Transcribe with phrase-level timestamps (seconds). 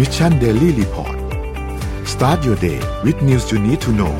[0.00, 1.16] Mission Daily Report
[2.12, 4.14] start your day with news you need to know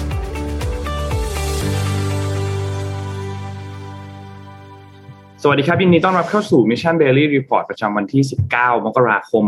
[5.43, 8.22] สวัสดีครับยินดีต้อนรับเข้าสู่ Mission Daily Report ประจำวันที่
[8.54, 9.45] 19 มกราคม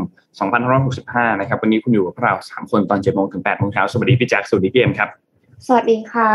[0.68, 5.08] 2565 นะครับ วันนี้คุณอยู่กับเรา 3 คนตอน7โมงถึง8โมงเช้า สวัสดีพี่แจ็คสวัสดีพี่เอ็มครับ
[5.66, 6.32] สวัสดีค่ะ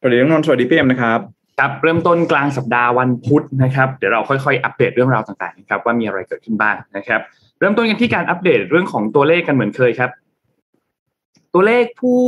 [0.00, 1.20] สวัสดีน้องนนท์สวัสดีพี่เอ็มนะครับ
[1.58, 10.10] ครับเริ่มต้นกลางสัปดาห์วันพุธนะครับ เดี๋ยวเราค่อยๆ อัปเดตเรื่องราวต่างๆนะครับว่ามีอะไรเกิดขึ้นบ้างนะครับเริ่มต้นกันที่การอัปเดตเรื่องของตัวเลขกันเหมือนเคยครับ
[11.54, 12.20] ตัวเลขผู้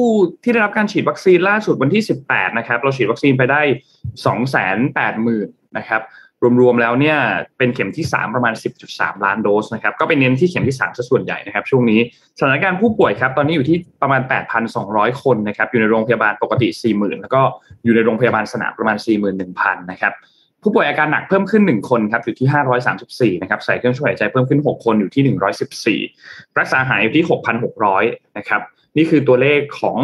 [0.43, 3.61] ที่ได้รับการฉีดวัคซีนล่าสุดวันที่ 18 นะครับ เราฉีดวัคซีนไปได้
[4.45, 6.03] 280,000นะครับ
[6.61, 7.19] รวมๆแล้วเนี่ย
[7.59, 8.55] เป็นเข็มที่ 3 ประมาณ
[8.89, 12.01] 10.3 ล้านโดสนะครับ ก็เป็นเน้นที่เข็มที่3ซะส่วนใหญ่นะครับ ช่วงนี้
[12.39, 14.21] สถานการณ์ผู้ป่วยครับ ตอนนี้อยู่ที่ประมาณ
[14.73, 17.43] 8,200 คนนะครับ อยู่ในโรงพยาบาลปกติ 40,000 แล้วก็
[17.85, 18.97] อยู่ในโรงพยาบาลสนามประมาณ
[19.43, 20.13] 41,000 นะครับ
[20.67, 22.49] ผู้ป่วยอาการหนักเพิ่มขึ้น 1 คนครับอยู่ที่
[23.35, 27.25] 534 นะครับใส่เครื่องช่วยหายใจเพิ่มขึ้น 6 คนอยู่ที่ 114 รักษาหายอยู่ที่
[27.81, 28.61] 6,600 นะครับ
[28.97, 29.99] นี่คือตัวเลขของ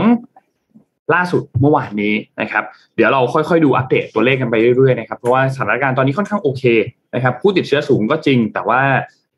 [1.14, 2.64] ล่าสุดเมื่อวานนี้นะครับ
[2.96, 6.64] เดี๋ยวเราค่อยๆดูอัปเดตตัวเลขกันไปเรื่อยๆนะครับเพราะว่าสถานการณ์ตอนนี้ค่อนข้างโอเค
[7.14, 8.80] นะครับผู้ติดเชื้อสูงก็จริง แต่ว่า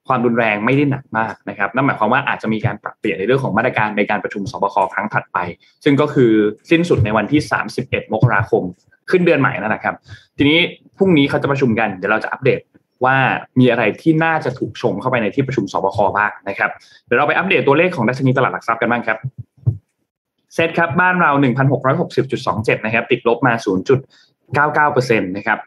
[0.08, 5.38] ความรุนแรงไม่ได้หนักมากนะครับนั่นหมายความว่าอาจจะมีการปรับเปลี่ยนในเรื่องของมาตรการในการประชุมสบคครั้งถัดไป
[5.84, 6.32] ซึ่งก็คือ
[6.70, 7.40] สิ้นสุดในวันที่
[7.76, 8.62] 31 มกราคม
[9.10, 9.94] ขึ้นเดือนใหม่นั่นแหละครับ
[10.36, 10.58] ทีนี้
[10.98, 12.60] พรุ่งนี้เขาจะประชุมกัน เดี๋ยวเราจะอัปเดต
[13.04, 13.16] ว่า
[13.60, 16.70] มีอะไรที่น่าจะถูกชมเข้าไปในที่ประชุมสบคบ้างนะครับ
[17.04, 19.18] เดี๋ยวเราไปอัปเดตตัวเลขของดัชนีตลาดหลักทรัพย์กันบ้างครับ
[20.54, 21.30] เซตครับบ้านเรา
[22.08, 23.52] 1,660.27 นะครับ ติดลบมา
[24.88, 25.58] 0.99%นะครับ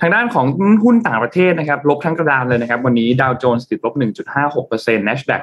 [0.00, 0.46] ทางด้านของ
[0.84, 3.94] หุ้นต่างประเทศนะครับ ลบทั้งกระดานเลยนะครับ วันนี้ดาวโจนส์ติดลบ
[4.50, 5.42] 1.56% NASDAQ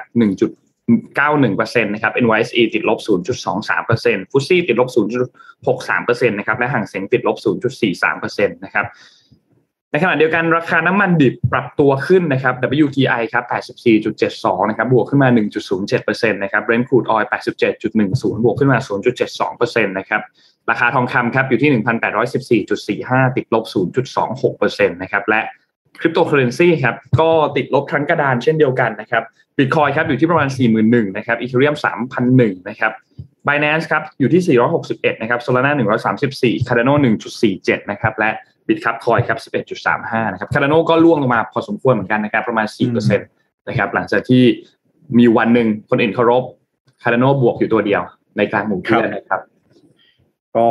[0.92, 4.88] 1.91%นะครับ NYSE ติดลบ 0.23%ฟุตซี่ติดลบ
[5.66, 7.36] 0.63%นะครับ และห่างเสียงติดลบ
[8.00, 8.86] 0.43%นะครับ
[9.90, 13.44] ในขณะเดียวกันราคาน้ำมันดิบปรับตัวขึ้นนะครับ WTI ครับ
[14.06, 15.28] 84.72 นะครับ บวกขึ้นมา
[15.80, 17.26] 1.07%นะครับ Brent crude oil
[17.70, 18.78] 87.10 บวกขึ้นมา
[19.32, 20.22] 0.72%นะครับ
[20.70, 21.70] ราคาทองคำครับอยู่ที่
[22.60, 23.64] 1,814.45 ติดลบ
[24.28, 25.40] 0.26%นะครับ และ
[26.02, 29.22] คริปโตเคอเรนซีครับก็ติดลบทั้งกระดานเช่นเดียวกันนะครับ
[29.58, 30.48] บิตคอยครับอยู่ที่ประมาณ
[30.82, 31.74] 41,000นะครับอีเทเรียม
[32.20, 32.92] 3,001นะครับ
[33.46, 34.58] Binance ครับอยู่ที่
[34.88, 35.72] 461นะครับ Solana
[36.18, 36.94] 134 Cardano
[37.42, 38.30] 1.47นะครับและ
[38.66, 39.38] บิตคับคอยครับ
[39.84, 44.42] 11.35นะครับ Cardano ก็ล่วงลงมาพอสมควรเหมือนกันนะครับประมาณ 4%นะครับหลังจากที่
[45.18, 46.42] มีวันหนึ่งคนอื่นเคารพ
[47.02, 48.02] Cardano บวกอยู่ตัวเดียว
[48.36, 49.40] ในกลางหมู่เพื่อนนะครับ
[50.56, 50.66] ก็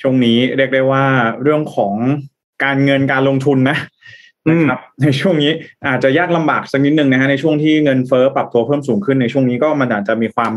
[0.00, 1.04] ช่วงนี้เรียกได้ว่า
[1.42, 1.94] เรื่องของ
[2.64, 3.78] การเงินการลงทุนนะ
[4.48, 5.52] นะครับในช่วงนี้
[5.86, 10.52] อาจจะยากลำบากสักนิดนึงนะฮะในช่วงที่เงินเฟ้อปรับตัวเพิ่มสูงขึ้นในช่วงนี้ก็มันอาจจะมีความ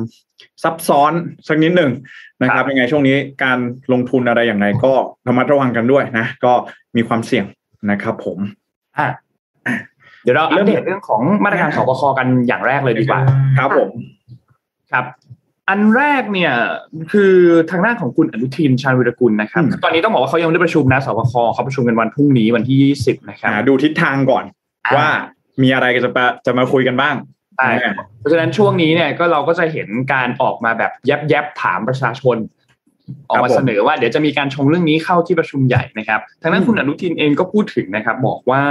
[0.63, 1.11] ซับซ้อน
[1.47, 1.91] สักนิดหนึ่ง
[2.41, 3.57] นะครับยังไงช่วงนี้การ
[3.91, 4.93] ลงทุนอะไรอย่างไรก็
[5.27, 6.53] ระมัดระวังกันด้วยนะ ก็
[6.95, 7.45] มีความเสี่ยง
[7.91, 8.37] นะครับผม
[8.97, 9.07] อะ
[10.23, 13.19] เดี๋ยวเราอัปเดตเรื่องของมาตรการสบคกันอย่างแรกเลยดีกว่า
[13.57, 13.89] ครับผม
[14.91, 15.05] ครับ
[15.69, 16.53] อันแรกเนี่ย
[17.11, 17.33] คือ
[17.71, 24.45] ทางด้านของคุณอนุทินชาญวิรกุลนะครับอืมตอนนี้ต้องบอกว่าเขายังไม่ได้ประชุมนะสบคเขาประชุมกันวันพรุ่งนี้วันที่20นะครับหาดูทิศทางก่อน
[24.85, 25.07] อ่าว่า
[25.61, 27.15] มีอะไรจะมาจะมาคุยกันบ้าง
[27.57, 27.71] ใช่
[28.19, 32.37] เพราะฉะนั้นช่วงนี้เนี่ยก็เราก็จะเห็นการออกมาแบบแยบแยบๆถามประชาชน
[33.29, 38.63] ออกมาผมเสนอว่าเดี๋ยวจะมีการชงเรื่องนี้เข้าที่ประชุมใหญ่นะครับทางด้านคุณอนุทินเองก็พูดถึงนะครับ บอกว่า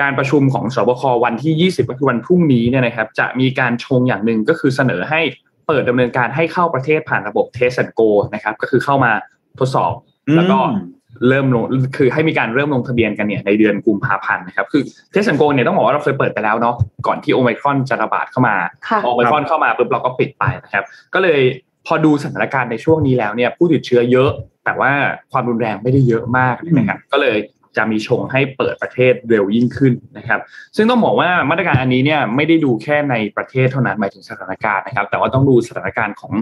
[0.00, 5.20] การประชุมของสบควันที่ 20 ก็คือวันพรุ่งนี้เนี่ยนะครับ จะมีการชงอย่างหนึ่งก็คือเสนอให้
[5.68, 9.12] เปิดดำเนินการให้เข้าประเทศผ่านระบบ Test and Go นะครับ ก็คือเข้ามา
[9.58, 9.92] ทดสอบ
[10.36, 10.86] แล้วก็อืม
[11.28, 11.64] เริ่มลง
[11.96, 18.56] คือให้มีการเริ่มลงทะเบียนกันเนี่ยในเดือนกุมภาพันธ์นะครับ คือเทส and Go เนี่ยต้องบอกว่าเราเคยเปิดไปแล้วเนาะก่อนที่โอไมครอนจะระบาดเข้ามา
[18.88, 20.84] ค่ะพอโอไมครอนเข้ามาปุ๊บเราก็ปิดไปนะครับ
[21.14, 21.40] ก็เลย
[21.86, 24.30] พอดูสถานการณ์ในช่วงนี้แล้วเนี่ยผู้ติดเชื้อเยอะ
[24.64, 24.92] แต่ว่า
[25.32, 27.36] ความรุนแรงไม่ได้เยอะมากนะครับก็เลย
[27.76, 30.40] จะมีชงให้เปิดประเทศเร็วยิ่งขึ้นนะครับ
[30.76, 36.32] ซึ่งต้องบอกว่ามาตรการอันนี้เนี่ยไม่ได้ดูแค่ในประเทศเท่านั้นหมายถึงสถานการณ์นะครับ แต่ว่าต้องดูสถานการณ์ของ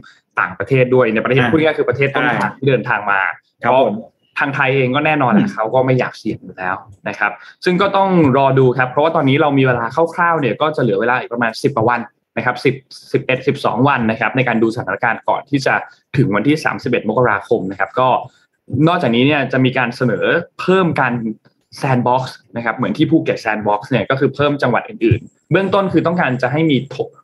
[0.40, 3.20] ต่างประเทศด้วยในประเทศอ่าพูดง่ายๆคือประเทศต้นทางที่เดินทางมา
[3.62, 3.96] ครับเพราะผม
[4.38, 6.74] ทางไทยเองก็แน่นอนแหละเขาก็ไม่อยากเสี่ยงอยู่แล้ว
[7.08, 7.32] นะครับ
[7.64, 12.00] ซึ่งก็ต้องรอดูครับ เพราะว่าตอนนี้เรามีเวลาคร่าวๆเนี่ยก็จะเหลือเวลาอีกประมาณ 10กว่าวัน
[12.36, 15.74] นะครับ10 11 12 วันนะครับ ในการดูสถานการณ์ก่อนที่จะ
[16.16, 18.08] ถึงวันที่ 31 มกราคมนะครับ ก็
[18.88, 20.24] นอกจากนี้เนี่ยจะมีการเสนอ
[20.60, 21.12] เพิ่มการ
[21.78, 26.76] sandbox นะครับเหมือนที่ภูเก็ต sandbox เนี่ยก็คือเพิ่มจังหวัดอื่นๆ เบื้องต้นคือต้องการจะให้มี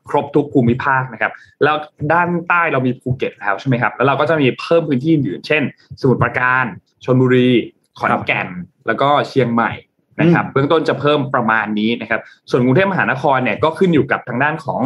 [0.09, 1.33] ครบทุกภูมิภาคนะครับ
[1.65, 1.77] แล้ว
[2.13, 5.63] ด้านใต้เรามีภูเก็ตแล้วใช่ไหมครับแล้วเราก็จะมีเพิ่มพื้นที่อื่นๆเช่น
[6.01, 6.65] สมุทรปราการ
[7.05, 7.51] ชลบุรี
[7.99, 8.49] ขอนแก่น
[8.87, 9.73] แล้วก็เชียงใหม่
[10.21, 14.81] นะครับเบื้องต้นจะเพิ่มประมาณนี้นะครับ ส่วนกรุงเทพมหานครเนี่ยก็ขึ้นอยู่กับทางด้านของ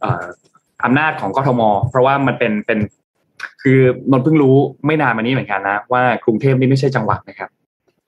[0.00, 0.24] เอ่อ
[0.84, 1.60] อำนาจของกทม
[1.90, 2.78] เพราะว่ามันเป็นเป็น
[3.62, 3.80] คือ
[4.10, 7.50] นนท์เพิ่งรู้ไม่นานมานี้เหมือนกันนะ ว่ากรุงเทพนี่ไม่ใช่จังหวัดนะครับ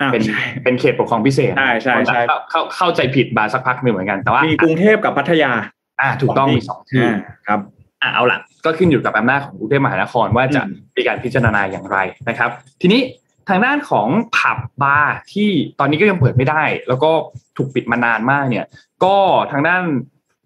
[0.00, 5.52] อ่าเป็นใช่เป็นเขตปกครองพิเศษใช่ใช่ใช่เข้าเข้าเข้าใจผิดมาสักพักหนึ่งเหมือนกันแต่ว่ามีกรุงเทพกับพัทยา
[6.00, 7.16] อ่า ถูกต้องมีสองที่อ่า
[7.46, 7.60] ครับ
[8.02, 12.50] อะเอาล่ะก็ขึ้นอยู่กับอำนาจของกรุงเทพมหานครว่าจะอืมมีการพิจารณาอย่างไรนะครับ
[12.80, 13.00] ทีนี้
[13.48, 17.10] ทางด้านของผับบาร์ที่ตอนนี้ก็ยังเปิดไม่ได้ แล้วก็
[17.56, 18.66] ถูกปิดมานานมากเนี่ย
[19.04, 19.14] ก็
[19.52, 19.82] ทางด้าน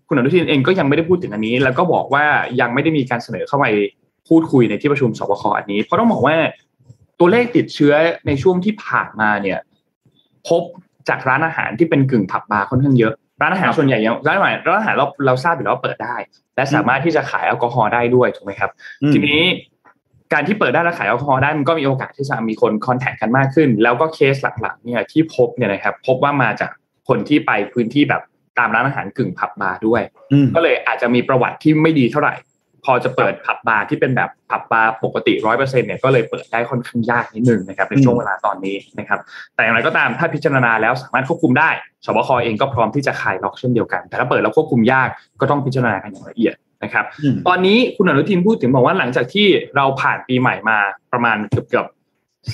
[0.09, 2.25] คุณอนุทินเองก็ยังไม่ได้พูดถึงอันนี้ แล้วก็บอกว่า
[2.61, 3.65] ยังไม่ได้มีการเสนอเข้าไป
[4.29, 6.37] พูดคุยในที่ประชุมสบคอันนี้ เพราะต้องบอกว่า
[7.19, 7.95] ตัวเลขติดเชื้อ
[8.27, 9.59] ในช่วงที่ผ่านมาเนี่ย
[10.49, 10.63] พบ
[11.09, 16.17] จากร้านอาหารที่เป็นกึ่งผับบาร์ค่อนข้างเยอะ ร้านอาหารครับส่วนใหญ่ยังร้านอาหารร้านอาหารเราเราทราบอยู่แล้วว่าเปิดได้
[16.57, 18.71] และสามารถที่จะขายแอลกอฮอล์ได้ด้วยถูกไหมครับ
[19.03, 19.41] อืมทีนี้
[20.33, 26.71] การที่เปิดได้และขายแอลกอฮอล์ได้มันก็มีโอกาสที่จะมีคน contact กันมากขึ้น แล้วก็เคสหลักๆเนี่ยที่พบเนี่ยนะครับ พบว่ามาจาก
[27.09, 28.23] คนที่ไปพื้นที่แบบ
[28.59, 30.03] ตามร้านอาหารกึ่งผับบาร์ด้วย
[30.33, 32.35] อืมก็เลยอาจจะมีประวัติที่ไม่ดีเท่าไหร่
[32.87, 39.21] พอจะเปิดผับบาร์ที่เป็นแบบผับบาร์ปกติร้อยเปอร์เซ็นเนี่ยก็เลยเปิดได้ค่อนข้างยากนิดนึงนะครับในช่วงเวลาตอนนี้นะครับ
[39.55, 41.71] แต่อย่างไรก็ตามถ้าพิจารณาแล้วสามารถควบคุมได้
[42.07, 45.09] สบคเองก็พร้อมที่จะคลายล็อกเช่นเดียวกัน แต่ถ้าเปิดแล้วควบคุมยาก
[45.41, 46.55] ก็ต้องพิจารณากันอย่างละเอียด
[46.85, 49.47] นะครับอืมตอนนี้คุณอนุทินพูดถึงบอกว่าหลังจากที่
[49.77, 50.79] เราผ่านปีใหม่มา
[51.13, 51.87] ประมาณเกือบเกือบ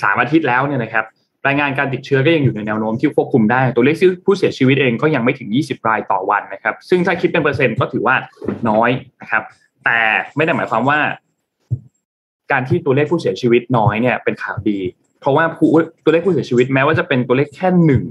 [0.01, 1.05] สามอาทิตย์แล้วเนี่ยนะครับ
[1.47, 3.95] รายงานการติดเชื้อก็ยังอยู่ในแนวโน้มที่ควบคุมได้ ตัวเลข
[4.25, 8.15] ผู้เสียชีวิตเองก็ยังไม่ถึง 20 รายต่อวันนะครับ ซึ่งถ้าคิดเป็นเปอร์เซ็นต์ก็ถือว่า
[8.69, 8.89] น้อย
[9.21, 9.43] นะครับ
[9.85, 9.99] แต่
[10.35, 10.99] ไม่ได้หมายความว่า
[12.51, 14.79] การที่ตัวเลขผู้เสียชีวิตน้อยเนี่ยเป็นข่าวดี
[15.21, 15.69] เพราะว่าผู้
[16.03, 18.03] ตัวเลขผู้เสียชีวิตแม้ว่าจะเป็นตัวเลขแค่หนึ่ง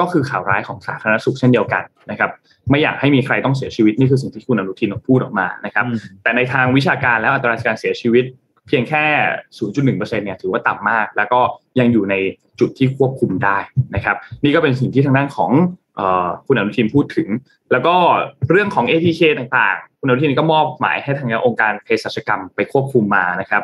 [0.00, 2.30] ก็คือข่าวร้ายของสาธารณสุขเช่นเดียวกันนะครับ
[2.70, 5.84] ไม่อยากให้มีใครต้องเสียชีวิตนี่คือสิ่งที่คุณอนุทินพูดออกมานะครับ
[6.22, 8.24] แต่ในทางวิชาการแล้วอัตราการเสียชีวิต
[8.66, 9.04] เพียงแค่
[9.58, 11.40] 0.1%เนี่ยถือว่าต่ำมาก แล้วก็
[11.78, 12.14] ยังอยู่ใน
[12.60, 13.58] จุดที่ควบคุมได้
[13.94, 15.83] นะครับ นี่ก็เป็นสิ่งที่ทางด้านของเอ่อ
[16.46, 17.28] คุณอนุทินพูดถึง
[17.72, 17.94] แล้วก็
[18.50, 23.62] เรื่องของ ATK ต่างๆ คุณอนุทินก็มอบหมายให้ทางองค์การเภสัชกรรมไปควบคุมมานะครับ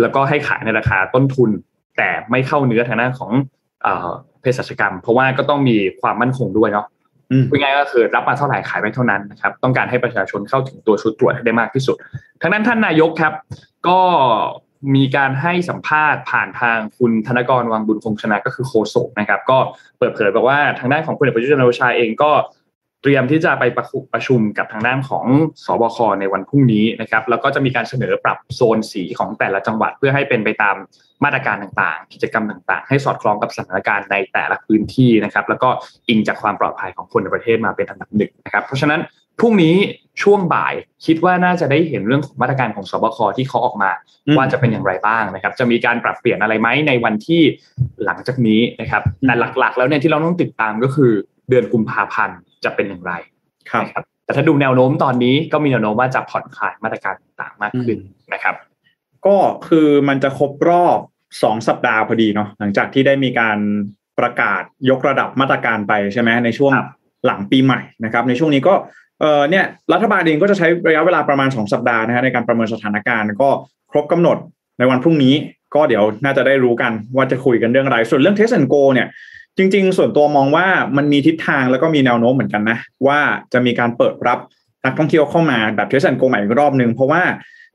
[0.00, 1.50] แล้วก็ให้ขายในราคาต้นทุน
[1.96, 3.30] แต่ไม่เข้าเนื้อทางด้านของ
[3.82, 6.86] เอ่อเภสัชกรรม เพราะว่าก็ต้องมีความมั่นคงด้วยเนาะ
[7.30, 11.96] อืมพูดง่ายๆก็คือรับมาเท่าไหร่ขายไปเท่านั้นนะครับต้องการให้ประชาชนเข้าถึงตัวชุดตรวจให้ได้มากที่สุด
[12.40, 13.32] ทางด้านท่านนายกครับ
[13.88, 13.98] ก็
[14.94, 19.58] มีการให้สัมภาษณ์ผ่านทางคุณธนกรวังบุญคงชนะก็คือโคศกนะครับ ก็
[19.98, 22.30] เปิดเผยบอกว่าทางด้านของคุณเอกประยุทธ์จันทร์โอชาเองก็
[23.02, 25.26] เตรียมที่จะไปประชุประชุมกับทางด้านของ
[25.66, 30.76] สบคในวันพรุ่งนี้นะครับ แล้วก็จะมีการเสนอปรับโซนสีของแต่ละจังหวัดเพื่อให้เป็นไปตาม
[31.24, 35.68] มาตรการต่างๆ กิจกรรมต่างๆ ให้สอดคล้องกับสถานการณ์ในแต่ละพื้นที่นะครับ แล้วก็
[36.08, 39.00] อิงจากความปลอดภัยของคนในประเทศมาเป็นอันดับหนึ่งนะครับ เพราะฉะนั้น
[39.38, 39.76] พรุ่งนี้
[40.22, 40.74] ช่วงบ่าย
[41.06, 43.90] คิดว่าน่าจะได้เห็นเรื่องของมาตรการของสบคที่เขาออกมา
[44.26, 47.42] อืมว่าจะเป็นอย่างไรบ้างนะครับ จะมีการปรับเปลี่ยนอะไรไหมในวันที่
[48.04, 51.10] หลังจากนี้นะครับแต่หลักๆ แล้วเนี่ยที่เราต้องติดตามก็คือ
[51.48, 53.12] เดือนกุมภาพันธ์จะเป็นอย่างไร
[53.70, 57.98] ครับนะครับแต่ถ้าดูแนวโน้มตอนนี้ก็มีแนวโน้มว่าจะผ่อนคลายมาตรการต่างๆมากขึ้น
[58.32, 58.54] นะครับ
[59.26, 59.36] ก็
[59.68, 60.98] คือมันจะครบรอบ
[61.42, 63.58] สองสัปดาห์พอดีเนาะหลังจากที่ได้มีการ
[64.18, 66.88] ประกาศยกระดับมาตรการไปใช่ไหมในช่วงครับ
[67.26, 68.74] หลังปีใหม่นะครับ ในช่วงนี้ก็
[69.20, 73.48] เออเนี่ยรัฐบาลเองก็จะใช้ระยะเวลาประมาณ 2 สัปดาห์นะฮะในการประเมินสถานการณ์ก็
[73.90, 74.36] ครบกำหนด
[74.78, 75.34] ในวันพรุ่งนี้
[75.74, 79.08] ก็เดี๋ยวน่าจะได้รู้กันว่าจะคุยกันเรื่องอะไร ส่วนเรื่องเทส and go เนี่ย
[79.58, 80.66] จริง ๆ ส่วนตัวมองว่า
[80.96, 83.20] มันมีทิศทางแล้วก็มีแนวโน้มเหมือนกันนะ ว่า
[83.52, 84.38] จะมีการเปิดรับ
[84.84, 87.22] นักท่องเที่ยวเข้ามาแบบเทส and go ใหม่อีกรอบหนึ่งเพราะว่า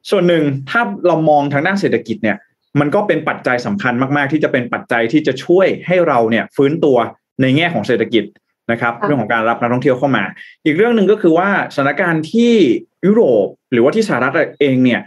[0.09, 2.37] ส่วนหนึ่งถ้าเรามองทางด้านเศรษฐกิจเนี่ย
[2.79, 6.97] มันก็เป็นปัจจัยสำคัญมาก ๆ ที่จะเป็นปัจจัยที่จะช่วยให้เราเนี่ยฟื้นตัว
[7.41, 8.23] ในแง่ของเศรษฐกิจ
[8.71, 10.23] นะครับค่ะเรื่องของการรับนักท่องเที่ยวเข้ามา
[10.65, 12.53] อีกเรื่องหนึ่งก็คือว่าสถานการณ์ที่
[13.05, 15.01] ยุโรปหรือว่าที่สหรัฐเองเนี่ย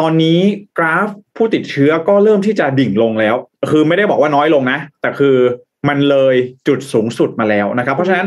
[0.00, 0.38] ตอนนี้
[0.78, 3.34] กราฟผู้ติดเชื้อก็เริ่มที่จะดิ่งลงแล้ว
[3.70, 5.36] คือไม่ได้บอกว่าน้อยลงนะ แต่คือ
[5.88, 6.34] มันเลย
[6.68, 8.26] จุดสูงสุดมาแล้วนะครับ เพราะฉะนั้น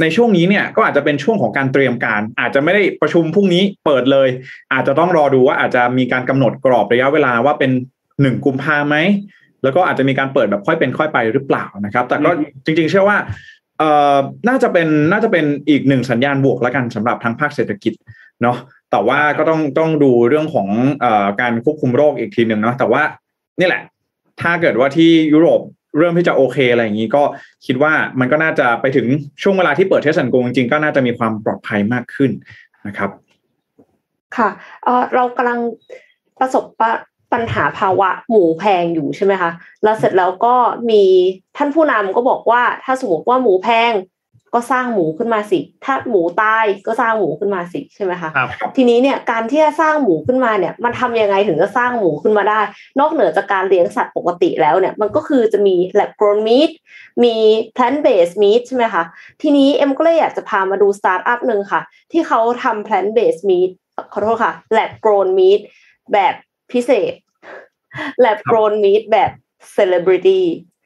[0.00, 4.28] ในช่วงนี้เนี่ยก็อาจจะเป็นช่วงของการเตรียมการ อาจจะไม่ได้ประชุมพรุ่งนี้เปิดเลย
[4.72, 7.70] อาจจะต้องรอดูว่าอาจจะมีการกำหนดกรอบระยะเวลาว่าเป็น
[8.20, 8.96] หนึ่งกุมภาไหม
[9.62, 13.16] แล้วก็อาจจะมีการเปิดแบบค่อยเป็นค่อยไปหรือเปล่านะครับ แต่ก็อืมจริง ๆ เชื่อว่า
[13.78, 17.92] เอ่อน่าจะเป็นน่าจะเป็นอีกหนึ่งสัญญาณบวกแล้วกันสำหรับทางภาคเศรษฐกิจ
[18.42, 18.56] เนาะ
[18.90, 20.68] แต่ว่าก็ต้องต้องดูเรื่องของ
[21.00, 23.02] เอ่อการควบคุมโรคอีกทีหนึ่งเนาะแต่ว่า
[23.58, 23.82] นี่แหละ
[24.40, 25.60] ถ้าเกิดว่าที่ยุโรป
[25.98, 27.22] เริ่มที่จะโอเคอะไรอย่างนี้ก็
[27.66, 29.06] คิดว่ามันก็น่าจะไปถึง
[29.42, 32.30] ช่วงเวลาที่เปิดเทสสันโกจริงๆก็น่าจะมีความปลอดภัยมากขึ้น
[32.86, 33.10] นะครับ
[34.36, 34.48] ค่ะ
[34.84, 35.60] เอ่อเรากำลัง
[36.40, 36.64] ประสบ
[37.32, 39.50] ปะปัญหาภาวะหมูแพงอยู่ใช่ไหมคะ
[39.82, 40.54] แล้วเสร็จแล้วก็
[40.90, 41.02] มี
[41.56, 43.92] ท่านผู้นำก็บอกว่า ถ้าสมมติว่าหมูแพง
[44.54, 52.60] ก็สร้างหมูขึ้นมาสิ ถ้าหมูตายก็สร้างหมูขึ้นมาสิใช่ไหมคะครับทีนี้เนี่ยการที่จะสร้างหมูขึ้นมาเนี่ยมันทำยังไงถึงจะสร้างหมูขึ้นมาได้
[53.00, 56.70] นอกเหนือจากการเลี้ยงสัตว์ปกติแล้วเนี่ยมันก็คือจะมี lab grown meat
[57.24, 57.34] มี
[57.76, 59.02] plant based meat ใช่ไหมคะ
[59.42, 61.80] ทีนี้เอ็มก็เลยอยากจะพามาดูสตาร์ทอัพหนึ่งค่ะ
[62.12, 63.70] ที่เขาทำ plant based meat
[64.12, 65.60] ขอโทษค่ะ lab grown meat
[66.12, 66.34] แบบ
[66.72, 67.12] พิเศษ
[68.24, 69.30] lab grown meat แบบ
[69.76, 70.42] celebrity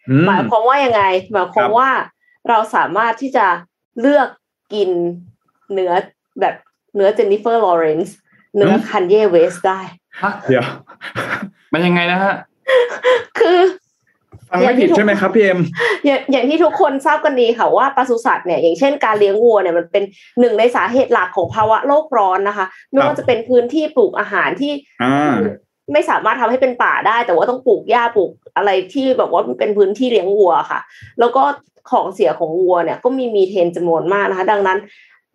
[0.09, 1.91] อืมหมายความว่ายังไง หมายความว่า
[2.49, 3.47] เราสามารถที่จะ
[4.01, 4.29] เลือก
[4.75, 4.91] กิน
[5.73, 5.93] เนื้อ
[6.41, 6.55] แบบ
[6.97, 8.17] เนื้อ Jennifer Lawrence
[8.57, 9.81] เนื้อ Kanye West ได้
[10.23, 10.67] ฮะเดี๋ยว
[11.73, 12.35] มันยังไงนะฮะ
[13.39, 13.59] คือ
[14.51, 15.61] ฟังไม่ผิดใช่ไหมครับพี่เอ็ม
[16.05, 20.05] อย่างอย่างที่ทุกคนทราบกันดีค่ะว่าปศุสัตว์เนี่ยอย่างเช่นการเลี้ยงวัวเนี่ยมันเป็น
[20.41, 24.73] หนึ่งในสาเหตุหลักของภาวะโลกร้อนนะคะ ไม่ว่าจะเป็นพื้นที่ปลูกอาหารที่
[25.03, 25.35] อ่า
[25.93, 30.81] ไม่สามารถทำให้เป็นป่าได้ แต่ว่าต้องปลูกหญ้าปลูกอะไรที่แบบว่าเป็นพื้นที่เลี้ยงวัวค่ะ
[31.21, 31.43] แล้วก็
[31.91, 34.79] ของเสียของวัวเนี่ยก็มีมีเทนจำนวนมากนะคะ ดังนั้น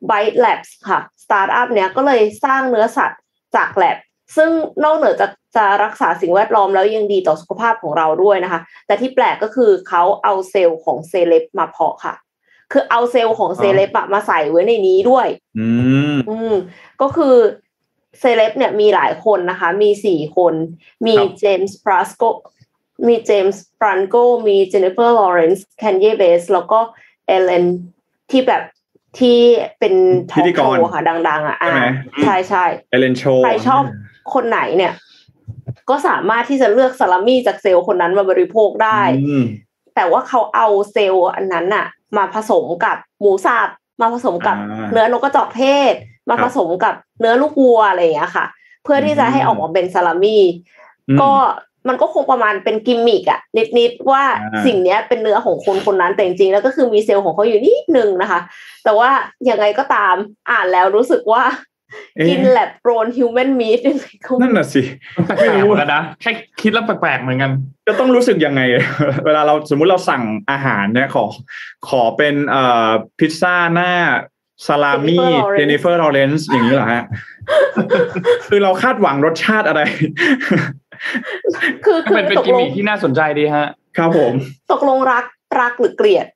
[0.09, 3.21] Bite Labs ค่ะสตาร์ทอัพเนี้ยก็เลยสร้างเนื้อสัตว์
[3.55, 3.97] จากแลบ
[4.35, 4.49] ซึ่ง
[4.83, 12.15] นอกเหนือจากจะรักษาสิ่งแวดล้อมแล้วยังดีต่อสุขภาพของเราด้วยนะคะ แต่ที่แปลกก็คือเขาเอาเซลล์ของเซเลบมาเพาะค่ะ
[12.71, 15.27] คือเอาเซลล์ของเซเลบอะมาใส่ไว้ในนี้ด้วย
[15.59, 15.67] อื
[16.15, 16.53] มอืม
[17.01, 17.35] ก็คือ
[18.19, 20.53] เซเลบเนี่ยมีหลายคนนะคะ มีสี่คน
[21.05, 22.23] มีครับเจมส์ฟร s สโก
[23.07, 24.15] มีเจมส์ฟรันโก
[24.47, 26.79] มีเจนนิเฟอร์ลอเรนซ์แคนเยเบสแล้วก็
[27.27, 27.65] เอเลน
[28.31, 28.63] ที่แบบ
[29.19, 29.39] ที่
[29.79, 29.93] เป็น
[30.31, 31.83] talk show ค่ะ ดัง ๆ อะอ่าใช่ไหม
[32.23, 33.83] ใช่ใช่ Ellen Show ใครชอบ
[34.33, 34.93] คนไหนเนี่ย
[35.89, 39.45] ก็สามารถที่จะเลือกซาลามี่จากเซลล์คนนั้นมาบริโภคได้อืม
[39.95, 41.85] แต่ว่าเขาเอาเซลล์อันนั้นน่ะ
[42.17, 43.69] มาผสมกับหมูสับ
[44.01, 45.93] มาผสมกับอ่าเนื้อนกกระจอกเทศ
[46.29, 48.45] มาครับผสมกับเนื้อลูกวัวอะไรอย่างเงี้ยค่ะ
[48.83, 50.43] เพื่อที่จะให้ออกมาเป็นซาลามี่
[51.09, 51.31] อืมก็
[51.87, 53.39] มันก็คงประมาณเป็นกิมมิกอะ
[53.77, 58.39] นิดๆว่าอ่าสิ่งเนี้ยเป็นเนื้อของคนคนนั้นแต่จริงๆแล้วก็คือมีเซลล์ของเขาอยู่นิดนึงนะคะ
[58.83, 59.09] แต่ว่า
[59.49, 60.15] ยังไงก็ตาม
[60.49, 61.43] อ่านแล้วรู้สึกว่า
[62.15, 64.81] เอ๊ะกินแลบโกรนฮิวแมนมีดยังไงก็นั่นน่ะสิ
[65.15, 67.51] มันแปลกๆเหมือนกันนะแค่คิดแล้วแปลกๆเหมือนกัน
[67.87, 68.61] จะต้องรู้สึกยังไง
[69.25, 71.23] เวลาเราสมมุติเราสั่งอาหารเนี่ยขอ
[71.89, 73.91] ขอเป็นเอ่อพิซซ่าหน้า
[74.67, 77.03] ซาลามี่ Jennifer Lawrence อย่างนี้เหรอฮะ
[78.47, 79.81] คือเราคาดหวังรสชาติอะไร
[81.85, 84.33] คือก็คือเป็นเป็นตกกิมลงมิคที่น่าสนใจดีฮะ ครับผม
[84.71, 85.25] ตกลงรัก
[85.61, 86.27] รักหรือเกลียด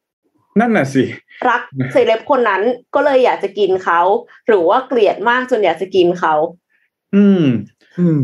[0.60, 1.03] นั่นน่ะสิ
[1.50, 2.62] รักเซเลบคนนั้น
[2.96, 4.01] ก็เลยอยากจะกินเขา
[4.48, 6.36] หรือว่าเกลียดมากจนอยากจะกินเขา
[7.15, 7.44] อืม
[8.00, 8.20] อืม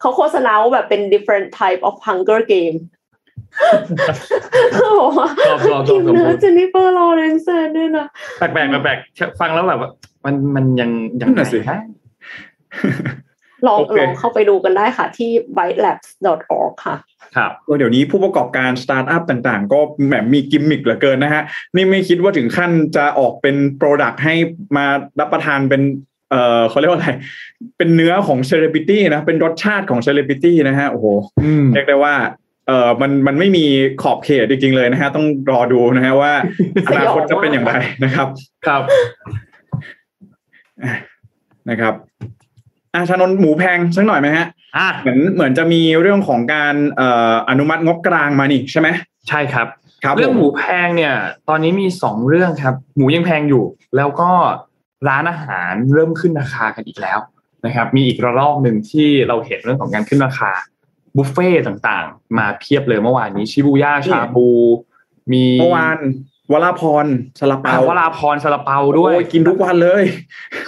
[0.00, 2.76] เขาโฆษณาว่าแบบเป็น different type of hunger game
[4.74, 8.06] เขาบอกว่าชอบชอบชกิอบนชอบเนื้อเจนนิเฟอร์ลอเรนซ์ด้วยนะ
[8.38, 9.90] แปลกๆแปลกๆฟังแล้วแบบว่า
[10.24, 10.90] มันมันยัง
[11.20, 11.80] ยังนั่นน่ะสิไงฮะ
[13.66, 16.96] ลองโอเคลองเข้าไปดูกันได้ค่ะ ที่ bitelabs.org ค่ะ
[17.36, 21.42] ครับก็เดี๋ยวนี้ผู้ประกอบการสตาร์ทอัพต่างๆ ก็แหมมีกิมมิคเหลือเกินนะฮะ
[21.74, 24.34] นี่ไม่คิดว่าถึงขั้นจะออกเป็น product ให้
[24.76, 24.86] มา
[25.20, 25.82] รับประทานเป็น
[26.30, 27.10] เอ่อเขาเรียกว่าอะไร
[27.78, 31.06] เป็นเนื้อของเซเลบริตี้นะ เป็นรสชาติของเซเลบริตี้นะฮะ โอ้โห
[31.42, 32.14] อืมเรียกได้ว่า
[32.70, 33.64] เออมันมันไม่มี
[34.02, 36.32] ขอบเขตจริงๆเลยนะฮะ ต้องรอดูนะฮะว่า
[36.88, 37.74] อนาคตจะเป็นอย่างไร
[38.04, 38.28] นะครับ
[38.66, 38.82] ครับ
[40.84, 40.94] อะ
[41.70, 41.94] นะครับ
[42.94, 44.46] อะชานนท์หมูแพงสักหน่อยไหมฮะ
[44.78, 48.88] อะเหมือนเหมือนจะมีเรื่องของการเอ่ออนุมัติงบกลางมานี่ใช่ไหม
[49.28, 49.66] ใช่ครับ
[50.04, 51.14] ครับ เรื่องผหมูแพงเนี่ย
[51.48, 53.64] ตอนนี้มีสองเรื่องครับ หมูยังแพงอยู่
[53.96, 54.30] แล้วก็
[55.08, 57.18] ร้านอาหารเริ่มขึ้นราคากันอีกแล้ว
[57.66, 60.50] นะครับ มีอีกระลอกหนึ่งที่เราเห็นเรื่องของการขึ้นราคา
[61.16, 64.48] บุฟเฟ่ต์ต่างๆ มาเพียบเลยเมื่อวานนี้ชิบูย่าชาบู
[65.32, 65.98] มีเมื่อวาน
[66.52, 67.06] วราพร
[67.40, 70.04] สลาอ่าเปาวราพรซาลาเปาด้วยโอ้กินทุกวันเลย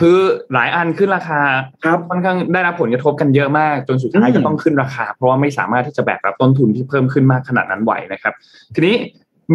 [0.01, 0.19] คือ
[0.55, 1.41] หลายอันขึ้นราคา
[1.85, 8.35] ครับค่อนข้างได้รับผลกระทบกันเยอะมาก จนสุดท้ายอืมก็ต้องขึ้นราคา เพราะว่าไม่สามารถที่จะแบกรับต้นทุนที่เพิ่มขึ้นมากขนาดนั้นไหวนะครับ
[8.75, 8.97] ทีนี้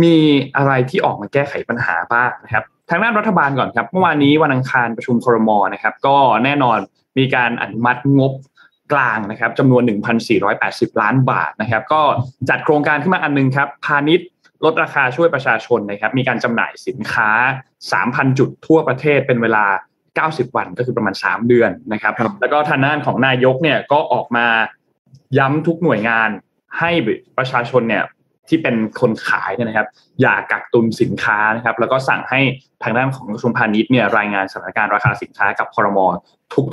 [0.03, 0.15] มี
[0.57, 6.77] อะไรที่ออกมาแก้ไขปัญหาบ้างนะครับ ทางด้านรัฐบาลก่อนครับ เมื่อวานนี้วันอังคารประชุมครมนะครับ ก็แน่นอน
[7.17, 8.33] มีการอนุมัติงบ
[8.91, 9.81] กลางนะครับจำนวน
[10.41, 12.01] 1,480 ล้านบาทนะครับ ก็
[12.49, 14.27] จัดโครงการขึ้นมาอันหนึงครับ พาณิชย์
[14.65, 17.29] ลดราคาช่วยประชาชนนะครับ มีการจำหน่ายสินค้า
[17.83, 19.65] 3,000 จุดทั่วประเทศเป็นเวลา
[20.47, 24.47] 90 วันก็คือประมาณ 3 เดือนนะครับครับแล้วก็ทางด้านของนายกเนี่ยก็ออกมา
[25.37, 26.29] ย้ำทุกหน่วยงาน
[26.79, 26.91] ให้
[27.37, 28.03] ประชาชนเนี่ย
[28.49, 29.87] ที่เป็นคนขายเนี่ยนะครับ
[30.21, 32.39] อย่ากักตุนสินค้านะครับ แล้วก็สั่งให้
[32.83, 36.07] ทางด้านของกระทรวงพาณิชย์เนี่ยรายงานสถานการณ์ราคาสินค้ากับคอรมอ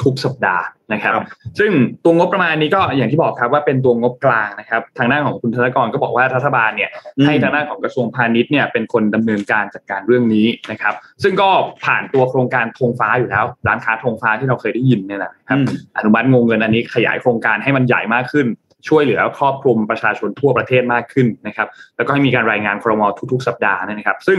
[0.02, 1.26] ทุกๆ สัปดาห์นะครับครับ
[1.58, 1.70] ซึ่ง
[2.04, 11.50] ตัวงบประมาณนี้ก็อย่างที่บอกครับว่าเป็นตัวงบกลางนะครับ ทางด้านของคุณธนกรก็บอกว่ารัฐบาลเนี่ยอืมให้ทางด้านของกระทรวงพาณิชย์เนี่ยเป็นคนดำเนินการจัดการเรื่องนี้นะครับ ซึ่งก็
[11.84, 15.66] ผ่านตัวโครงการธงฟ้าอยู่แล้ว ร้านค้าธงฟ้าที่เราเคยได้ยินเนี่ยนะครับอืม
[15.96, 18.46] อนุมัติงงเงินอันนี้ขยายโครงการให้มันใหญ่มากขึ้น
[18.88, 23.02] ช่วยเหลือครอบคลุมประชาชนทั่วประเทศมากขึ้นนะครับ แล้วก็ให้มีการรายงานครม
[23.32, 24.38] ทุก ๆ สัปดาห์นะครับ ซึ่ง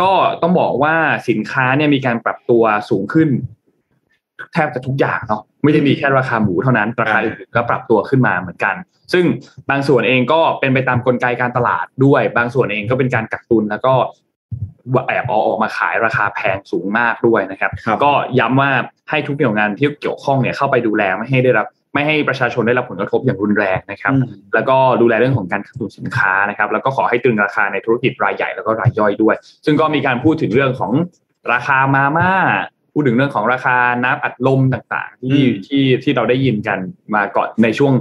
[0.00, 0.10] ก็
[0.42, 0.94] ต้องบอกว่า
[1.28, 3.28] สินค้าเนี่ยมีการปรับตัวสูงขึ้น
[4.52, 8.74] แทบจะทุกอย่างเนาะไม่ได้มีแค่ราคาหมูเท่านั้นราคาอื่นๆก็ปรับตัวขึ้นมาเหมือนกัน
[9.12, 9.24] ซึ่ง
[9.70, 13.94] บางส่วนเองก็เป็นไปตามกลไกการตลาดด้วย บางส่วนเองก็เป็นการกักตุนแล้วก็
[15.06, 18.70] แอบเอาออกมาขายราคาแพงสูงมากด้วยนะครับครับก็ย้ำว่า
[19.10, 30.92] ให้ทุกหน่วยงานที่เกี่ยวข้องเนี่ยเข้าไปดูแลไม่ให้ได้รับไม่ให้ประชาชนได้รับผลกระทบอย่างรุนแรงนะครับอืมแล้วก็ดูแลเรื่องของการกักตุนสินค้านะครับ แล้วก็ขอให้ตรึงราคาในธุรกิจรายใหญ่แล้วก็รายย่อยด้วย ซึ่งก็มีการพูดถึงเรื่องของ
[31.52, 32.32] ราคามาม่า
[32.98, 36.78] พูดถึงเรื่องของราคาน้ำอัดลมต่างๆ ที่อืมที่ที่เราได้ยินกัน
[37.14, 37.92] มาก่อนในช่วง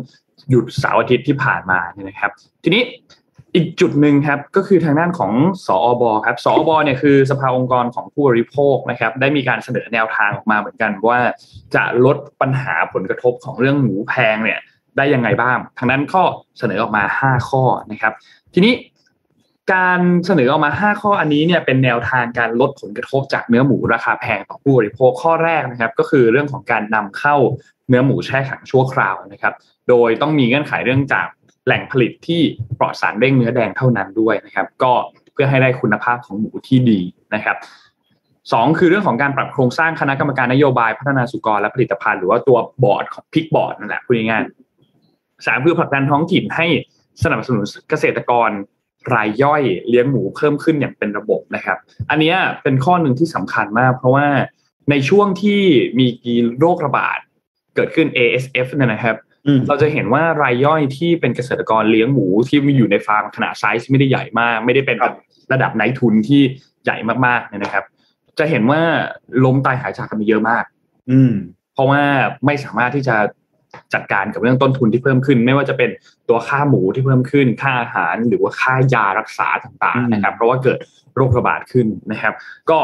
[0.50, 2.32] หยุดเสาร์อาทิตย์ที่ผ่านมาเนี่ยนะครับ
[2.64, 2.84] ทีนี้
[3.56, 5.32] อีกจุดหนึ่งครับก็คือทางด้านของ
[5.68, 11.20] สอบครับสอบเนี่ยคือสภาองค์กรของผู้บริโภคนะครับ ได้มีการเสนอแนวทางออกมาเหมือนกันว่า
[11.76, 14.60] จะลดปัญหาผลกระทบของเรื่องหมูแพงเนี่ย
[14.98, 16.22] ได้ยังไงบ้างทางนั้นก็
[16.60, 18.14] เสนอออกมา 5 ข้อนะครับ
[18.54, 18.74] ทีนี้
[19.74, 27.36] การเสนอออกมา 5 ข้ออันนี้เนี่ยเป็นแนวทางการลดผลกระทบจากเนื้อหมูราคาแพงต่อผู้บริโภคข้อแรกนะครับ ก็คือเรื่องของการนำเข้า
[27.90, 29.54] เนื้อหมูแช่แข็งชั่วคราวนะครับ
[29.90, 31.28] โดยต้องมีเงื่อนไขเรื่องจาก
[31.66, 32.42] แหล่งผลิตที่
[32.80, 34.92] ปลอดสารเร่งเนื้อแดงเท่านั้นด้วยนะครับ ก็
[35.34, 37.00] เพื่อให้ได้คุณภาพของหมูที่ดี
[37.34, 37.58] นะครับ
[38.54, 46.68] สองคือเรื่องของการปรับโครงสร้างคณะกรรมการนโยบายพัฒนาสุกรและผลิตภัณฑ์หรือว่าตัวบอร์ดของพิกบอร์ดนั่นแหละพูดง่ายๆสามคือผลักดันท้องถิ่นให้
[47.24, 48.50] สนับสนุนเกษตรกร
[49.16, 51.78] รายย่อยเลี้ยงหมูเพิ่มขึ้นอย่างเป็นระบบนะครับ
[52.10, 54.28] อันเนี้ยเป็นข้อหนึ่งที่สำคัญมาก เพราะว่า
[54.92, 55.62] ในช่วงที่
[56.00, 56.08] มี
[56.60, 57.18] โรคระบาด
[57.76, 59.16] เกิดขึ้น ASF เนี่ยนะครับ
[59.48, 65.16] อืมเราจะเห็นว่ารายย่อยที่เป็นเกษตรกรเลี้ยงหมูที่มีอยู่ในฟาร์มขนาดไซส์ไม่ได้ใหญ่มาก ไม่ได้เป็นครับ
[65.54, 66.42] ระดับนายทุนที่
[66.84, 67.86] ใหญ่มากๆเนี่ยนะครับ
[68.40, 68.82] จะเห็นว่า
[69.46, 70.64] ล้มตายหายจากกันไปเยอะมาก
[71.12, 71.34] อืม
[71.74, 72.02] เพราะว่า
[72.46, 73.16] ไม่สามารถที่จะ
[73.94, 75.90] จัดการกับเรื่องต้นทุนที่เพิ่มขึ้น ไม่ว่าจะเป็น
[76.30, 80.78] ตัวค่าหมูที่เพิ่มขึ้น ค่าอาหารหรือว่าค่ายารักษาต่างอืมๆนะครับ เพราะว่าเกิด
[81.16, 82.34] โรคระบาดขึ้นนะครับ
[82.70, 82.80] ก็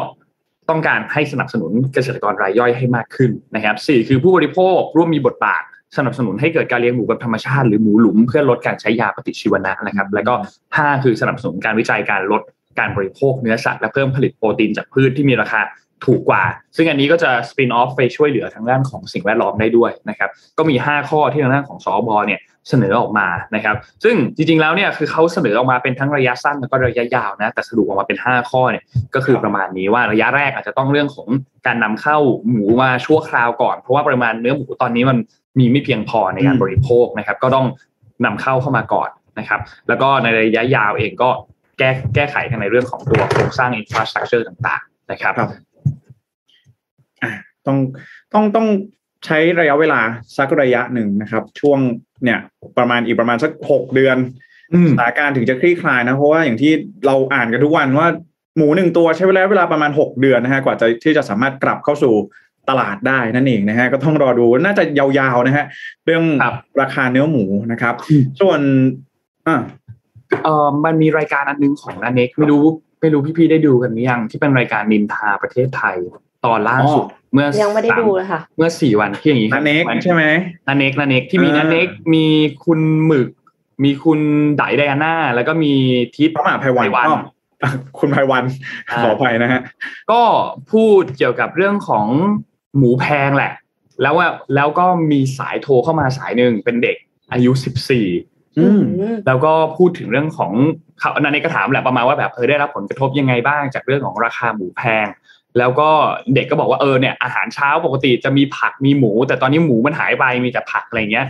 [0.70, 5.63] ต้องการให้สนับสนุนเกษตรกรรายย่อยให้มากขึ้นนะครับสี่คือผู้บริโภคร่วมมีบทบาท
[5.98, 10.34] สนับสนุนให้เกิดการเลี้ยงหมูแบบธรรมชาติหรือหมูหลุมเพื่อลดการใช้ยาปฏิชีวนะนะครับ แล้วก็
[10.78, 12.42] ห้าคือสนับสนุนการวิจัยการลด
[12.80, 15.60] การบริโภคเนื้อสัตว์และเพิ่มผลิตโปรตีนจากพืชที่มีราคา
[16.05, 16.43] ถูกกว่า
[16.75, 28.83] ซึ่งอันนี้ก็จะสปินออฟไปช่วยเหลือทางด้านของสิ่งแวดล้อมได้ด้วยนะครับ ก็มี 5 ข้อที่ทางด้านของสอบอเนี่ยเสนอออกมานะครับ ซึ่งจริงๆแล้วเนี่ยคือเขาเสนอออกมาเป็นทั้งระยะสั้นแล้วก็ระยะยาวนะ แต่สรุปออกมาเป็น 5 ข้อเนี่ย
[29.15, 31.27] ก็คือประมาณนี้ว่าระยะแรกอาจจะต้องเรื่องของ
[31.67, 32.17] การนำเข้า
[32.50, 35.17] หมูมาชั่วคราวก่อน เพราะว่าปริมาณเนื้อหมูตอนนี้มัน
[35.59, 37.66] มีไม่เพียงพอในการบริโภคนะครับ ก็ต้อง
[38.25, 41.29] นำเข้าเข้ามาก่อนนะครับ แล้วก็ในระยะยาวเองก็
[41.79, 45.33] แก้แก้ไขกันในเรื่องของตัวโครงสร้างอินฟราสตรักเจอร์ต่างๆนะครับ
[47.24, 47.31] อะ
[47.68, 47.77] ต้อง
[48.33, 48.68] ต้องต้อง
[49.25, 50.01] ใช้ระยะเวลา
[50.38, 51.79] สักระยะหนึ่งนะครับ ช่วง
[52.24, 52.40] เนี่ย
[52.77, 54.18] ประมาณอีกประมาณสักหกเดือน
[54.74, 56.72] อืมสถานการณ์ถึงจะคลี่คลายนะ เพราะว่าอย่างที่
[57.05, 58.07] เราอ่านกันทุกวันว่า
[58.57, 62.14] หมูหนึ่งตัวใช้เวลาเวลาประมาณหกเดือนนะฮะกว่าจะที่จะสามารถกลับเข้าสู่
[62.70, 65.66] ตลาดได้นั่นเองนะฮะก็ต้องรอดูน่าจะยาวๆนะฮะ
[66.05, 68.59] เรื่องครับราคาเนื้อหมูนะครับอืมส่วน
[69.48, 69.62] อ่า
[70.44, 72.64] เออมันมีรายการอันนึงของนันเน็กไม่รู้
[73.01, 75.98] ไม่รู้พี่ๆได้ดูกันหรือยังที่เป็นรายการนินทาประเทศไทย
[76.46, 80.24] ตอนล่าสุดอ๋อเมื่อยังไม่ได้สาดูเลยค่ะ เมื่อสี่วันที่อย่างนี้นันเน็กใช่ไหม
[80.68, 82.25] นันเน็กนันเน็กที่มีอ่านันเน็กมี
[82.64, 83.29] คุณหมึก
[83.84, 84.20] มีคุณ
[84.58, 85.74] ไดไดอาน่าแล้วก็มี
[86.16, 87.18] ทิศพระมหาภัยวันไพวันอ้อ
[87.64, 88.44] อะคุณภัยวัน
[88.90, 89.62] อ่าขออภัยนะฮะ
[90.12, 90.22] ก็
[90.72, 92.08] พูดเกี่ยวกับเรื่องของ
[92.77, 93.53] หมูแพงแหละ
[94.01, 96.98] แล้วว่าแล้วก็มีสายโทรเข้ามาสายหนึ่งเป็นเด็ก
[97.32, 98.08] อายุสิบสี่
[98.60, 98.82] อืม
[99.27, 100.51] แล้วก็พูดถึงเรื่องของ
[101.00, 105.06] เขานันเนกก็ถามแหละประมาณว่าแบบเออได้รับผลกระทบยังไงบ้างจากเรื่องของราคาหมูแพง
[105.57, 105.89] แล้วก็
[106.35, 111.27] เด็กก็บอกว่าเออเนี่ยอาหารเช้าปกติจะมีผักมีหมู แต่ตอนนี้หมูมันหายไปมีแต่ผักอะไรเงี้ย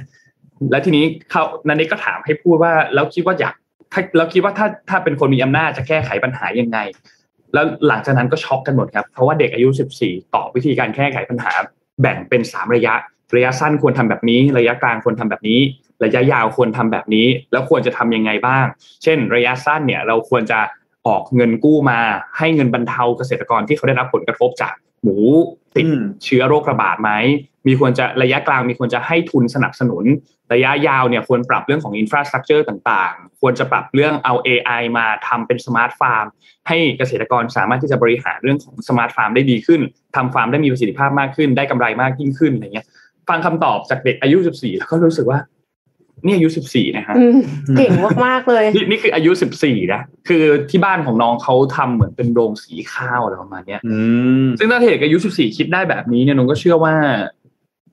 [0.72, 3.54] แล้วทีนี้เขานันเนกก็ถามให้พูดว่าแล้วคิดว่าอยาก
[3.94, 6.78] ถ้าแล้วคิดว่าถ้าถ้าเป็นคนมีอำนาจจะแก้ไขปัญหายังไง
[7.54, 9.70] แล้วหลังจากนั้นก็ช็อกกันหมดครับ เพราะว่าเด็กอายุ
[10.02, 11.52] 14 ตอบวิธีการแก้ไขปัญหา
[12.02, 12.94] แบ่งเป็น 3 ระยะ
[13.36, 15.60] ระยะสั้นควรทำแบบนี้ ระยะกลางควรทำแบบนี้
[16.04, 18.66] ระยะยาวควรทำแบบนี้ แล้วควรจะทำยังไงบ้าง
[19.04, 20.60] เช่น ระยะสั้นเนี่ยเราควรจะ
[21.08, 22.00] ออกเงินกู้มา
[22.38, 25.18] ให้เงินบรรเทาเกษตรกรที่เขาได้รับผลกระทบจากหมู
[25.76, 27.12] ติดอืมเชื้อโรคระบาดไหม
[27.68, 30.04] มีควรจะระยะกลางมีควรจะให้ทุนสนับสนุน
[30.54, 36.26] ระยะยาวเนี่ยควรปรับเรื่องของ infrastructure ต่างๆ ควรจะปรับเรื่องเอา AI มาทำเป็น smart farm
[36.68, 39.82] ให้เกษตรกรสามารถที่จะบริหารเรื่องของ smart farm ได้ดีขึ้น
[40.16, 42.88] ทำฟาร์มได้มีประสิทธิภาพมากขึ้น ได้กำไรมากยิ่งขึ้นอะไรเงี้ย
[43.30, 45.40] ฟังคำตอบจากเด็กอายุ 14 แล้วก็รู้สึกว่า
[46.26, 47.40] นี่อายุ14นะฮะอืม
[47.78, 47.92] เก่ง
[48.26, 49.32] มากๆเลยนี่นี่คืออายุ
[49.62, 53.98] 14นะคือที่บ้านของน้องเขาทำเหมือนเป็นโรงสีข้าวอะไรประมาณเนี้ยอื
[54.44, 56.96] มซึ่งถ้าเด็กอายุ14คิดได้แบบนี้เนี่ยนงก็เชื่อว่า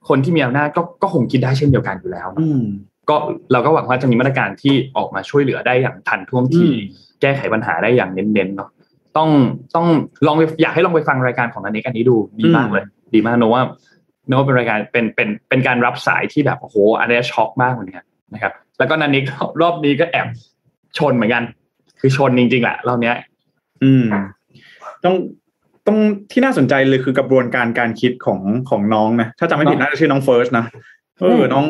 [0.08, 2.62] คนที่มีอำนาจก็ก็คงคิดได้เช่นเดียวกันอยู่แล้วอืม
[3.08, 3.16] ก็
[3.52, 6.76] เราก็หวังว่าจะมีมาตรการที่ออกมาช่วยเหลือได้อย่างทันท่วงทีอืม
[7.20, 8.70] แก้ไขปัญหาได้อย่างเน้นๆเนาะ
[9.16, 9.28] ต้อง
[9.76, 9.86] ต้อง
[10.26, 13.62] ลองไปอยากให้ลองไปฟังรายการของนันเนกอันนี้ดูดีมากเลย ดีมากโนว่า
[14.28, 19.24] โนว่าเป็นรายการเป็นเป็นเป็นการรับสายที่แบบโอ้โหอันนี้ช็อกมากเหมือนกัน นะครับ แล้วก็นันเนก
[19.60, 20.28] รอบนี้ก็แอบ
[20.98, 21.44] ชนเหมือนกัน
[22.00, 23.16] คือชนจริงๆแหละรอบเนี้ย
[23.82, 24.04] อืม
[25.04, 25.14] ต้อง
[25.86, 25.98] ต้อง
[26.32, 28.40] ที่น่าสนใจเลยคือกระบวนการการคิดของ
[28.70, 30.64] ของน้องนะถ้าจำไม่ผิดเนอะน่าจะชื่อน้องเฟิร์สนะ
[31.20, 31.64] เออมน้อง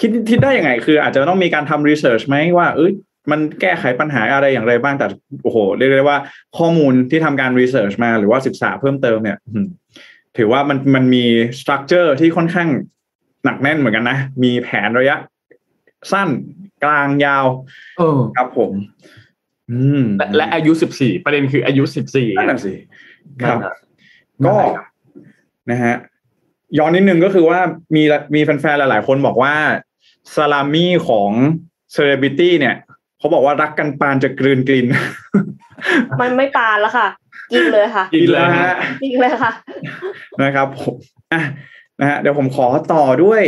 [0.00, 2.92] คิดคิดได้ยังไง คือ อาจจะต้องมีการทำรีเสิร์ชไหมว่าเอ้ย
[3.30, 5.06] มันแก้ไขปัญหาอะไรอย่างไรบ้างแต่
[5.42, 6.18] โอ้โหเรียกได้ว่า
[6.58, 9.66] ข้อมูลที่ทำการรีเสิร์ชมาหรือว่าศึกษาเพิ่มเติมเนี่ยอืม
[10.36, 11.24] ถือว่ามันมันมี
[11.60, 12.68] structure ที่ค่อนข้าง
[13.44, 15.16] หนักแน่นเหมือนกันนะ มีแผนระยะ
[16.12, 16.28] สั้น
[16.84, 17.46] กลางยาว
[17.98, 18.72] เออครับผม
[19.70, 22.74] อืมและและอายุสิบสี่ประเด็นคืออายุสิบสี่นั่นน่ะสิ
[23.42, 23.58] ครับ
[24.42, 24.86] นั่ก็นแหละครับ
[25.70, 25.94] นะฮะ
[26.78, 27.60] ย้อนนิดนึงก็คือว่า
[27.94, 28.02] มี
[28.34, 29.54] มีแฟนๆหลาย ๆ คนบอกว่า
[30.34, 31.30] salami ของ
[31.92, 32.76] เซเลบริตี้เนี่ย
[33.18, 34.86] เขาบอกว่ารักกันปานจะกลืนกิน
[36.20, 37.08] มันไม่ปานแล้วค่ะ
[37.52, 39.52] กินเลยค่ะ กินเลยฮะกินเลยค่ะ
[40.42, 40.94] นะครับผม
[41.32, 41.42] อะ
[42.00, 43.42] นะฮะเดี๋ยวผมขอต่อด้วย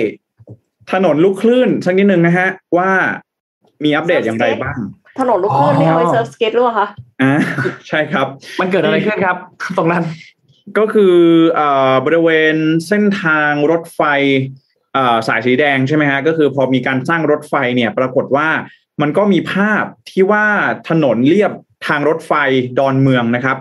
[0.92, 2.48] ถนนลูกคลื่นสักนิดนึงนะฮะ
[2.78, 2.90] ว่า
[3.84, 4.78] มีอัปเดตอย่างไรบ้าง
[5.20, 6.88] ถนนลูกคลื่นที่เอาไว้ surf skate หรือเปล่าคะ
[7.22, 7.32] อ่า
[7.88, 8.26] ใช่ครับ
[8.60, 9.36] มันเกิดอะไรขึ้นครับ
[9.76, 10.04] ตรงนั้น
[10.78, 11.16] ก็คือ
[11.54, 12.56] เอ่อบริเวณ
[12.88, 14.00] เส้นทางรถไฟ
[14.94, 18.48] เอ่อสายสีแดงใช่ไหมฮะ ก็คือพอมีการสร้างรถไฟเนี่ย ปรากฏว่า
[19.02, 20.46] มันก็มีภาพที่ว่า
[20.88, 21.52] ถนนเรียบ
[21.88, 22.32] ทางรถไฟ
[22.78, 23.58] ดอนเมืองนะครับ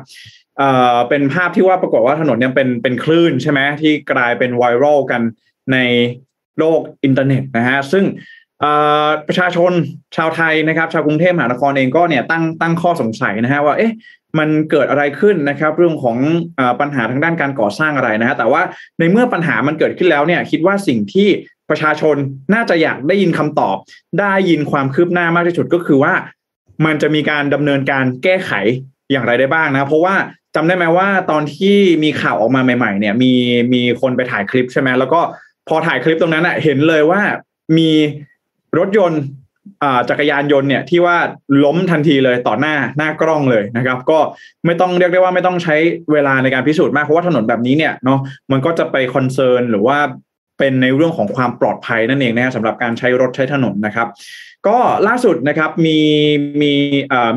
[0.57, 5.21] เอ่อเป็นภาพที่ว่าปรากฏว่าถนนเนี่ยเป็นเป็นคลื่นใช่ไหมที่กลายเป็นไวรัลกัน
[5.71, 5.77] ใน
[6.59, 8.05] โลกอินเทอร์เน็ตนะฮะซึ่ง
[9.27, 9.71] ประชาชน
[10.17, 13.93] ชาวไทยนะครับ ชาวกรุงเทพมหานครเองก็เนี่ยตั้งตั้งข้อสงสัยนะฮะว่าเอ๊ะ
[14.39, 16.17] มันเกิดอะไรขึ้นนะครับ เรื่องของ
[16.59, 18.61] อปัญหาทางด้านการก่อสร้างอะไรนะฮะแต่ว่า
[18.99, 21.27] ในเมื่อปัญหามันเกิดขึ้นแล้วเนี่ยคิดว่าสิ่งที่
[21.69, 22.15] ประชาชน
[22.53, 23.77] น่าจะอยากได้ยินคำตอบ
[24.19, 26.13] ได้ยินความคืบหน้ามากที่สุดก็คือว่า
[26.85, 28.51] มันจะมีการดำเนินการแก้ไข
[29.11, 30.15] อย่างไรได้บ้างนะ เพราะว่า
[30.55, 33.33] จำได้ไหมว่าตอนที่มีข่าวออกมาใหม่ ๆ เนี่ย มี
[33.73, 35.21] มีคนไปถ่ายคลิปใช่ไหมแล้วก็
[35.69, 37.21] พอถ่ายคลิปตรงนั้นอะเห็นเลยว่า
[37.77, 37.91] มี
[38.77, 39.21] รถยนต์
[40.09, 41.17] จักรยานยนต์เนี่ยที่ว่า
[41.63, 44.19] ล้มทันทีเลยต่อหน้าหน้ากล้องเลยนะครับ ก็
[44.65, 45.75] ไม่ต้องเรียกได้ว่าไม่ต้องใช้
[46.11, 48.19] เวลาในการพิสูจน์มากเพราะว่าถนนแบบนี้เนี่ยเนาะ
[48.51, 49.97] มันก็จะไปคอนเซิร์นหรือว่า
[50.59, 54.07] เป็นในเรื่องของความปลอดภัยนั่นเองนะฮะสำหรับการใช้รถใช้ถนนนะครับ
[54.67, 55.99] ก็ล่าสุดนะครับมี
[56.61, 56.71] มี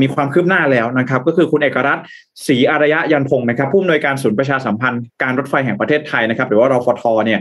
[0.00, 2.04] มีความคืบหน้าแล้วนะครับ ก็คือคุณเอกรัตน์
[2.46, 7.40] ศรีอารยะยันพงศ์นะครับผู้อำนวยการศูนย์ประชาสัมพันธ์การรถไฟแห่งประเทศไทยนะครับ หรือว่ารฟทเนี่ย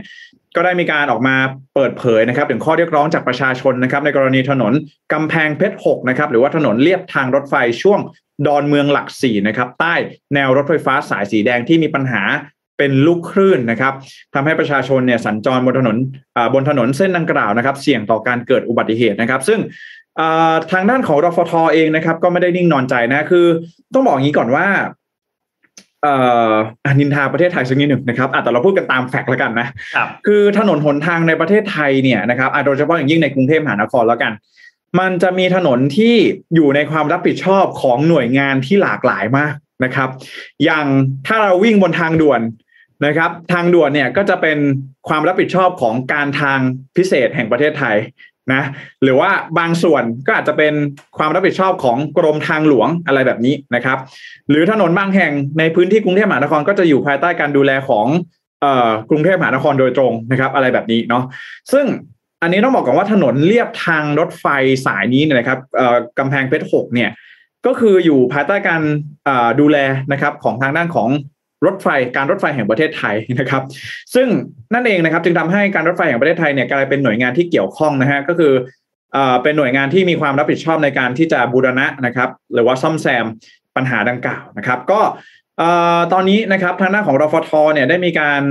[0.56, 1.36] ก็ได้มีการออกมา
[1.74, 4.72] เปิดเผยนะครับ ถึงข้อเรียกร้องจากประชาชนนะครับ ในกรณีถนน
[5.12, 8.00] กำแพงเพชร6นะครับ หรือว่าถนนเลียบทางรถไฟช่วง
[8.46, 9.94] ดอนเมืองหลักสี่นะครับ ใต้
[10.34, 12.22] แนวรถไฟฟ้าสายสีแดงที่มีปัญหา
[12.78, 13.92] เป็นลูกคลื่นนะครับ
[14.34, 15.96] ทำให้ประชาชนเนี่ยสัญจรบนถนน
[16.36, 19.60] อ่าบนถนนเส้นดังกล่าวนะครับ เสี่ยงต่อการเกิดอุบัติเหตุนะครับ ซึ่ง
[20.20, 23.46] อ่าทางด้านของรฟทเองนะครับ ก็ไม่ได้นิ่งนอนใจนะคือ
[23.94, 24.66] ต้องบอกอย่างนี้ก่อนว่า
[26.02, 26.14] เอ่
[26.50, 26.52] อ
[26.84, 34.32] อะนินทาประเทศไทยสักนิดหนึ่งนะครับอะแต่เราพูดกันตามแฟกต์แล้วกันนะครับคือถนนหนทางในประเทศไทยเนี่ยนะครับอะโดยเฉพาะอย่างยิ่งในกรุงเทพมหานครแล้วกัน
[35.00, 36.14] มันจะมีถนนที่
[36.54, 39.54] อยู่ในความรับผิดชอบของหน่วยงานที่หลากหลายมาก
[39.84, 40.08] นะครับ
[40.64, 40.86] อย่าง
[41.26, 42.40] ถ้าเราวิ่งบนทางด่วน
[43.06, 44.58] นะครับ ทางด่วนเนี่ยก็จะเป็น
[45.08, 46.58] ความรับผิดชอบของการทาง
[46.96, 47.96] พิเศษแห่งประเทศไทย
[48.52, 48.62] นะ
[49.02, 50.74] หรือว่าบางส่วนก็อาจจะเป็น
[51.18, 53.98] ความรับผิดชอบของกรมทางหลวงอะไรแบบนี้นะครับ
[54.50, 58.06] หรือถนนบางแห่งในพื้นที่กรุงเทพมหานครก็จะอยู่ภายใต้การดูแลของ
[58.64, 61.24] ออกรุงเทพมหานครโดยตรงนะครับ อะไรแบบนี้เนาะ
[61.72, 61.86] ซึ่ง
[62.42, 64.46] อันนี้ต้องบอกก่อนว่าถนนเลียบทางรถไฟ
[64.86, 65.58] สายนี้เนี่ยนะครับ
[66.18, 67.10] กำแพงเพชรหกเนี่ย
[67.66, 68.82] ก็คืออยู่ภายใต้การ
[69.60, 69.78] ดูแล
[70.12, 71.08] นะครับของทางด้านของ
[71.66, 73.62] รถไฟการรถไฟแห่งประเทศไทยนะครับ
[74.14, 74.28] ซึ่ง
[74.74, 78.52] นั่นเองนะครับจึงทำให้การรถไฟแห่งประเทศไทยเนี่ยกลายเป็นหน่วยงานที่เกี่ยวข้องนะฮะก็คือ
[79.16, 83.24] อเป็นหน่วยงานที่มีความรับผิดชอบในการที่จะบูรณะนะครับ หรือว่าซ่อมแซม
[83.76, 85.00] ปัญหาดังกล่าวนะครับ ก็
[86.12, 88.42] ตอนนี้นะครับทางด้านของรฟทเนี่ยได้มีการ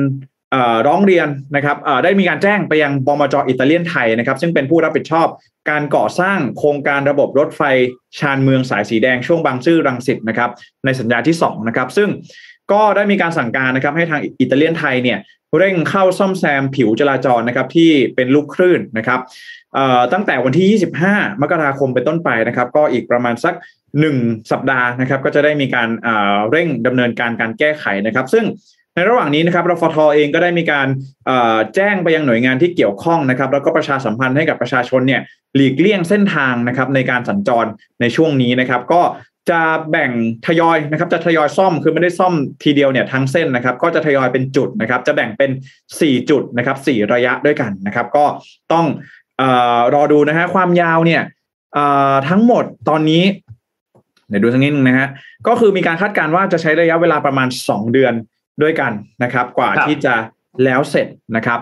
[0.87, 5.27] ร้องเรียนนะครับได้มีการแจ้งไปยังบมจอิตาเลียนไทยนะครับ ซึ่งเป็นผู้รับผิดชอบ
[5.69, 7.61] การก่อสร้างโครงการระบบรถไฟ
[8.19, 10.49] ชานเมืองสายสีแดงช่วงบางซื่อรังสิตนะครับ
[10.85, 12.09] ในสัญญาที่2นะครับ ซึ่ง
[12.71, 15.19] ก็ได้มีการสั่งการนะครับ ให้ทางอิตาเลียนไทยเนี่ย
[15.57, 19.19] เร่งเข้าซ่อมแซมผิวจราจรนะครับที่เป็นลูกคลื่นนะครับ
[20.13, 23.53] ตั้งแต่วันที่ 25 มกราคมเป็นต้นไปนะครับ ก็อีกประมาณสัก
[24.01, 28.45] 1 สัปดาห์นะครับ ก็จะได้มีการเอ่อเร่งดำเนินการการแก้ไขนะครับ ซึ่ง
[28.95, 30.87] ในระหว่างนี้นะครับรฟทเองก็ได้มีการ
[31.75, 35.21] แจ้งไปยังหน่วยงานที่เกี่ยวข้องนะครับ แล้วก็ประชาสัมพันธ์ให้กับประชาชนเนี่ย
[35.55, 37.69] หลีกเลี่ยงเส้นทางนะครับในการสัญจร
[38.01, 39.01] ในช่วงนี้นะครับ ก็
[39.49, 40.11] จะแบ่ง
[40.45, 45.51] ทยอยนะครับ จะทยอยซ่อมคือไม่ได้ซ่อมทีเดียวเนี่ยทั้งเส้นนะครับ ก็จะทยอยเป็นจุดนะครับ จะแบ่งเป็น
[45.89, 48.25] 4 จุดนะครับ4ระยะด้วยกันนะครับ ก็
[48.73, 48.85] ต้อง
[49.41, 49.43] อ
[49.77, 51.21] อรอดูนะฮะความยาวเนี่ย
[52.29, 53.23] ทั้งหมดตอนนี้
[54.29, 55.07] เดี๋ยวดูสักนิดนึงนะฮะ
[55.47, 58.13] ก็คือมีการคาดการณ์ว่าจะใช้ระยะเวลาประมาณ 2 เดือน
[58.61, 58.91] ด้วยกัน
[59.23, 60.13] นะครับ กว่าครับที่จะ
[60.63, 61.59] แล้วเสร็จนะครับ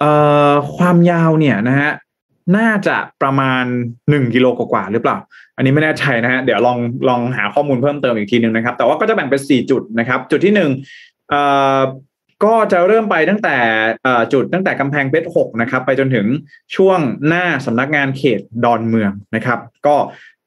[0.00, 0.12] เอ่
[0.50, 1.90] อความยาวเนี่ยนะฮะ
[2.56, 3.64] น่าจะประมาณ
[4.10, 5.16] หนึ่งกิโลกว่าๆหรือเปล่า
[5.56, 10.70] อันนี้ไม่แน่ใจนะฮะเดี๋ยวลองลองหาข้อมูลเพิ่มเติมอีกทีหนึ่งนะครับ แต่ว่าก็จะแบ่งเป็นสี่จุดนะครับ จุดที่หนึ่ง
[11.30, 11.42] เอ่
[11.78, 11.80] อ
[12.44, 13.56] ก็จะเริ่มไปตั้งแต่
[14.02, 16.26] เอ่อจุดตั้งแต่กำแพงเพชรหกนะครับ ไปจนถึง
[16.76, 19.96] ช่วงหน้าสำนักงานเขตดอนเมืองนะครับ ก็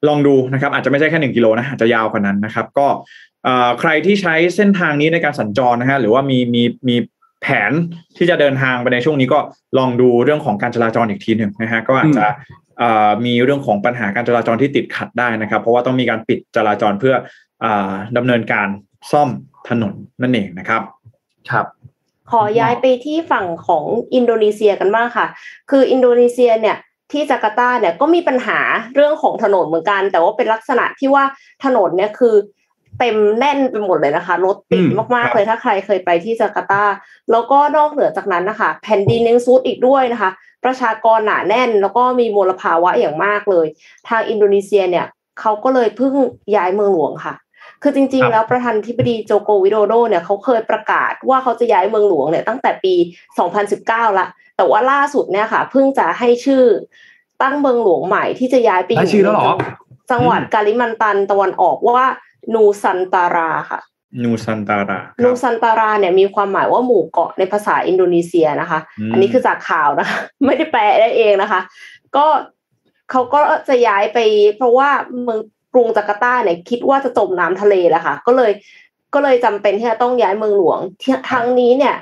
[0.08, 3.04] ลองดูนะครับ อาจจะไม่ใช่แค่หนึ่งกิโลนะอาจจะยาวกว่านั้นนะครับ ก็เอ่อ
[3.80, 6.96] ใครที่ใช้เส้นทางนี้ในการสัญจรนะฮะหรือว่ามีมีมี
[7.42, 7.72] แผน
[8.16, 9.38] ที่จะเดินทางไปในช่วงนี้ก็
[9.78, 12.26] ลองดูเรื่องของการจราจรอีกทีหนึ่งนะฮะก็อาจจะ
[13.26, 17.14] มีเรื่องของปัญหาการจราจรที่ติดขัดได้นะครับ เพราะว่าต้องมีการปิดจราจรเพื่อ
[17.64, 17.66] อ
[18.16, 18.68] ดำเนินการ
[19.12, 19.28] ซ่อม
[19.68, 20.82] ถนนนั่นเองนะครับ
[21.50, 21.66] ครับ
[22.30, 25.26] ขอย้ายไปที่ฝั่งของอินโดนีเซียกันบ้างค่ะ
[25.70, 26.76] คืออินโดนีเซียเนี่ย
[27.12, 28.58] ที่จาการ์ตาเนี่ยก็มีปัญหา
[28.94, 31.24] เรื่องของถนนเหมือนกัน แต่ว่าเป็นลักษณะที่ว่า
[31.64, 32.34] ถนนเนี่ยคือ
[32.98, 34.84] เต็มแน่นไปหมดเลยนะคะรถติด
[35.16, 36.84] มากๆเลยถ้าใครเคยไปที่จาการ์ตา
[37.30, 40.30] แล้วก็นอกเหนือจากนั้นนะคะ แผ่นดินยังทรุดอีกด้วยนะคะ
[40.64, 43.66] ประชากรหนาแน่นแล้วก็มีมลภาวะอย่างมากเลย
[44.08, 45.06] ทางอินโดนีเซียเนี่ย
[45.40, 46.14] เขาก็เลยเพิ่ง
[46.56, 47.34] ย้ายเมืองหลวงค่ะ
[47.82, 52.94] คือจริง ๆ แล้วประธานธิบดีโจโกวิโดโดเนี่ยเขาเคยประกาศว่าเขาจะย้ายเมืองหลวงเนี่ยตั้งแต่ปี
[53.56, 56.64] 2019 ละ แต่ว่าล่าสุดเนี่ยค่ะเพิ่งจะให้ชื่อ
[57.42, 59.00] ตั้งเมืองหลวงใหม่ที่จะย้ายไปอยู่
[60.10, 62.06] จังหวัดกาลิมันตันตะวันออกว่า
[62.54, 63.80] นูซันตาราค่ะ
[64.22, 68.78] นูซันตารา นูซันตาราเนี่ยมีความหมายว่าหมู่เกาะในภาษาอินโดนีเซียนะคะ
[69.12, 71.60] อันนี้คือจากข่าวนะคะ ไม่ได้แปลได้เองนะคะ
[72.16, 72.26] ก็
[73.10, 74.18] เขาก็จะย้ายไป
[74.56, 74.88] เพราะว่า
[75.22, 75.40] เมือง
[75.72, 78.52] กรุงจาการ์ตาเนี่ยคิดว่าจะจมน้ำทะเลแล้วค่ะ ก็เลย
[79.14, 80.78] ก็เลยจำเป็นที่จะต้องย้ายเมืองหลวง
[81.30, 81.96] ทั้งนี้เนี่ย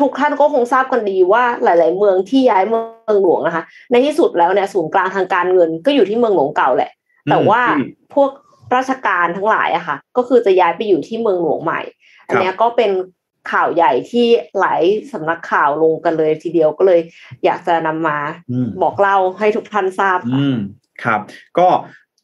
[0.00, 6.90] ทุกท่านก็คงทราบกันดีว่าหลาย ๆ เมืองที่ย้ายเมืองหลวงนะคะ ในที่สุดแล้วเนี่ยศูนย์กลางทางการเงินก็อยู่ที่เมืองหลวงเก่าแหละ
[7.30, 7.62] แต่ว่า
[8.14, 8.30] พวก
[8.74, 11.80] ราชการทั้งหลายอะค่ะ ก็คือจะย้ายไปอยู่ที่เมืองหลวงใหม่
[12.26, 12.90] อันนี้ก็เป็น
[13.52, 14.26] ข่าวใหญ่ที่
[14.58, 17.00] หลายสำนักข่าวลงกันเลยทีเดียวก็เลย
[17.44, 18.18] อยากจะนำมา
[18.82, 20.40] บอกเล่าให้ทุกท่านทราบค่ะ
[21.04, 21.20] ครับ
[21.58, 21.68] ก็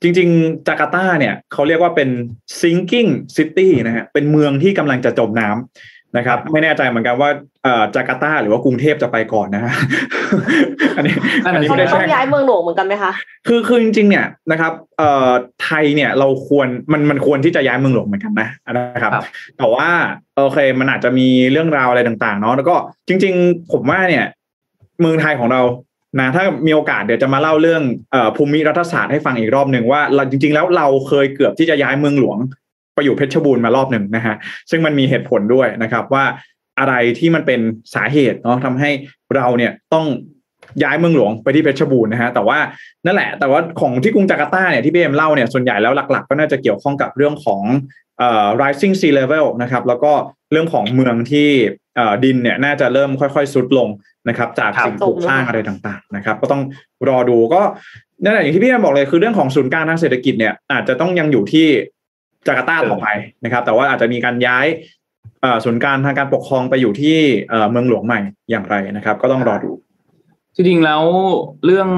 [0.02, 2.10] จริง ๆ จาการ์ตาเนี่ยเขาเรียกว่าเป็น
[2.60, 7.30] sinking city นะฮะเป็นเมืองที่กำลังจะจมน้ำ นะครับ ไม่แน่ใจเหมือนกันว่า
[7.94, 9.72] จาการ์ตาหรือว่ากรุงเทพจะไปก่อนนะฮะ
[10.96, 11.14] อันนี้
[11.46, 13.12] อันนี้ไม่ได้ต้องย้ายเมืองหลวงเหมือนกันไหมคะ
[13.48, 15.30] คือคือจริงๆเนี่ยนะครับเอ่อ
[15.62, 19.12] ไทยเนี่ยเราควรมันมันควรที่จะย้ายเมืองหลวงเหมือนกันนะนะครับ
[19.58, 19.88] แต่ว่า
[20.36, 22.74] โอเคมันอาจจะมีเรื่องราวอะไรต่างๆเนาะแล้วก็
[23.08, 24.26] จริง ๆ ผมว่าเนี่ย
[25.00, 25.62] เมืองไทยของเรา
[26.20, 27.82] นะถ้ามีโอกาสเดี๋ยวจะมาเล่าเรื่อง
[28.36, 32.38] ภูมิรัฐศาสตร์ให้ฟังอีกรอบหนึ่งว่าเราจริง ๆ แล้วเราเคยเกือบที่จะย้ายเมืองหลวง
[33.00, 34.34] ไปอยู่เพชรบูรณ์มารอบหนึ่งนะฮะ
[34.70, 36.24] ซึ่งมันมีเหตุผลด้วยนะครับว่า
[36.78, 37.60] อะไรที่มันเป็น
[37.94, 38.90] สาเหตุเนาะทำให้
[39.36, 40.06] เราเนี่ยต้อง
[40.82, 42.58] ย้ายเมืองหลวงไปที่เพชรบูรณ์นะฮะแต่ว่า
[43.06, 47.62] นั่นแหละ แต่ว่าของที่กรุงจาการ์ตาเนี่ยที่พี่เอ็มเล่าเนี่ยส่วนใหญ่แล้วหลัก ๆ ก็น่าจะเกี่ยวข้องกับเรื่องของ
[48.18, 50.12] เอ่อ rising sea level นะครับแล้วก็
[50.52, 51.48] เรื่องของเมืองที่
[51.96, 53.88] เอ่อดินเนี่ยน่าจะเริ่มค่อยๆซุดลง
[54.28, 56.62] นะครับ จากสิ่งปลูกสร้างอะไรต่างๆนะครับ ก็ต้อง
[57.08, 57.62] รอดูก็
[58.24, 61.68] นั่นแหละอย่างที่พี่เอ็มบอกเลยคือเรื่องของศูนย์กลางทางเศรษฐกิจเนี่ยอาจจะต้องยังอยู่ที่
[62.46, 63.08] จาการ์ตาต่อไป
[63.44, 64.66] นะครับ แต่ว่าอาจจะมีการย้าย
[65.64, 67.16] ศูนย์การทางการปกครองไปอยู่ที่
[67.70, 69.72] เมืองหลวงใหม่อย่างไรนะครับ ก็ต้องรอดู
[70.54, 71.02] จริงๆแล้ว
[71.64, 71.88] เรื่อง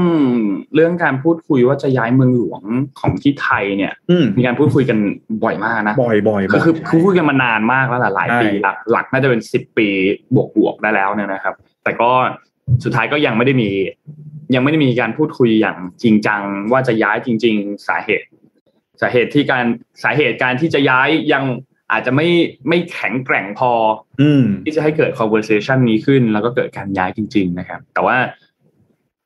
[0.74, 2.62] เรื่องการพูดคุยว่าจะย้ายเมืองหลวง
[3.00, 3.92] ของที่ไทยเนี่ย
[4.38, 4.98] มีการพูดคุยกัน
[5.44, 6.74] บ่อยมากนะบ่อยบ่อยก็คือ
[7.04, 9.88] คุยกันมานานมากแล้วหลายปีหลักหลักน่าจะเป็นสิบปี
[10.34, 12.10] บวกบวกได้แล้วเนี่ยนะครับ แต่ก็
[12.84, 13.70] สุดท้ายก็ยังไม่ได้มี
[14.54, 18.26] ยังไม่ได้มีการพูดคุยอย่างจริงจังว่าจะย้ายจริง ๆ สาเหตุ
[19.00, 19.64] สาเหตุที่การ
[20.04, 21.44] สาเหตุการที่จะย้ายยัง
[21.92, 22.28] อาจจะไม่
[22.68, 23.72] ไม่แข็งแกร่งพอ
[24.64, 28.16] ที่จะให้เกิด conversation นี้ขึ้น แล้วก็เกิดการย้ายจริง ๆ นะครับ แต่ว่า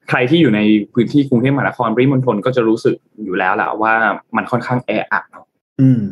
[0.09, 0.61] ใครที่อยู่ใน
[0.95, 3.95] พื้นที่กรุงเทพมหานครปริมณฑลก็จะรู้สึกอยู่แล้วแหละว่า
[4.37, 5.25] มันค่อนข้างแออัด
[5.81, 6.03] อืม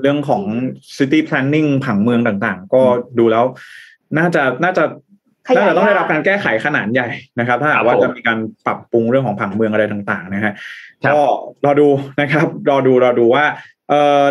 [0.00, 0.42] เรื่องของ
[0.96, 2.82] city planning ผังเมืองต่างๆ ก็
[3.18, 3.44] ดูแล้ว
[4.18, 4.84] น่าจะน่าจะ
[5.56, 10.54] น่าจะต้องได้รับการแก้ไขขนาดใหญ่นะครับ ถ้าหากว่าจะมีการปรับปรุงเรื่องของผังเมืองอะไรต่าง ๆ นะฮะ
[11.06, 11.20] ก็
[11.64, 11.88] รอดู
[12.20, 13.44] นะครับ รอดูรอดูว่า
[13.88, 14.24] เอ่อ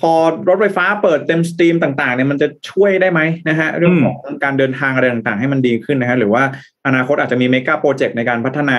[0.00, 0.12] พอ
[0.48, 6.42] รถไฟฟ้าเปิดเต็มสตรีมต่างๆเนี่ยมันจะช่วยได้ไหมนะฮะเรื่องของการเดินทางอะไรต่างๆ ให้มันดีขึ้นนะฮะหรือว่า
[6.86, 8.78] อนาคตอาจจะมีเมกะโปรเจกต์ในการพัฒนา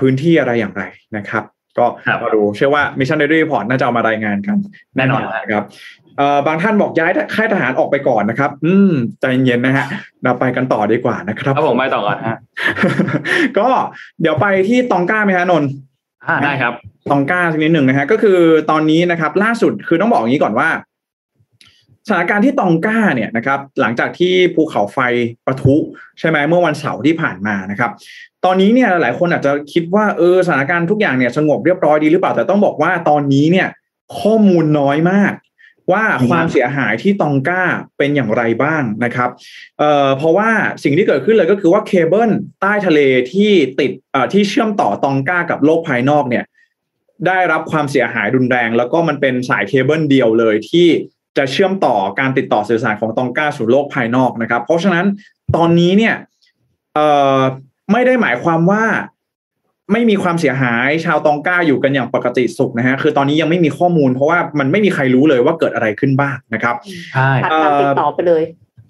[0.00, 0.82] พื้นที่อะไรอย่างไร
[1.16, 1.44] นะครับ
[1.78, 1.86] ก็
[2.22, 4.56] มาดูเชื่อว่า Mission Daily Report น่าจะเอามารายงานกัน
[4.96, 5.64] แน่นอนครับ
[6.46, 9.86] บางท่านบอกย้ายค่ายทหารออกไปก่อนนะครับ อืมใจเย็นนะฮะ
[10.22, 12.36] เราไปกันต่อดีกว่านะครับครับผมไปต่อก่อนฮะ
[13.58, 13.68] ก็
[14.20, 15.93] เดี๋ยวไปที่ตองก้าไหมฮะนนอ่า
[16.44, 16.74] ได้ครับ
[17.10, 18.38] ตองก้าสักนิดหนึ่งนะฮะก็คือ
[18.70, 20.68] ตอนนี้นะครับ ล่าสุดคือต้องบอกอย่างนี้ก่อนว่า
[22.06, 24.98] สถานการณ์ที่ตองก้าเนี่ยนะครับ หลังจากที่ภูเขาไฟ
[25.46, 25.76] ปะทุ
[26.18, 27.90] ใช่ไหมเมื่อวันเสาร์ที่ผ่านมานะครับ
[28.44, 33.68] ตอนนี้เนี่ยหลายคนอาจจะคิดว่าเออสถานการณ์ทุกอย่างเนี่ยสงบเรียบร้อยดีหรือเปล่าแต่ต้องบอกว่าตอนนี้เนี่ย
[34.18, 35.32] ข้อมูลน้อยมาก
[35.92, 37.62] ว่าความเสียหายที่ตองก้า
[37.98, 39.30] เป็นอย่างไรบ้างนะครับ
[39.78, 40.50] เอ่อเพราะว่า
[40.84, 43.00] สิ่งที่เกิดขึ้นเลยก็คือว่าเคเบิลใต้ทะเล
[43.32, 46.44] ที่ติดเอ่อที่เชื่อมต่อตองก้ากับโลกภายนอกเนี่ย
[47.26, 50.88] ได้รับความเสียหายรุนแรง แล้วก็มันเป็นสายเคเบิลเดียวเลยที่
[51.36, 55.06] จะเชื่อมต่อการติดต่อสื่อสารของตองก้าสู่โลกภายนอกนะครับ เพราะฉะนั้น
[55.56, 56.14] ตอนนี้เนี่ย
[56.94, 57.40] เอ่อ
[57.92, 58.84] ไม่ได้หมายความว่า
[59.92, 66.74] ไม่มีความเสียหายชาวตองก้าอยู่กันอย่างปกติสุขนะฮะคือตอนนี้ยังไม่มีข้อมูล เพราะว่ามันไม่มีใครรู้เลยว่าเกิดอะไรขึ้นบ้างนะครับ
[67.12, 67.30] ขาด
[67.62, 68.42] การติดต่อไปเลย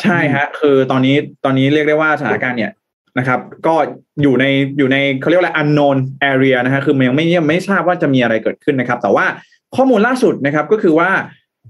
[0.02, 2.72] ใช่ฮะคือตอนนี้ตอนนี้เรียกได้ว่าสถานการณ์เนี่ย
[3.18, 3.74] นะครับ ก็
[4.22, 4.44] อยู่ใน
[4.78, 5.96] อยู่ในเขาเรียกว่าอะไร unknown
[6.32, 9.26] area นะฮะคือมันยังไม่ยังไม่ทราบว่าจะมีอะไรเกิดขึ้นนะครับ แต่ว่า
[9.76, 11.10] ข้อมูลล่าสุดนะครับก็คือว่า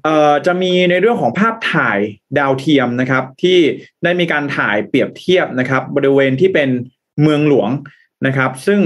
[0.04, 1.98] เอ่อจะมีในเรื่องของภาพถ่าย
[2.38, 3.58] ดาวเทียมนะครับ ที่
[4.04, 6.68] ได้มีการถ่ายเปรียบเทียบนะครับ บริเวณที่เป็น
[7.22, 7.70] เมืองหลวง
[8.26, 8.80] นะครับ ซึ่ง